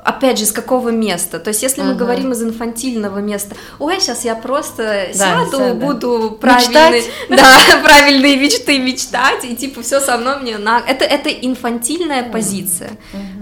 опять 0.10 0.40
же, 0.40 0.46
с 0.46 0.52
какого 0.52 0.90
места. 0.90 1.40
То 1.40 1.50
есть, 1.50 1.64
если 1.64 1.82
мы 1.82 1.94
говорим 1.94 2.32
из 2.32 2.42
инфантильного 2.42 3.20
места, 3.20 3.56
ой, 3.78 4.00
сейчас 4.00 4.26
я 4.26 4.36
просто 4.36 5.10
да, 5.14 5.46
сяду, 5.46 5.58
все, 5.58 5.74
буду 5.74 6.30
да. 6.32 6.36
правильные, 6.38 7.04
да, 7.30 7.82
правильные 7.84 8.38
мечты 8.38 8.80
мечтать, 8.80 9.46
и 9.46 9.56
типа 9.56 9.82
все 9.82 10.00
со 10.00 10.18
мной 10.18 10.40
мне 10.42 10.58
на. 10.58 10.80
Это, 10.80 11.06
это 11.06 11.30
инфантильная 11.30 12.24
позиция. 12.24 12.92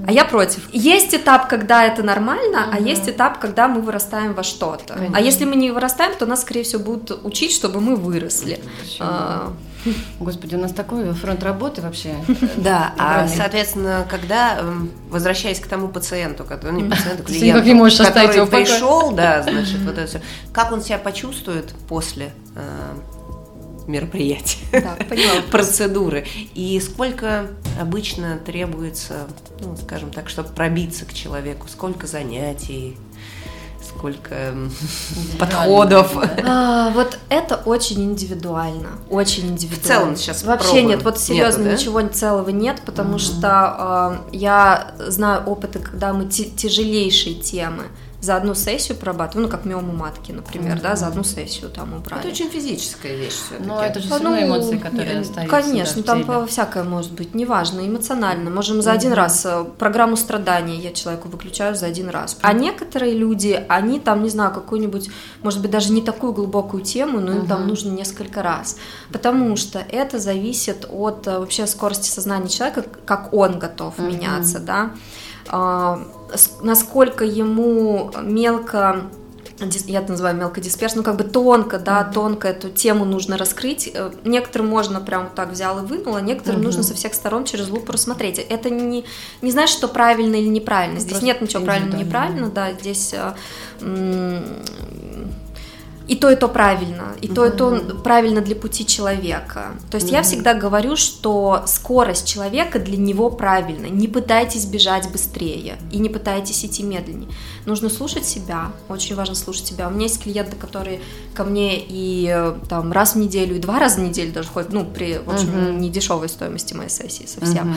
А 0.05 0.11
я 0.11 0.25
против. 0.25 0.61
Есть 0.73 1.13
этап, 1.13 1.47
когда 1.47 1.85
это 1.85 2.03
нормально, 2.03 2.69
а 2.71 2.79
есть 2.79 3.07
этап, 3.09 3.39
когда 3.39 3.67
мы 3.67 3.81
вырастаем 3.81 4.33
во 4.33 4.43
что-то. 4.43 4.97
А 5.13 5.21
если 5.21 5.45
мы 5.45 5.55
не 5.55 5.71
вырастаем, 5.71 6.13
то 6.19 6.25
нас, 6.25 6.41
скорее 6.41 6.63
всего, 6.63 6.83
будут 6.83 7.25
учить, 7.25 7.51
чтобы 7.51 7.79
мы 7.79 7.95
выросли. 7.95 8.59
Господи, 10.19 10.55
у 10.55 10.59
нас 10.59 10.71
такой 10.73 11.13
фронт 11.13 11.43
работы 11.43 11.81
вообще. 11.81 12.15
Да, 12.57 12.93
а, 12.97 13.27
соответственно, 13.27 14.05
когда, 14.09 14.59
эм, 14.59 14.91
возвращаясь 15.09 15.59
к 15.59 15.67
тому 15.67 15.87
пациенту, 15.89 16.43
который, 16.43 16.73
не 16.73 16.89
пациенту, 16.89 17.23
клиенту, 17.25 18.03
который 18.03 18.47
пришел, 18.47 19.11
да, 19.11 19.43
значит, 19.43 19.79
вот 19.79 19.97
это 19.97 20.07
все, 20.07 20.21
как 20.51 20.71
он 20.71 20.81
себя 20.81 20.97
почувствует 20.97 21.73
после 21.87 22.31
э, 22.55 22.95
мероприятия, 23.87 24.59
да, 24.71 24.97
процедуры, 25.51 26.25
и 26.53 26.79
сколько 26.79 27.47
обычно 27.79 28.37
требуется, 28.37 29.27
ну, 29.61 29.75
скажем 29.77 30.11
так, 30.11 30.29
чтобы 30.29 30.49
пробиться 30.49 31.05
к 31.05 31.13
человеку, 31.13 31.67
сколько 31.67 32.07
занятий, 32.07 32.97
сколько 33.97 34.53
подходов. 35.39 36.15
А, 36.45 36.89
вот 36.91 37.17
это 37.29 37.55
очень 37.65 38.03
индивидуально, 38.03 38.89
очень 39.09 39.47
индивидуально. 39.47 39.83
В 39.83 39.87
целом 39.87 40.15
сейчас 40.15 40.43
вообще 40.43 40.67
пробуем. 40.67 40.87
нет, 40.87 41.03
вот 41.03 41.19
серьезно 41.19 41.63
Нету, 41.63 41.71
да? 41.71 41.77
ничего 41.77 42.01
целого 42.07 42.49
нет, 42.49 42.81
потому 42.85 43.11
угу. 43.11 43.19
что 43.19 44.19
э, 44.31 44.35
я 44.37 44.91
знаю 44.99 45.43
опыты, 45.45 45.79
когда 45.79 46.13
мы 46.13 46.27
тяжелейшие 46.27 47.35
темы 47.35 47.83
за 48.19 48.35
одну 48.35 48.55
сессию 48.55 48.97
прорабатываю, 48.97 49.45
ну, 49.45 49.51
как 49.51 49.63
миому 49.65 49.93
матки, 49.93 50.31
например, 50.31 50.77
mm-hmm. 50.77 50.81
да, 50.81 50.95
за 50.95 51.07
одну 51.07 51.23
сессию 51.23 51.69
там 51.69 51.93
убрали. 51.93 52.21
Это 52.21 52.29
очень 52.29 52.49
физическая 52.49 53.15
вещь 53.15 53.33
все 53.33 53.55
Ну, 53.59 53.79
это 53.79 53.99
же 53.99 54.07
все 54.07 54.15
равно 54.15 54.41
эмоции, 54.41 54.77
которые 54.77 55.19
остаются. 55.19 55.55
Конечно, 55.55 56.01
да, 56.01 56.23
там 56.23 56.47
всякое 56.47 56.83
может 56.83 57.11
быть, 57.11 57.35
неважно, 57.35 57.85
эмоционально. 57.87 58.49
Можем 58.49 58.81
за 58.81 58.89
mm-hmm. 58.89 58.93
один 58.95 59.13
раз 59.13 59.45
э, 59.45 59.65
программу 59.77 60.17
страдания 60.17 60.77
я 60.77 60.93
человеку 60.93 61.29
выключаю 61.29 61.75
за 61.75 61.85
один 61.85 62.09
раз. 62.09 62.37
А 62.41 62.53
некоторые 62.53 63.13
люди, 63.13 63.63
они 63.69 63.99
там, 63.99 64.23
не 64.23 64.29
знаю, 64.29 64.51
какую-нибудь, 64.51 65.11
может 65.43 65.61
быть, 65.61 65.69
даже 65.69 65.91
не 65.91 66.01
такую 66.01 66.33
глубокую 66.33 66.83
тему, 66.83 67.19
но 67.19 67.33
им 67.33 67.37
mm-hmm. 67.41 67.47
там 67.47 67.67
нужно 67.67 67.91
несколько 67.91 68.41
раз. 68.41 68.77
Потому 69.11 69.55
что 69.57 69.77
это 69.77 70.17
зависит 70.17 70.87
от 70.89 71.27
э, 71.27 71.37
вообще 71.37 71.67
скорости 71.67 72.09
сознания 72.09 72.49
человека, 72.49 72.83
как 73.05 73.31
он 73.31 73.59
готов 73.59 73.99
mm-hmm. 73.99 74.07
меняться, 74.07 74.59
да 74.59 74.91
насколько 75.49 77.25
ему 77.25 78.11
мелко 78.21 79.09
я 79.87 80.01
это 80.01 80.11
называю 80.11 80.35
мелкодисперс, 80.35 80.95
ну 80.95 81.03
как 81.03 81.15
бы 81.15 81.23
тонко, 81.23 81.79
да, 81.79 82.03
тонко 82.03 82.47
эту 82.47 82.69
тему 82.69 83.05
нужно 83.05 83.37
раскрыть. 83.37 83.89
Э, 83.93 84.11
некоторым 84.23 84.67
можно 84.67 85.01
прям 85.01 85.29
так 85.33 85.49
взял 85.49 85.83
и 85.83 85.87
вынул, 85.87 86.15
а 86.15 86.21
некоторым 86.21 86.61
mm-hmm. 86.61 86.63
нужно 86.63 86.83
со 86.83 86.93
всех 86.93 87.13
сторон 87.13 87.45
через 87.45 87.69
лупу 87.69 87.91
рассмотреть. 87.91 88.37
Это 88.37 88.69
не, 88.69 89.05
не 89.41 89.51
знаешь, 89.51 89.71
что 89.71 89.87
правильно 89.87 90.35
или 90.35 90.47
неправильно. 90.47 90.99
Здесь 90.99 91.13
Просто 91.13 91.25
нет 91.25 91.41
ничего 91.41 91.63
правильно 91.63 91.95
неправильно, 91.95 92.49
да, 92.49 92.71
здесь 92.73 93.15
э, 93.15 93.33
и 96.07 96.15
то, 96.15 96.29
и 96.29 96.35
то 96.35 96.47
правильно, 96.47 97.15
и 97.21 97.27
то, 97.27 97.45
и 97.45 97.51
то 97.51 97.79
правильно 98.03 98.41
для 98.41 98.55
пути 98.55 98.85
человека. 98.85 99.71
То 99.91 99.97
есть 99.97 100.11
я 100.11 100.21
всегда 100.21 100.53
говорю, 100.53 100.95
что 100.95 101.63
скорость 101.67 102.27
человека 102.27 102.79
для 102.79 102.97
него 102.97 103.29
правильна. 103.29 103.87
Не 103.87 104.07
пытайтесь 104.07 104.65
бежать 104.65 105.11
быстрее 105.11 105.77
и 105.91 105.99
не 105.99 106.09
пытайтесь 106.09 106.63
идти 106.65 106.83
медленнее. 106.83 107.29
Нужно 107.67 107.89
слушать 107.89 108.25
себя, 108.25 108.71
очень 108.87 109.13
важно 109.17 109.35
слушать 109.35 109.67
себя. 109.67 109.89
У 109.89 109.91
меня 109.91 110.03
есть 110.03 110.23
клиенты, 110.23 110.55
которые 110.55 111.01
ко 111.33 111.43
мне 111.43 111.77
и 111.77 112.31
э, 112.33 112.55
там 112.69 112.93
раз 112.93 113.15
в 113.15 113.17
неделю, 113.17 113.57
и 113.57 113.59
два 113.59 113.77
раза 113.77 113.99
в 113.99 114.03
неделю 114.03 114.31
даже 114.31 114.47
ходят, 114.47 114.71
ну, 114.71 114.85
при 114.85 115.17
очень 115.17 115.49
uh-huh. 115.49 115.77
недешевой 115.77 116.29
стоимости 116.29 116.73
моей 116.73 116.89
сессии 116.89 117.25
совсем. 117.25 117.75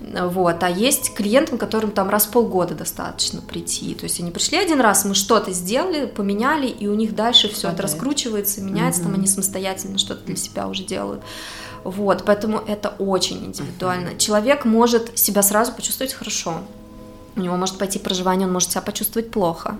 Uh-huh. 0.00 0.28
Вот. 0.28 0.62
А 0.62 0.70
есть 0.70 1.14
клиентам, 1.14 1.58
которым 1.58 1.90
там 1.90 2.08
раз 2.08 2.26
в 2.26 2.30
полгода 2.30 2.76
достаточно 2.76 3.40
прийти. 3.40 3.96
То 3.96 4.04
есть 4.04 4.20
они 4.20 4.30
пришли 4.30 4.58
один 4.58 4.80
раз, 4.80 5.04
мы 5.04 5.16
что-то 5.16 5.50
сделали, 5.50 6.06
поменяли, 6.06 6.68
и 6.68 6.86
у 6.86 6.94
них 6.94 7.16
дальше 7.16 7.48
все 7.48 7.70
это 7.70 7.82
раскручивается, 7.82 8.60
меняется, 8.60 9.00
mm-hmm. 9.00 9.04
там 9.06 9.14
они 9.14 9.26
самостоятельно 9.26 9.98
что-то 9.98 10.24
для 10.24 10.36
себя 10.36 10.68
уже 10.68 10.84
делают. 10.84 11.20
Вот, 11.82 12.22
поэтому 12.24 12.58
это 12.58 12.90
очень 13.00 13.44
индивидуально. 13.44 14.10
Mm-hmm. 14.10 14.18
Человек 14.18 14.64
может 14.64 15.18
себя 15.18 15.42
сразу 15.42 15.72
почувствовать 15.72 16.12
хорошо. 16.12 16.60
У 17.36 17.40
него 17.40 17.56
может 17.56 17.78
пойти 17.78 17.98
проживание, 17.98 18.46
он 18.46 18.52
может 18.52 18.70
себя 18.70 18.82
почувствовать 18.82 19.30
плохо. 19.30 19.76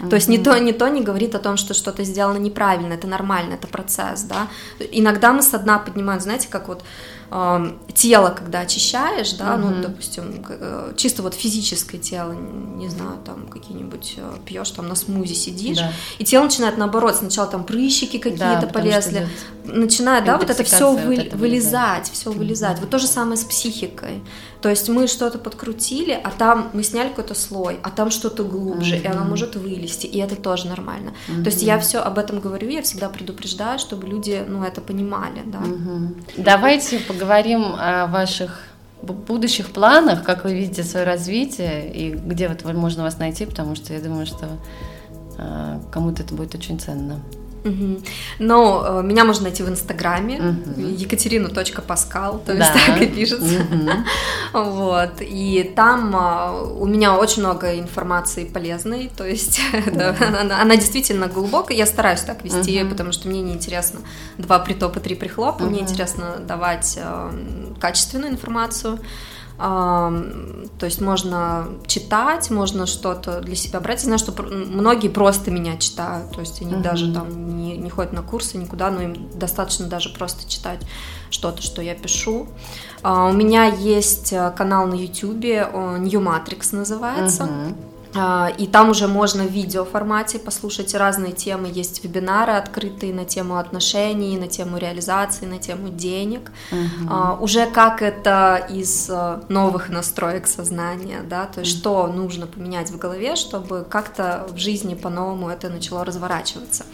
Uh-huh. 0.00 0.08
То 0.08 0.16
есть 0.16 0.28
ни 0.28 0.38
то, 0.38 0.58
ни 0.58 0.72
то 0.72 0.88
не 0.88 1.02
говорит 1.02 1.34
о 1.34 1.38
том, 1.38 1.56
что 1.56 1.74
что-то 1.74 2.04
сделано 2.04 2.38
неправильно, 2.38 2.94
это 2.94 3.06
нормально, 3.06 3.54
это 3.54 3.68
процесс, 3.68 4.22
да. 4.22 4.48
Иногда 4.92 5.32
мы 5.32 5.42
со 5.42 5.58
дна 5.58 5.78
поднимаем, 5.78 6.20
знаете, 6.20 6.48
как 6.50 6.68
вот 6.68 6.82
тело, 7.28 8.30
когда 8.30 8.60
очищаешь, 8.60 9.32
да, 9.32 9.56
ну, 9.56 9.82
допустим, 9.82 10.44
э, 10.48 10.92
чисто 10.96 11.22
вот 11.22 11.34
физическое 11.34 11.98
тело, 11.98 12.32
не 12.32 12.88
знаю, 12.88 13.18
там 13.24 13.48
какие-нибудь 13.48 14.14
э, 14.18 14.36
пьешь, 14.44 14.70
там 14.70 14.88
на 14.88 14.94
смузи 14.94 15.34
сидишь, 15.34 15.78
да. 15.78 15.92
и 16.18 16.24
тело 16.24 16.44
начинает 16.44 16.76
наоборот, 16.76 17.16
сначала 17.16 17.48
там 17.48 17.64
прыщики 17.64 18.18
какие-то 18.18 18.60
да, 18.62 18.66
полезли, 18.66 19.28
начинает, 19.64 20.24
да, 20.24 20.38
вот 20.38 20.50
это 20.50 20.62
все 20.62 20.92
вы, 20.92 21.16
вот 21.16 21.32
вылезать, 21.34 22.10
все 22.12 22.30
вылезать. 22.30 22.78
Вот 22.80 22.90
то 22.90 22.98
же 22.98 23.06
самое 23.06 23.36
с 23.36 23.44
психикой. 23.44 24.22
То 24.60 24.70
есть 24.70 24.88
мы 24.88 25.06
что-то 25.06 25.38
подкрутили, 25.38 26.12
а 26.12 26.30
там 26.30 26.70
мы 26.72 26.82
сняли 26.82 27.08
какой-то 27.08 27.34
слой, 27.34 27.78
а 27.82 27.90
там 27.90 28.10
что-то 28.10 28.42
глубже, 28.42 28.96
mm-hmm. 28.96 29.04
и 29.04 29.06
оно 29.06 29.24
может 29.24 29.54
вылезти, 29.56 30.06
и 30.06 30.18
это 30.18 30.34
тоже 30.34 30.66
нормально. 30.66 31.12
Mm-hmm. 31.28 31.42
То 31.42 31.50
есть 31.50 31.62
я 31.62 31.78
все 31.78 31.98
об 31.98 32.18
этом 32.18 32.40
говорю, 32.40 32.68
я 32.68 32.82
всегда 32.82 33.08
предупреждаю, 33.08 33.78
чтобы 33.78 34.06
люди, 34.06 34.44
ну, 34.48 34.64
это 34.64 34.80
понимали, 34.80 35.42
да. 35.44 35.58
Mm-hmm. 35.58 36.22
Давайте 36.38 36.98
поговорим 37.00 37.15
о 37.78 38.06
ваших 38.06 38.62
будущих 39.02 39.70
планах, 39.70 40.24
как 40.24 40.44
вы 40.44 40.54
видите 40.54 40.82
свое 40.82 41.04
развитие 41.06 41.92
и 41.92 42.10
где 42.10 42.48
вот 42.48 42.64
можно 42.74 43.02
вас 43.02 43.18
найти, 43.18 43.46
потому 43.46 43.74
что 43.74 43.92
я 43.92 44.00
думаю, 44.00 44.26
что 44.26 44.48
э, 45.38 45.78
кому-то 45.92 46.22
это 46.22 46.34
будет 46.34 46.54
очень 46.54 46.78
ценно. 46.78 47.20
Угу. 47.66 48.02
Но 48.38 48.84
э, 48.86 49.02
меня 49.02 49.24
можно 49.24 49.44
найти 49.44 49.62
в 49.62 49.68
Инстаграме 49.68 50.38
угу. 50.38 50.80
Екатерину.паскал, 50.80 52.38
то 52.38 52.52
есть 52.52 52.72
да. 52.72 52.80
так 52.86 53.02
и 53.02 53.06
пишется. 53.06 53.66
Угу. 54.52 54.64
вот. 54.64 55.20
И 55.20 55.72
там 55.74 56.14
э, 56.14 56.62
у 56.78 56.86
меня 56.86 57.16
очень 57.16 57.42
много 57.42 57.78
информации 57.78 58.44
полезной, 58.44 59.10
то 59.16 59.26
есть 59.26 59.60
да, 59.92 60.16
она, 60.40 60.60
она 60.62 60.76
действительно 60.76 61.26
глубокая. 61.26 61.76
Я 61.76 61.86
стараюсь 61.86 62.20
так 62.20 62.44
вести, 62.44 62.80
угу. 62.82 62.90
потому 62.90 63.12
что 63.12 63.28
мне 63.28 63.42
не 63.42 63.52
интересно 63.52 64.00
два 64.38 64.58
притопа, 64.58 65.00
три 65.00 65.14
прихлопа, 65.14 65.62
угу. 65.62 65.70
мне 65.70 65.80
интересно 65.80 66.36
давать 66.40 66.96
э, 66.96 67.30
качественную 67.80 68.32
информацию. 68.32 68.98
То 69.58 70.82
есть 70.82 71.00
можно 71.00 71.68
читать, 71.86 72.50
можно 72.50 72.86
что-то 72.86 73.40
для 73.40 73.56
себя 73.56 73.80
брать. 73.80 74.00
Я 74.00 74.16
знаю, 74.16 74.18
что 74.18 74.42
многие 74.42 75.08
просто 75.08 75.50
меня 75.50 75.78
читают, 75.78 76.30
то 76.32 76.40
есть 76.40 76.60
они 76.60 76.74
uh-huh. 76.74 76.82
даже 76.82 77.12
там 77.12 77.56
не, 77.56 77.76
не 77.78 77.88
ходят 77.88 78.12
на 78.12 78.22
курсы 78.22 78.58
никуда, 78.58 78.90
но 78.90 79.00
им 79.00 79.30
достаточно 79.34 79.86
даже 79.86 80.10
просто 80.10 80.48
читать 80.48 80.80
что-то, 81.30 81.62
что 81.62 81.80
я 81.80 81.94
пишу. 81.94 82.48
А, 83.02 83.26
у 83.26 83.32
меня 83.32 83.64
есть 83.64 84.32
э, 84.32 84.52
канал 84.56 84.86
на 84.86 84.94
YouTube, 84.94 85.42
New 85.42 86.20
Matrix 86.20 86.74
называется. 86.76 87.44
Uh-huh. 87.44 87.74
А, 88.16 88.52
и 88.56 88.66
там 88.66 88.90
уже 88.90 89.08
можно 89.08 89.44
в 89.44 89.50
видеоформате 89.50 90.38
послушать 90.38 90.94
разные 90.94 91.32
темы. 91.32 91.70
Есть 91.72 92.02
вебинары 92.02 92.52
открытые 92.52 93.12
на 93.12 93.24
тему 93.24 93.58
отношений, 93.58 94.38
на 94.38 94.48
тему 94.48 94.78
реализации, 94.78 95.46
на 95.46 95.58
тему 95.58 95.88
денег. 95.88 96.50
Угу. 96.72 97.44
Уже 97.44 97.66
как 97.66 98.02
это 98.02 98.66
из 98.70 99.08
э, 99.10 99.40
новых 99.48 99.88
настроек 99.88 100.46
сознания, 100.46 101.20
да, 101.28 101.46
то 101.46 101.60
есть 101.60 101.74
угу. 101.74 101.80
что 101.80 102.06
нужно 102.06 102.46
поменять 102.46 102.90
в 102.90 102.98
голове, 102.98 103.36
чтобы 103.36 103.86
как-то 103.88 104.46
в 104.50 104.56
жизни 104.56 104.94
по-новому 104.94 105.48
это 105.48 105.68
начало 105.68 106.04
разворачиваться. 106.04 106.84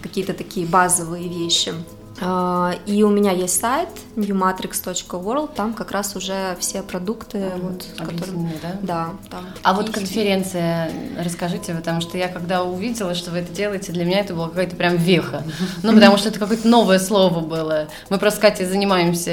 Какие-то 0.00 0.34
такие 0.34 0.66
базовые 0.66 1.28
вещи. 1.28 1.72
А, 2.20 2.74
и 2.86 3.02
у 3.02 3.10
меня 3.10 3.32
есть 3.32 3.58
сайт 3.60 3.88
newmatrix.world, 4.14 5.54
там 5.54 5.74
как 5.74 5.90
раз 5.90 6.14
уже 6.14 6.56
все 6.60 6.82
продукты, 6.82 7.38
mm, 7.38 7.60
вот, 7.60 7.86
которыми, 7.98 8.52
да? 8.62 8.76
Да, 8.82 9.10
там. 9.30 9.46
А 9.62 9.74
вот 9.74 9.90
конференция, 9.90 10.92
расскажите, 11.18 11.74
потому 11.74 12.00
что 12.00 12.16
я 12.16 12.28
когда 12.28 12.62
увидела, 12.62 13.14
что 13.14 13.32
вы 13.32 13.38
это 13.38 13.52
делаете, 13.52 13.90
для 13.90 14.04
меня 14.04 14.20
это 14.20 14.34
была 14.34 14.48
какая-то 14.48 14.76
прям 14.76 14.96
веха. 14.96 15.42
Ну, 15.82 15.92
потому 15.92 16.16
что 16.16 16.28
это 16.28 16.38
какое-то 16.38 16.68
новое 16.68 16.98
слово 17.00 17.40
было. 17.40 17.88
Мы 18.10 18.18
просто 18.18 18.40
Катей 18.40 18.66
занимаемся 18.66 19.32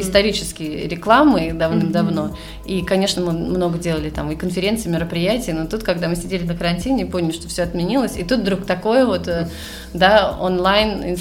исторически 0.00 0.62
рекламой 0.62 1.52
давным-давно, 1.52 2.36
и, 2.64 2.82
конечно, 2.82 3.22
мы 3.22 3.32
много 3.32 3.78
делали 3.78 4.10
там 4.10 4.30
и 4.30 4.36
конференции, 4.36 4.88
мероприятия, 4.88 5.54
но 5.54 5.66
тут, 5.66 5.82
когда 5.82 6.08
мы 6.08 6.14
сидели 6.14 6.44
на 6.44 6.54
карантине, 6.54 7.06
поняли, 7.06 7.32
что 7.32 7.48
все 7.48 7.64
отменилось, 7.64 8.16
и 8.16 8.22
тут 8.22 8.40
вдруг 8.40 8.64
такое 8.64 9.06
вот, 9.06 9.26
э, 9.26 9.48
да, 9.92 10.36
онлайн 10.40 11.16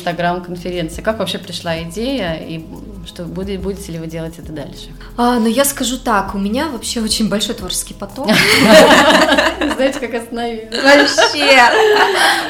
инстаграм-конференция 0.91 0.91
конференции. 0.91 1.01
Как 1.01 1.19
вообще 1.19 1.37
пришла 1.37 1.81
идея 1.83 2.35
и 2.35 2.63
что 3.05 3.23
будет, 3.23 3.61
будете 3.61 3.91
ли 3.91 3.99
вы 3.99 4.07
делать 4.07 4.37
это 4.37 4.51
дальше? 4.51 4.89
А, 5.17 5.39
ну 5.39 5.47
я 5.47 5.65
скажу 5.65 5.97
так, 5.97 6.35
у 6.35 6.37
меня 6.37 6.67
вообще 6.67 7.01
очень 7.01 7.29
большой 7.29 7.55
творческий 7.55 7.93
поток. 7.93 8.27
Знаете, 9.75 9.99
как 9.99 10.13
остановить? 10.13 10.69
Вообще, 10.71 11.61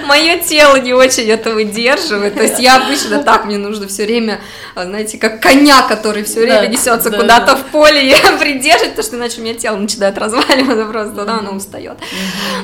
мое 0.06 0.40
тело 0.40 0.76
не 0.78 0.94
очень 0.94 1.30
это 1.30 1.52
выдерживает. 1.52 2.36
То 2.36 2.44
есть 2.44 2.60
я 2.60 2.84
обычно 2.84 3.24
так, 3.24 3.46
мне 3.46 3.58
нужно 3.58 3.88
все 3.88 4.06
время, 4.06 4.42
знаете, 4.76 5.18
как 5.18 5.42
коня, 5.42 5.84
который 5.84 6.24
все 6.24 6.42
время 6.42 6.68
несется 6.68 7.12
куда-то 7.12 7.56
в 7.56 7.66
поле, 7.68 8.10
я 8.10 8.18
придерживать, 8.40 8.92
потому 8.92 9.08
что 9.08 9.18
иначе 9.18 9.42
у 9.42 9.44
меня 9.44 9.54
тело 9.54 9.78
начинает 9.78 10.18
разваливаться 10.18 10.86
просто, 10.86 11.26
да, 11.26 11.40
оно 11.40 11.52
устает. 11.52 11.98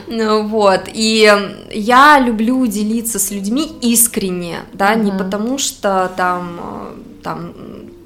Ну 0.08 0.48
вот, 0.48 0.82
и 0.88 1.32
я 1.72 2.20
люблю 2.20 2.66
делиться 2.68 3.20
с 3.20 3.32
людьми 3.32 3.72
искренне, 3.82 4.60
да, 4.74 4.96
не 4.96 5.12
потому 5.12 5.58
что 5.58 5.67
там 5.72 6.60
э, 6.60 7.22
там 7.24 7.54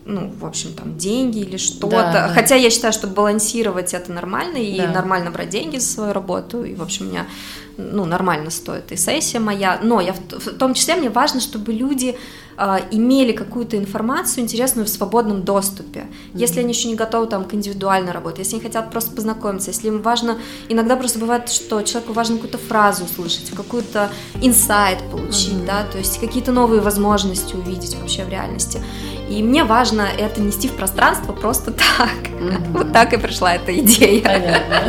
ну, 0.06 0.32
в 0.40 0.46
общем, 0.46 0.74
там, 0.74 0.98
деньги 0.98 1.40
или 1.40 1.58
что-то. 1.58 1.90
Да, 1.90 2.12
да. 2.12 2.28
Хотя 2.30 2.56
я 2.56 2.70
считаю, 2.70 2.92
что 2.92 3.08
балансировать 3.08 3.94
это 3.94 4.12
нормально, 4.12 4.58
и 4.58 4.78
да. 4.78 4.88
нормально 4.88 5.32
брать 5.32 5.50
деньги 5.50 5.78
за 5.78 5.88
свою 5.88 6.14
работу, 6.14 6.64
и, 6.64 6.74
в 6.74 6.82
общем, 6.82 7.10
меня, 7.10 7.28
ну, 7.78 8.06
нормально 8.06 8.50
стоит 8.50 8.92
и 8.92 8.98
сессия 8.98 9.40
моя, 9.40 9.80
но 9.82 10.02
я 10.02 10.14
в, 10.14 10.20
в 10.20 10.58
том 10.58 10.74
числе 10.74 10.96
мне 10.96 11.10
важно, 11.10 11.40
чтобы 11.40 11.72
люди 11.72 12.18
имели 12.92 13.32
какую-то 13.32 13.78
информацию 13.78 14.44
интересную 14.44 14.86
в 14.86 14.90
свободном 14.90 15.44
доступе, 15.44 16.06
если 16.34 16.60
они 16.60 16.74
еще 16.74 16.90
не 16.90 16.96
готовы 16.96 17.26
там 17.26 17.46
к 17.46 17.54
индивидуальной 17.56 18.12
работе, 18.12 18.42
если 18.44 18.56
они 18.56 18.64
хотят 18.64 18.92
просто 18.92 19.16
познакомиться, 19.16 19.72
если 19.72 19.88
им 19.88 20.02
важно, 20.02 20.38
иногда 20.70 20.96
просто 20.96 21.18
бывает, 21.18 21.50
что 21.50 21.82
человеку 21.82 22.14
важно 22.14 22.36
какую-то 22.36 22.60
фразу 22.60 23.06
услышать, 23.06 23.50
какую-то 23.50 24.12
инсайт 24.42 25.00
получить, 25.10 25.54
mm-hmm. 25.54 25.66
да, 25.66 25.84
то 25.92 25.98
есть 25.98 26.20
какие-то 26.20 26.52
новые 26.52 26.82
возможности 26.82 27.56
увидеть 27.56 27.96
вообще 27.96 28.26
в 28.26 28.30
реальности. 28.30 28.80
И 29.28 29.42
мне 29.42 29.64
важно 29.64 30.02
это 30.02 30.42
нести 30.42 30.68
в 30.68 30.74
пространство 30.74 31.34
просто 31.34 31.72
так. 31.72 32.16
Mm-hmm. 32.24 32.72
Вот 32.82 32.94
так 32.94 33.14
и 33.14 33.18
пришла 33.18 33.56
эта 33.56 33.78
идея. 33.80 34.22
Понятно. 34.22 34.84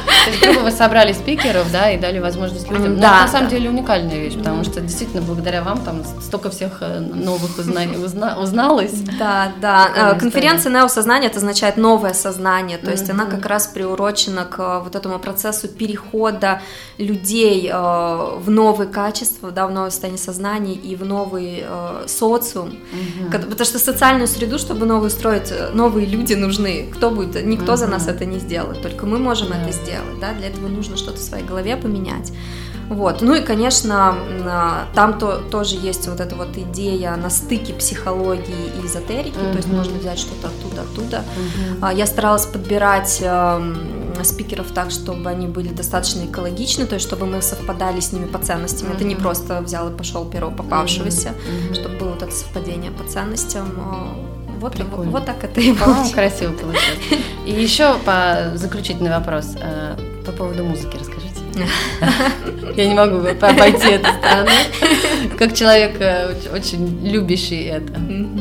грубо 0.40 0.60
вы 0.60 0.70
собрали 0.70 1.12
спикеров, 1.12 1.70
да, 1.72 1.90
и 1.90 1.98
дали 1.98 2.18
возможность 2.18 2.70
людям. 2.70 2.98
Да. 3.00 3.22
на 3.22 3.28
самом 3.28 3.48
деле 3.48 3.70
уникальная 3.70 4.18
вещь, 4.18 4.36
потому 4.36 4.64
что 4.64 4.80
действительно 4.80 5.22
благодаря 5.22 5.62
вам 5.62 5.80
там 5.82 6.02
столько 6.20 6.50
всех 6.50 6.78
э, 6.80 7.00
новых 7.00 7.58
узнаний 7.58 7.96
узналось. 7.96 8.92
Да, 9.18 9.52
да. 9.60 10.12
Э, 10.14 10.18
конференция 10.18 10.72
«Неосознание» 10.72 11.30
это 11.30 11.38
означает 11.38 11.76
новое 11.76 12.14
сознание, 12.14 12.78
то 12.78 12.90
есть 12.90 13.08
она 13.10 13.26
как 13.26 13.46
раз 13.46 13.66
приурочена 13.66 14.44
к 14.44 14.58
э, 14.58 14.80
вот 14.84 14.94
этому 14.96 15.18
процессу 15.18 15.68
перехода 15.68 16.60
людей 16.98 17.70
в 17.72 18.44
новые 18.46 18.88
качества, 18.88 19.50
да, 19.50 19.66
в 19.66 19.70
новое 19.70 19.90
состояние 19.90 20.22
сознания 20.22 20.74
и 20.74 20.96
в 20.96 21.04
новый 21.04 21.64
социум. 22.06 22.76
Потому 23.30 23.64
что 23.64 23.78
социальную 23.78 24.28
среду, 24.28 24.58
чтобы 24.58 24.86
новую 24.86 25.10
строить, 25.10 25.52
новые 25.74 26.06
люди 26.06 26.34
нужны. 26.34 26.90
Кто 26.94 27.10
будет? 27.10 27.44
Никто 27.44 27.76
за 27.76 27.86
нас 27.86 28.08
это 28.08 28.24
не 28.24 28.38
сделает, 28.38 28.82
только 28.82 29.06
мы 29.06 29.18
можем 29.18 29.52
это 29.52 29.72
сделать, 29.72 30.15
да, 30.20 30.32
для 30.34 30.48
этого 30.48 30.68
нужно 30.68 30.96
что-то 30.96 31.18
в 31.18 31.22
своей 31.22 31.44
голове 31.44 31.76
поменять. 31.76 32.32
Вот. 32.88 33.20
Ну 33.20 33.34
и, 33.34 33.40
конечно, 33.40 34.14
там 34.94 35.18
то, 35.18 35.38
тоже 35.50 35.74
есть 35.74 36.06
вот 36.06 36.20
эта 36.20 36.36
вот 36.36 36.56
идея 36.56 37.16
на 37.16 37.30
стыке 37.30 37.74
психологии 37.74 38.70
и 38.80 38.86
эзотерики, 38.86 39.36
mm-hmm. 39.36 39.50
то 39.50 39.56
есть 39.56 39.68
можно 39.68 39.98
взять 39.98 40.20
что-то 40.20 40.48
оттуда, 40.48 40.82
оттуда. 40.82 41.24
Mm-hmm. 41.80 41.96
Я 41.96 42.06
старалась 42.06 42.46
подбирать 42.46 43.24
спикеров 44.22 44.68
так, 44.72 44.92
чтобы 44.92 45.28
они 45.28 45.48
были 45.48 45.68
достаточно 45.68 46.24
экологичны, 46.26 46.86
то 46.86 46.94
есть 46.94 47.04
чтобы 47.04 47.26
мы 47.26 47.42
совпадали 47.42 47.98
с 47.98 48.12
ними 48.12 48.26
по 48.26 48.38
ценностям. 48.38 48.88
Mm-hmm. 48.88 48.94
Это 48.94 49.04
не 49.04 49.16
просто 49.16 49.60
взял 49.62 49.88
и 49.90 49.96
пошел 49.96 50.24
первого 50.24 50.54
попавшегося, 50.54 51.30
mm-hmm. 51.30 51.74
чтобы 51.74 51.96
было 51.96 52.08
вот 52.10 52.22
это 52.22 52.32
совпадение 52.32 52.92
по 52.92 53.02
ценностям. 53.02 53.68
Вот, 54.60 54.78
вот, 54.78 55.06
вот 55.06 55.26
так 55.26 55.42
это 55.42 55.60
и 55.60 55.72
По-моему, 55.74 56.10
красиво 56.12 56.52
получилось. 56.52 57.20
И 57.44 57.50
еще 57.50 57.94
по 58.04 58.52
заключительный 58.54 59.10
вопрос 59.10 59.54
поводу 60.36 60.64
музыки 60.64 60.96
расскажите. 60.98 61.26
Я 62.76 62.86
не 62.86 62.94
могу 62.94 63.16
обойти 63.16 63.88
эту 63.88 64.08
сторону. 64.18 64.50
Как 65.38 65.54
человек 65.54 65.96
э, 65.98 66.34
очень 66.52 67.06
любящий 67.06 67.64
это. 67.64 67.94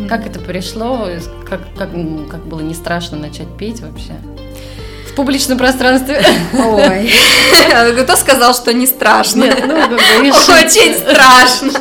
Как 0.10 0.26
это 0.26 0.39
пришло? 0.39 1.08
Как, 1.48 1.62
как, 1.78 1.89
как 2.30 2.46
было 2.46 2.60
не 2.60 2.74
страшно 2.74 3.18
начать 3.18 3.48
петь 3.58 3.80
вообще? 3.80 4.14
В 5.10 5.16
публичном 5.16 5.58
пространстве. 5.58 6.22
Ой. 6.54 7.10
Кто 8.04 8.16
сказал, 8.18 8.54
что 8.54 8.74
не 8.74 8.86
страшно? 8.86 9.46
Нет, 9.46 9.64
ну, 9.66 9.74
как 9.74 9.89
бы, 9.89 9.96
Очень 9.96 10.93
страшно. 11.10 11.72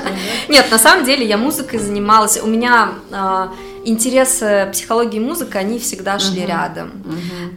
Нет, 0.48 0.70
на 0.70 0.78
самом 0.78 1.04
деле 1.04 1.26
я 1.26 1.36
музыкой 1.36 1.80
занималась. 1.80 2.40
У 2.40 2.46
меня 2.46 2.90
а, 3.10 3.52
интересы 3.84 4.68
психологии 4.72 5.16
и 5.16 5.20
музыка, 5.20 5.58
они 5.58 5.80
всегда 5.80 6.20
шли 6.20 6.46
рядом. 6.46 6.92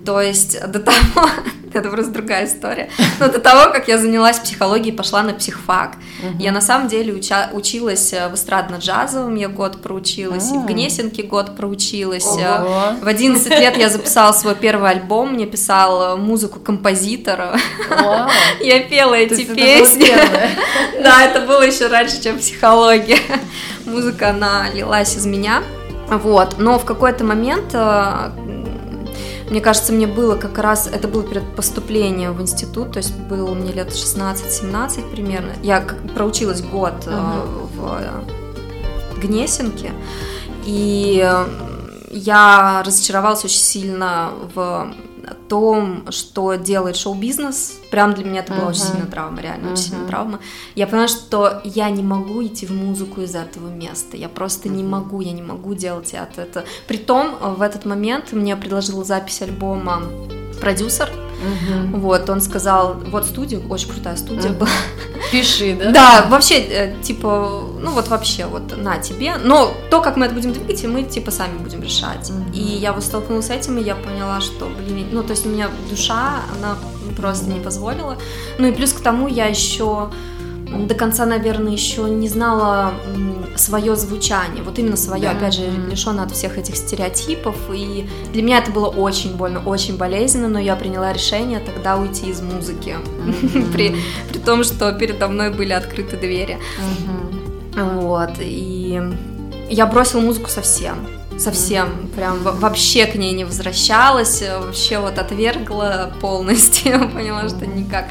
То 0.03 0.19
есть 0.19 0.59
до 0.67 0.79
того, 0.79 1.29
это 1.77 1.89
просто 1.89 2.11
другая 2.11 2.45
история, 2.45 2.89
но 3.19 3.27
до 3.27 3.39
того, 3.39 3.71
как 3.71 3.87
я 3.87 3.97
занялась 3.97 4.39
психологией, 4.39 4.95
пошла 4.95 5.23
на 5.23 5.33
психфак. 5.33 5.95
Я 6.39 6.51
на 6.51 6.61
самом 6.61 6.87
деле 6.87 7.13
уча- 7.13 7.49
училась 7.53 8.11
в 8.11 8.33
эстрадно-джазовом, 8.33 9.37
я 9.37 9.47
год 9.47 9.81
проучилась, 9.81 10.51
и 10.51 10.57
в 10.57 10.65
Гнесинке 10.65 11.23
год 11.23 11.55
проучилась. 11.55 12.25
Uh-huh. 12.25 13.03
В 13.03 13.07
11 13.07 13.49
лет 13.49 13.77
я 13.77 13.89
записала 13.89 14.31
свой 14.31 14.55
первый 14.55 14.89
альбом, 14.91 15.33
мне 15.33 15.45
писал 15.45 16.17
музыку 16.17 16.59
композитора. 16.59 17.57
Я 18.59 18.83
пела 18.83 19.15
эти 19.15 19.45
песни. 19.45 20.07
Да, 21.01 21.23
это 21.23 21.41
было 21.41 21.61
еще 21.61 21.87
раньше, 21.87 22.21
чем 22.21 22.37
психология. 22.39 23.19
Музыка, 23.85 24.29
она 24.29 24.69
лилась 24.73 25.15
из 25.15 25.25
меня. 25.25 25.63
Вот, 26.09 26.55
но 26.57 26.79
в 26.79 26.85
какой-то 26.85 27.23
момент, 27.23 27.73
э, 27.73 28.31
мне 29.49 29.61
кажется, 29.61 29.93
мне 29.93 30.07
было 30.07 30.35
как 30.35 30.57
раз, 30.57 30.87
это 30.87 31.07
было 31.07 31.23
перед 31.23 31.43
поступлением 31.55 32.33
в 32.33 32.41
институт, 32.41 32.93
то 32.93 32.97
есть 32.97 33.15
было 33.15 33.53
мне 33.53 33.71
лет 33.71 33.89
16-17 33.89 35.09
примерно. 35.09 35.53
Я 35.63 35.81
проучилась 36.15 36.61
год 36.61 37.05
uh-huh. 37.05 38.25
в 39.15 39.19
Гнесинке, 39.19 39.91
и 40.65 41.25
я 42.11 42.83
разочаровалась 42.85 43.45
очень 43.45 43.59
сильно 43.59 44.31
в 44.53 44.91
том, 45.33 46.11
что 46.11 46.55
делает 46.55 46.95
шоу-бизнес. 46.95 47.79
Прям 47.91 48.13
для 48.13 48.25
меня 48.25 48.41
это 48.41 48.53
была 48.53 48.65
uh-huh. 48.65 48.69
очень 48.69 48.81
сильная 48.81 49.05
травма, 49.05 49.41
реально 49.41 49.67
uh-huh. 49.67 49.73
очень 49.73 49.83
сильная 49.83 50.07
травма. 50.07 50.39
Я 50.75 50.87
поняла, 50.87 51.07
что 51.07 51.61
я 51.63 51.89
не 51.89 52.03
могу 52.03 52.43
идти 52.45 52.65
в 52.65 52.71
музыку 52.71 53.21
из 53.21 53.35
этого 53.35 53.69
места. 53.69 54.17
Я 54.17 54.29
просто 54.29 54.67
uh-huh. 54.69 54.75
не 54.75 54.83
могу, 54.83 55.21
я 55.21 55.31
не 55.31 55.41
могу 55.41 55.73
делать 55.73 56.13
это. 56.13 56.41
это. 56.41 56.65
Притом 56.87 57.35
в 57.41 57.61
этот 57.61 57.85
момент 57.85 58.31
мне 58.31 58.55
предложил 58.55 59.03
запись 59.03 59.41
альбома 59.41 60.01
продюсер. 60.59 61.09
Угу. 61.37 61.99
Вот, 61.99 62.29
он 62.29 62.41
сказал, 62.41 62.95
вот 63.11 63.25
студия, 63.25 63.59
очень 63.69 63.89
крутая 63.89 64.15
студия 64.15 64.49
угу. 64.49 64.61
была. 64.61 64.69
Пиши, 65.31 65.75
да? 65.75 65.91
Да, 65.91 66.25
вообще, 66.29 66.55
э, 66.55 66.95
типа, 67.03 67.66
ну 67.79 67.91
вот 67.91 68.07
вообще, 68.07 68.45
вот 68.45 68.77
на 68.77 68.97
тебе. 68.97 69.35
Но 69.37 69.73
то, 69.89 70.01
как 70.01 70.17
мы 70.17 70.25
это 70.25 70.35
будем 70.35 70.53
двигать, 70.53 70.83
мы 70.85 71.03
типа 71.03 71.31
сами 71.31 71.57
будем 71.57 71.81
решать. 71.81 72.29
Угу. 72.29 72.53
И 72.53 72.59
я 72.59 72.93
вот 72.93 73.03
столкнулась 73.03 73.47
с 73.47 73.49
этим, 73.49 73.77
и 73.77 73.83
я 73.83 73.95
поняла, 73.95 74.41
что, 74.41 74.67
блин, 74.67 75.07
ну 75.11 75.23
то 75.23 75.31
есть 75.31 75.45
у 75.45 75.49
меня 75.49 75.69
душа, 75.89 76.41
она 76.57 76.77
просто 77.15 77.49
не 77.49 77.59
позволила. 77.59 78.17
Ну 78.57 78.67
и 78.67 78.71
плюс 78.71 78.93
к 78.93 78.99
тому 78.99 79.27
я 79.27 79.45
еще 79.45 80.09
до 80.67 80.95
конца, 80.95 81.25
наверное, 81.25 81.71
еще 81.71 82.03
не 82.03 82.27
знала 82.27 82.93
свое 83.55 83.95
звучание, 83.95 84.63
вот 84.63 84.77
именно 84.77 84.97
свое, 84.97 85.23
да. 85.23 85.31
опять 85.31 85.53
же, 85.53 85.69
лишено 85.89 86.23
от 86.23 86.31
всех 86.31 86.57
этих 86.57 86.75
стереотипов, 86.75 87.55
и 87.73 88.07
для 88.33 88.43
меня 88.43 88.59
это 88.59 88.71
было 88.71 88.87
очень 88.87 89.35
больно, 89.35 89.61
очень 89.65 89.97
болезненно, 89.97 90.47
но 90.47 90.59
я 90.59 90.75
приняла 90.75 91.11
решение 91.13 91.59
тогда 91.59 91.97
уйти 91.97 92.29
из 92.29 92.41
музыки, 92.41 92.95
mm-hmm. 92.95 93.71
при, 93.73 93.95
при 94.29 94.39
том, 94.39 94.63
что 94.63 94.91
передо 94.93 95.27
мной 95.27 95.51
были 95.51 95.73
открыты 95.73 96.17
двери, 96.17 96.59
mm-hmm. 96.79 97.36
Вот, 97.77 98.31
и 98.39 99.01
я 99.69 99.85
бросила 99.85 100.21
музыку 100.21 100.49
совсем, 100.49 101.07
совсем 101.37 102.09
прям 102.15 102.39
вообще 102.41 103.05
к 103.05 103.15
ней 103.15 103.33
не 103.33 103.45
возвращалась, 103.45 104.41
вообще 104.41 104.99
вот 104.99 105.19
отвергла 105.19 106.11
полностью, 106.21 107.09
поняла, 107.13 107.47
что 107.47 107.67
никак. 107.67 108.05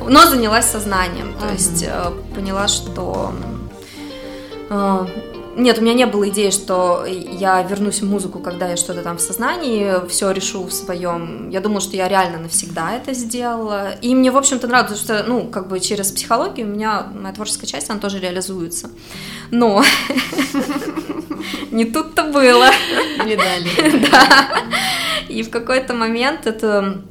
Но 0.00 0.26
занялась 0.26 0.66
сознанием, 0.66 1.34
то 1.38 1.52
есть 1.52 1.84
э, 1.86 2.10
поняла, 2.34 2.66
что 2.66 3.32
э, 4.70 5.06
нет, 5.56 5.78
у 5.78 5.82
меня 5.82 5.94
не 5.94 6.06
было 6.06 6.28
идеи, 6.28 6.50
что 6.50 7.04
я 7.06 7.62
вернусь 7.62 8.00
в 8.00 8.06
музыку, 8.06 8.38
когда 8.38 8.68
я 8.68 8.76
что-то 8.76 9.02
там 9.02 9.18
в 9.18 9.20
сознании, 9.20 10.06
все 10.08 10.30
решу 10.30 10.64
в 10.64 10.72
своем. 10.72 11.50
Я 11.50 11.60
думала, 11.60 11.80
что 11.80 11.96
я 11.96 12.08
реально 12.08 12.38
навсегда 12.38 12.92
это 12.92 13.14
сделала. 13.14 13.92
И 14.02 14.14
мне, 14.14 14.30
в 14.30 14.36
общем-то, 14.36 14.66
нравится, 14.66 14.96
что, 14.96 15.24
ну, 15.26 15.46
как 15.48 15.68
бы 15.68 15.80
через 15.80 16.10
психологию 16.12 16.66
у 16.66 16.70
меня 16.70 17.06
моя 17.14 17.34
творческая 17.34 17.66
часть, 17.66 17.90
она 17.90 18.00
тоже 18.00 18.18
реализуется. 18.18 18.90
Но 19.50 19.82
не 21.70 21.84
тут-то 21.84 22.24
было. 22.24 22.70
Не 23.24 23.36
дали. 23.36 24.04
Да. 24.10 24.48
И 25.28 25.42
в 25.42 25.50
какой-то 25.50 25.94
момент 25.94 26.46
это 26.46 27.02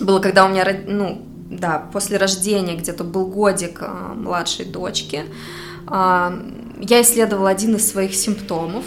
было, 0.00 0.18
когда 0.20 0.44
у 0.44 0.48
меня, 0.48 0.66
ну, 0.86 1.22
да, 1.50 1.88
после 1.92 2.16
рождения 2.16 2.76
где-то 2.76 3.04
был 3.04 3.26
годик 3.26 3.78
а, 3.80 4.14
младшей 4.14 4.64
дочки. 4.64 5.24
А, 5.86 6.38
я 6.80 7.02
исследовала 7.02 7.50
один 7.50 7.76
из 7.76 7.88
своих 7.88 8.14
симптомов, 8.14 8.84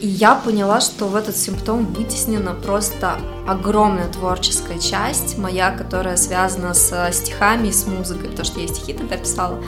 и 0.00 0.06
я 0.06 0.34
поняла, 0.34 0.80
что 0.80 1.06
в 1.06 1.14
этот 1.14 1.36
симптом 1.36 1.86
вытеснена 1.86 2.54
просто 2.54 3.18
огромная 3.46 4.08
творческая 4.08 4.78
часть 4.78 5.38
моя, 5.38 5.70
которая 5.70 6.16
связана 6.16 6.74
с 6.74 7.12
стихами 7.12 7.68
и 7.68 7.72
с 7.72 7.86
музыкой, 7.86 8.30
потому 8.30 8.44
что 8.44 8.60
я 8.60 8.66
стихи 8.66 8.94
тогда 8.94 9.16
писала. 9.16 9.62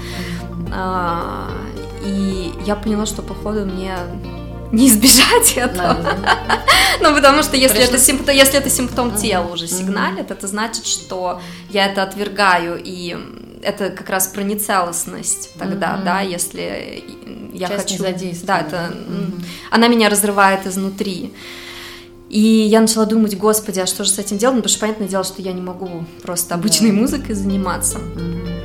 А, 0.72 1.50
и 2.04 2.52
я 2.66 2.74
поняла, 2.74 3.06
что, 3.06 3.22
походу, 3.22 3.64
мне 3.64 3.94
не 4.72 4.88
избежать 4.88 5.56
этого. 5.56 5.96
Ну, 7.00 7.14
потому 7.14 7.42
что 7.42 7.56
если 7.56 7.82
это, 7.82 7.98
симптом, 7.98 8.34
если 8.34 8.58
это 8.58 8.70
симптом 8.70 9.14
тела 9.14 9.46
уже 9.52 9.66
сигналит, 9.66 10.30
это 10.30 10.46
значит, 10.46 10.86
что 10.86 11.40
я 11.70 11.86
это 11.86 12.02
отвергаю, 12.02 12.80
и 12.82 13.16
это 13.64 13.90
как 13.90 14.08
раз 14.10 14.28
про 14.28 14.42
нецелостность 14.42 15.50
тогда, 15.58 16.00
да, 16.04 16.20
если 16.20 17.04
я 17.52 17.68
хочу... 17.68 18.02
Да, 18.44 18.60
это... 18.60 18.94
Она 19.70 19.88
меня 19.88 20.08
разрывает 20.08 20.66
изнутри. 20.66 21.32
И 22.28 22.40
я 22.40 22.80
начала 22.80 23.06
думать, 23.06 23.38
господи, 23.38 23.78
а 23.78 23.86
что 23.86 24.02
же 24.02 24.10
с 24.10 24.18
этим 24.18 24.38
делать? 24.38 24.56
Ну, 24.56 24.62
потому 24.62 24.72
что, 24.72 24.80
понятное 24.80 25.06
дело, 25.06 25.22
что 25.22 25.40
я 25.40 25.52
не 25.52 25.60
могу 25.60 26.04
просто 26.22 26.54
обычной 26.56 26.90
музыкой 26.90 27.34
заниматься. 27.34 28.00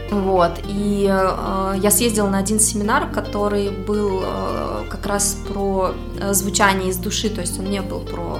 Вот, 0.10 0.54
и 0.68 1.08
э, 1.08 1.76
я 1.80 1.92
съездила 1.92 2.28
на 2.28 2.40
один 2.40 2.60
семинар, 2.60 3.12
который 3.12 3.70
был 3.70 4.24
э, 4.24 4.86
как 4.90 5.06
раз 5.06 5.38
про 5.48 5.94
э, 6.20 6.34
звучание 6.34 6.90
из 6.90 6.98
души, 6.98 7.30
то 7.30 7.42
есть 7.42 7.60
он 7.60 7.66
не 7.66 7.82
был 7.84 8.00
про 8.00 8.40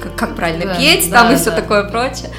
как, 0.00 0.14
как 0.14 0.36
правильно 0.36 0.66
да, 0.66 0.74
петь, 0.76 1.10
да, 1.10 1.22
там 1.22 1.32
и 1.32 1.36
все 1.36 1.50
такое 1.50 1.90
прочее. 1.90 2.30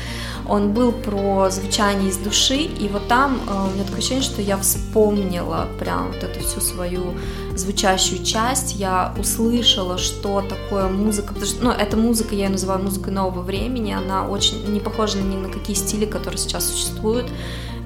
Он 0.50 0.74
был 0.74 0.92
про 0.92 1.50
звучание 1.52 2.10
из 2.10 2.18
души, 2.18 2.58
и 2.58 2.88
вот 2.88 3.08
там 3.08 3.40
э, 3.48 3.68
у 3.70 3.74
меня 3.74 3.84
такое 3.84 4.00
ощущение, 4.00 4.24
что 4.24 4.42
я 4.42 4.58
вспомнила 4.58 5.68
прям 5.80 6.08
вот 6.08 6.24
эту 6.24 6.40
всю 6.40 6.60
свою 6.60 7.14
звучащую 7.56 8.24
часть, 8.24 8.76
я 8.76 9.14
услышала, 9.20 9.98
что 9.98 10.42
такое 10.42 10.88
музыка, 10.88 11.34
потому 11.34 11.46
что, 11.46 11.64
ну, 11.64 11.72
эта 11.72 11.98
музыка, 11.98 12.34
я 12.34 12.46
ее 12.46 12.50
называю 12.50 12.82
музыкой 12.82 13.14
нового 13.14 13.42
времени, 13.42 13.92
она 13.92 14.28
очень 14.28 14.66
не 14.72 14.80
похожа 14.80 15.20
ни 15.20 15.36
на 15.36 15.50
какие 15.50 15.76
стили, 15.76 16.06
которые 16.06 16.40
сейчас 16.40 16.66
существуют, 16.66 17.28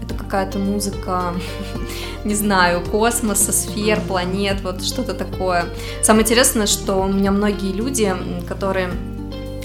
это 0.02 0.14
какая-то 0.14 0.58
музыка, 0.58 1.34
не 2.24 2.36
знаю, 2.36 2.82
космоса, 2.82 3.52
сфер, 3.52 4.00
планет, 4.08 4.62
вот 4.62 4.84
что-то 4.84 5.14
такое. 5.14 5.66
Самое 6.02 6.24
интересное, 6.24 6.68
что 6.68 6.96
у 6.96 7.08
меня 7.08 7.32
многие 7.32 7.74
люди, 7.74 8.16
которые 8.48 8.90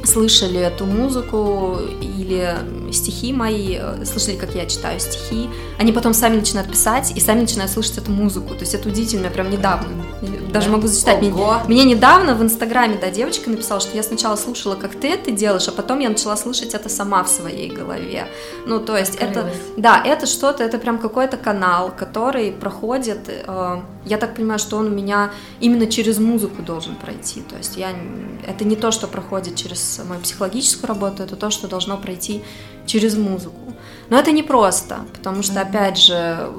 слышали 0.05 0.59
эту 0.59 0.87
музыку 0.87 1.77
или 2.01 2.55
стихи 2.93 3.33
мои, 3.33 3.77
э, 3.79 4.05
слышали, 4.05 4.37
как 4.37 4.55
я 4.55 4.67
читаю 4.67 5.01
стихи, 5.01 5.49
они 5.79 5.93
потом 5.93 6.15
сами 6.15 6.37
начинают 6.37 6.71
писать 6.71 7.13
и 7.15 7.21
сами 7.21 7.41
начинают 7.41 7.71
слышать 7.71 7.99
эту 7.99 8.11
музыку. 8.11 8.55
То 8.55 8.61
есть 8.61 8.75
это 8.75 8.89
удивительно, 8.89 9.31
прям 9.31 9.51
недавно. 9.51 9.89
Даже 10.53 10.67
да? 10.67 10.77
могу 10.77 10.87
зачитать. 10.87 11.21
Мне, 11.21 11.33
мне 11.67 11.85
недавно 11.85 12.35
в 12.35 12.43
Инстаграме, 12.43 12.99
да, 13.01 13.11
девочка 13.11 13.51
написала, 13.51 13.81
что 13.81 13.97
я 13.97 14.03
сначала 14.03 14.37
слушала, 14.37 14.75
как 14.75 14.95
ты 14.95 15.09
это 15.09 15.31
делаешь, 15.31 15.69
а 15.69 15.73
потом 15.73 15.99
я 16.01 16.09
начала 16.09 16.37
слышать 16.37 16.75
это 16.75 16.89
сама 16.89 17.23
в 17.23 17.29
своей 17.29 17.71
голове. 17.71 18.27
Ну, 18.67 18.81
то 18.81 18.97
есть 18.97 19.17
это, 19.17 19.51
да, 19.77 20.03
это 20.05 20.27
что-то, 20.27 20.65
это 20.65 20.79
прям 20.79 20.99
какой-то 20.99 21.37
канал, 21.37 21.93
который 21.97 22.53
проходит, 22.53 23.29
э, 23.29 23.81
я 24.05 24.19
так 24.19 24.35
понимаю, 24.35 24.59
что 24.59 24.77
он 24.77 24.87
у 24.87 24.91
меня 24.91 25.31
именно 25.61 25.87
через 25.87 26.19
музыку 26.19 26.63
должен 26.63 26.97
пройти. 26.97 27.43
То 27.43 27.57
есть 27.57 27.77
я, 27.77 27.91
это 28.47 28.65
не 28.65 28.77
то, 28.77 28.91
что 28.91 29.07
проходит 29.07 29.57
через 29.57 30.01
мою 30.09 30.21
психологическую 30.21 30.89
работу, 30.89 31.23
это 31.23 31.37
то, 31.37 31.51
что 31.51 31.69
должно 31.69 31.97
пройти 31.97 32.43
через 32.89 33.17
музыку. 33.17 33.55
Но 34.11 34.19
это 34.19 34.33
не 34.33 34.43
просто, 34.43 35.01
потому 35.15 35.43
что, 35.43 35.61
опять 35.61 35.99
же, 35.99 36.51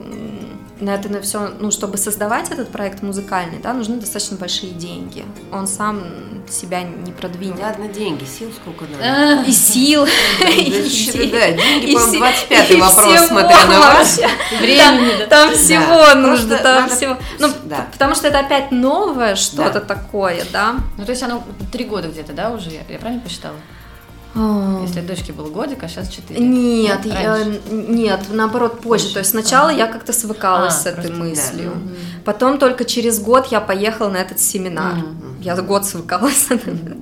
на 0.79 0.91
это 0.95 1.09
на 1.09 1.21
все, 1.21 1.51
ну, 1.59 1.71
чтобы 1.71 1.97
создавать 1.97 2.51
этот 2.51 2.69
проект 2.69 3.01
музыкальный, 3.01 3.59
да, 3.59 3.73
нужны 3.73 3.97
достаточно 3.97 4.37
большие 4.37 4.71
деньги. 4.71 5.25
Он 5.51 5.67
сам 5.67 6.03
себя 6.49 6.83
не 6.83 7.11
продвинет. 7.11 7.59
Ладно, 7.59 7.87
деньги, 7.87 8.23
сил 8.23 8.51
сколько 8.51 8.85
надо? 8.85 9.43
И 9.47 9.51
сил. 9.51 10.05
Да, 10.39 10.47
деньги, 11.51 11.93
по-моему, 11.93 12.19
25 12.19 12.79
вопрос, 12.79 13.27
смотря 13.27 13.65
на 13.65 13.79
вас. 13.79 14.19
Времени. 14.59 15.25
Там 15.25 15.51
всего 15.53 16.15
нужно, 16.15 16.57
там 16.57 16.89
всего. 16.89 17.17
Ну, 17.39 17.49
потому 17.91 18.15
что 18.15 18.27
это 18.27 18.39
опять 18.39 18.71
новое 18.71 19.35
что-то 19.35 19.81
такое, 19.81 20.45
да. 20.51 20.75
Ну, 20.97 21.05
то 21.05 21.11
есть 21.11 21.23
оно 21.23 21.43
три 21.71 21.85
года 21.85 22.07
где-то, 22.07 22.33
да, 22.33 22.51
уже, 22.51 22.69
я 22.71 22.99
правильно 22.99 23.21
посчитала? 23.21 23.55
А. 24.35 24.81
Если 24.83 25.01
дочке 25.01 25.33
был 25.33 25.45
годик, 25.45 25.83
а 25.83 25.87
сейчас 25.87 26.09
4. 26.09 26.39
Нет, 26.39 27.05
я, 27.05 27.39
нет, 27.71 28.21
наоборот, 28.29 28.81
позже. 28.81 29.05
позже. 29.05 29.13
То 29.13 29.19
есть 29.19 29.31
сначала 29.31 29.69
а. 29.69 29.73
я 29.73 29.87
как-то 29.87 30.13
свыкалась 30.13 30.75
а, 30.75 30.79
с 30.79 30.85
этой 30.85 31.11
мыслью. 31.11 31.71
Да. 31.75 32.21
Потом 32.25 32.59
только 32.59 32.85
через 32.85 33.19
год 33.19 33.47
я 33.47 33.59
поехала 33.59 34.09
на 34.09 34.17
этот 34.17 34.39
семинар. 34.39 34.93
Mm-hmm. 34.93 35.41
Я 35.41 35.55
год 35.55 35.85
свыкалась. 35.85 36.47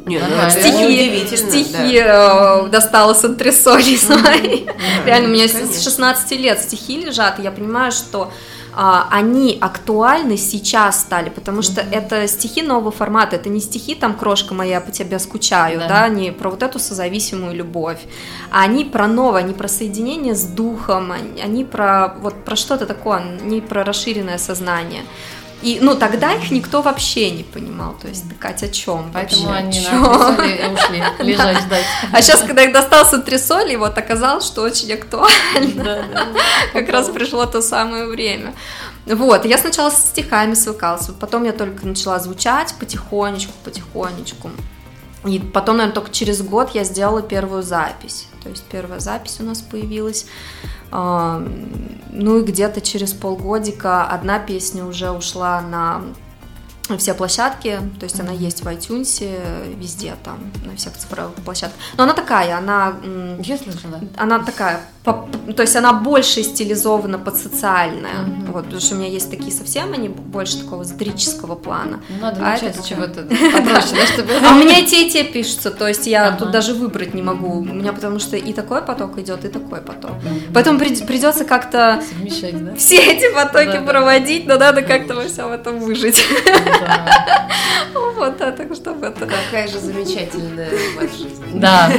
Нет, 0.05 0.23
ну, 0.30 0.49
стихи, 0.49 1.36
стихи 1.36 2.01
да. 2.01 2.61
Э, 2.65 2.69
достала 2.69 3.13
с 3.13 3.25
антресолей 3.25 3.97
своей. 3.97 4.69
Реально, 5.05 5.30
у 5.30 5.32
меня 5.32 5.47
с 5.47 5.84
16 5.84 6.32
лет 6.39 6.61
стихи 6.61 7.01
лежат, 7.01 7.39
и 7.39 7.43
я 7.43 7.51
понимаю, 7.51 7.91
что 7.91 8.32
они 8.78 9.57
актуальны 9.59 10.38
сейчас 10.38 11.01
стали, 11.01 11.30
потому 11.30 11.63
что 11.63 11.82
mm-hmm. 11.82 11.91
это 11.91 12.28
стихи 12.28 12.61
нового 12.61 12.91
формата, 12.91 13.36
это 13.36 13.49
не 13.49 13.59
стихи 13.59 13.95
там 13.95 14.15
«Крошка 14.15 14.53
моя, 14.53 14.82
по 14.82 14.91
тебе 14.91 15.17
скучаю», 15.17 15.80
да, 15.80 15.88
да 15.88 16.09
не 16.09 16.32
про 16.32 16.49
вот 16.51 16.61
эту 16.61 16.78
созависимую 16.78 17.55
любовь, 17.55 17.99
а 18.51 18.61
они 18.61 18.86
про 18.86 19.07
новое, 19.07 19.41
они 19.41 19.53
про 19.53 19.67
соединение 19.67 20.36
с 20.36 20.43
духом, 20.43 21.11
они 21.11 21.63
про 21.63 22.15
вот 22.21 22.43
про 22.45 22.55
что-то 22.55 22.86
такое, 22.86 23.39
не 23.41 23.61
про 23.61 23.84
расширенное 23.84 24.38
сознание. 24.38 25.03
И, 25.64 25.80
ну, 25.82 25.95
тогда 25.95 26.34
их 26.34 26.51
никто 26.51 26.82
вообще 26.82 27.32
не 27.32 27.43
понимал. 27.43 27.95
То 27.99 28.08
есть, 28.08 28.26
Катя, 28.39 28.68
о 28.68 28.70
чем? 28.70 29.10
Поэтому 29.12 29.47
вообще? 29.47 29.58
они 29.60 29.80
на 29.80 30.74
ушли 30.74 31.03
лежать, 31.20 31.62
ждать. 31.62 31.86
А 32.14 32.22
сейчас, 32.22 32.41
когда 32.43 32.64
их 32.64 32.72
достал 32.74 33.05
с 33.05 33.14
антресоли, 33.14 33.76
вот 33.76 33.97
оказалось, 33.97 34.45
что 34.45 34.62
очень 34.62 34.93
актуально. 34.93 36.05
Как 36.74 36.89
раз 36.89 37.10
пришло 37.10 37.45
то 37.45 37.62
самое 37.62 38.05
время. 38.08 38.53
Вот, 39.05 39.45
я 39.45 39.58
сначала 39.58 39.89
с 39.89 40.10
стихами 40.10 40.53
свыкалась, 40.53 41.08
потом 41.20 41.43
я 41.43 41.53
только 41.53 41.88
начала 41.88 42.20
звучать 42.20 42.76
потихонечку, 42.80 43.53
потихонечку. 43.64 44.51
И 45.26 45.39
потом, 45.39 45.78
наверное, 45.78 45.95
только 45.95 46.11
через 46.11 46.41
год 46.41 46.72
я 46.76 46.84
сделала 46.84 47.22
первую 47.22 47.63
запись. 47.63 48.28
То 48.43 48.49
есть 48.49 48.63
первая 48.65 48.99
запись 48.99 49.38
у 49.39 49.43
нас 49.43 49.61
появилась. 49.61 50.26
Ну 50.91 52.38
и 52.38 52.43
где-то 52.43 52.82
через 52.82 53.13
полгодика 53.13 54.05
одна 54.05 54.39
песня 54.39 54.86
уже 54.86 55.11
ушла 55.11 55.61
на 55.61 56.03
все 56.97 57.13
площадки, 57.13 57.79
то 57.99 58.05
есть 58.05 58.19
она 58.19 58.31
есть 58.31 58.63
в 58.63 58.67
iTunes, 58.67 59.23
везде 59.75 60.15
там, 60.23 60.39
на 60.65 60.75
всех 60.75 60.93
цифровых 60.97 61.35
площадках. 61.35 61.77
Но 61.97 62.03
она 62.03 62.13
такая, 62.13 62.57
она... 62.57 62.95
Я 63.39 63.57
слышала. 63.57 63.99
Она 64.15 64.39
такая, 64.39 64.81
по, 65.03 65.27
то 65.55 65.63
есть 65.63 65.75
она 65.75 65.93
больше 65.93 66.43
стилизована 66.43 67.17
под 67.17 67.38
социальное, 67.38 68.23
mm-hmm. 68.25 68.51
вот, 68.51 68.65
потому 68.65 68.81
что 68.81 68.95
у 68.95 68.97
меня 68.99 69.09
есть 69.09 69.29
такие 69.29 69.51
совсем, 69.51 69.93
они 69.93 70.09
больше 70.09 70.59
такого 70.59 70.83
сатирического 70.83 71.55
плана. 71.55 72.01
Ну, 72.09 72.21
надо 72.21 72.39
а 72.39 72.51
начать 72.51 72.75
с 72.75 72.85
чего-то 72.85 73.23
попроще, 73.23 74.05
чтобы... 74.13 74.33
А 74.45 74.53
у 74.53 74.55
меня 74.55 74.79
и 74.79 74.85
те, 74.85 75.07
и 75.07 75.09
те 75.09 75.23
пишутся, 75.23 75.71
то 75.71 75.88
есть 75.88 76.07
я 76.07 76.31
тут 76.31 76.51
даже 76.51 76.73
выбрать 76.73 77.13
не 77.13 77.21
могу, 77.21 77.59
у 77.59 77.63
меня 77.63 77.93
потому 77.93 78.19
что 78.19 78.38
и 78.38 78.53
такой 78.53 78.81
поток 78.81 79.17
идет, 79.17 79.45
и 79.45 79.49
такой 79.49 79.81
поток. 79.81 80.11
Поэтому 80.53 80.79
придется 80.79 81.45
как-то 81.45 82.01
все 82.77 82.97
эти 82.97 83.33
потоки 83.33 83.79
проводить, 83.85 84.45
но 84.45 84.57
надо 84.57 84.81
как-то 84.81 85.15
во 85.15 85.23
всем 85.23 85.51
этом 85.51 85.79
выжить. 85.79 86.23
Вот, 88.15 88.38
да, 88.38 88.51
так 88.51 88.73
чтобы 88.73 89.07
это... 89.07 89.25
Какая 89.25 89.67
же 89.67 89.80
замечательная 89.80 90.69
ваша 90.95 91.17
жизнь. 91.17 91.59
Да. 91.59 91.91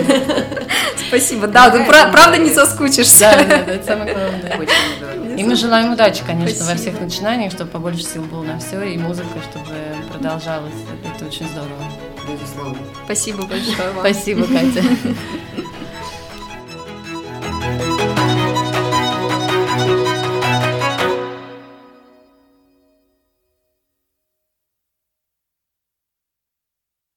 Спасибо, 1.08 1.46
да, 1.46 1.70
ты 1.70 1.84
правда 1.84 2.36
не 2.36 2.50
соскучишься. 2.50 3.30
Да, 3.38 3.44
да, 3.44 3.72
это 3.72 3.86
самое 3.86 4.14
главное. 4.14 5.36
И 5.36 5.44
мы 5.44 5.54
желаем 5.54 5.92
удачи, 5.92 6.22
конечно, 6.26 6.64
во 6.66 6.74
всех 6.74 7.00
начинаниях, 7.00 7.52
чтобы 7.52 7.70
побольше 7.70 8.02
сил 8.02 8.22
было 8.22 8.42
на 8.42 8.58
все, 8.58 8.82
и 8.82 8.98
музыка, 8.98 9.38
чтобы 9.50 9.74
продолжалась. 10.12 10.74
Это 11.14 11.26
очень 11.26 11.48
здорово. 11.48 11.84
Безусловно. 12.28 12.78
Спасибо 13.04 13.44
большое 13.44 13.90
вам. 13.92 14.00
Спасибо, 14.00 14.46
Катя. 14.46 14.82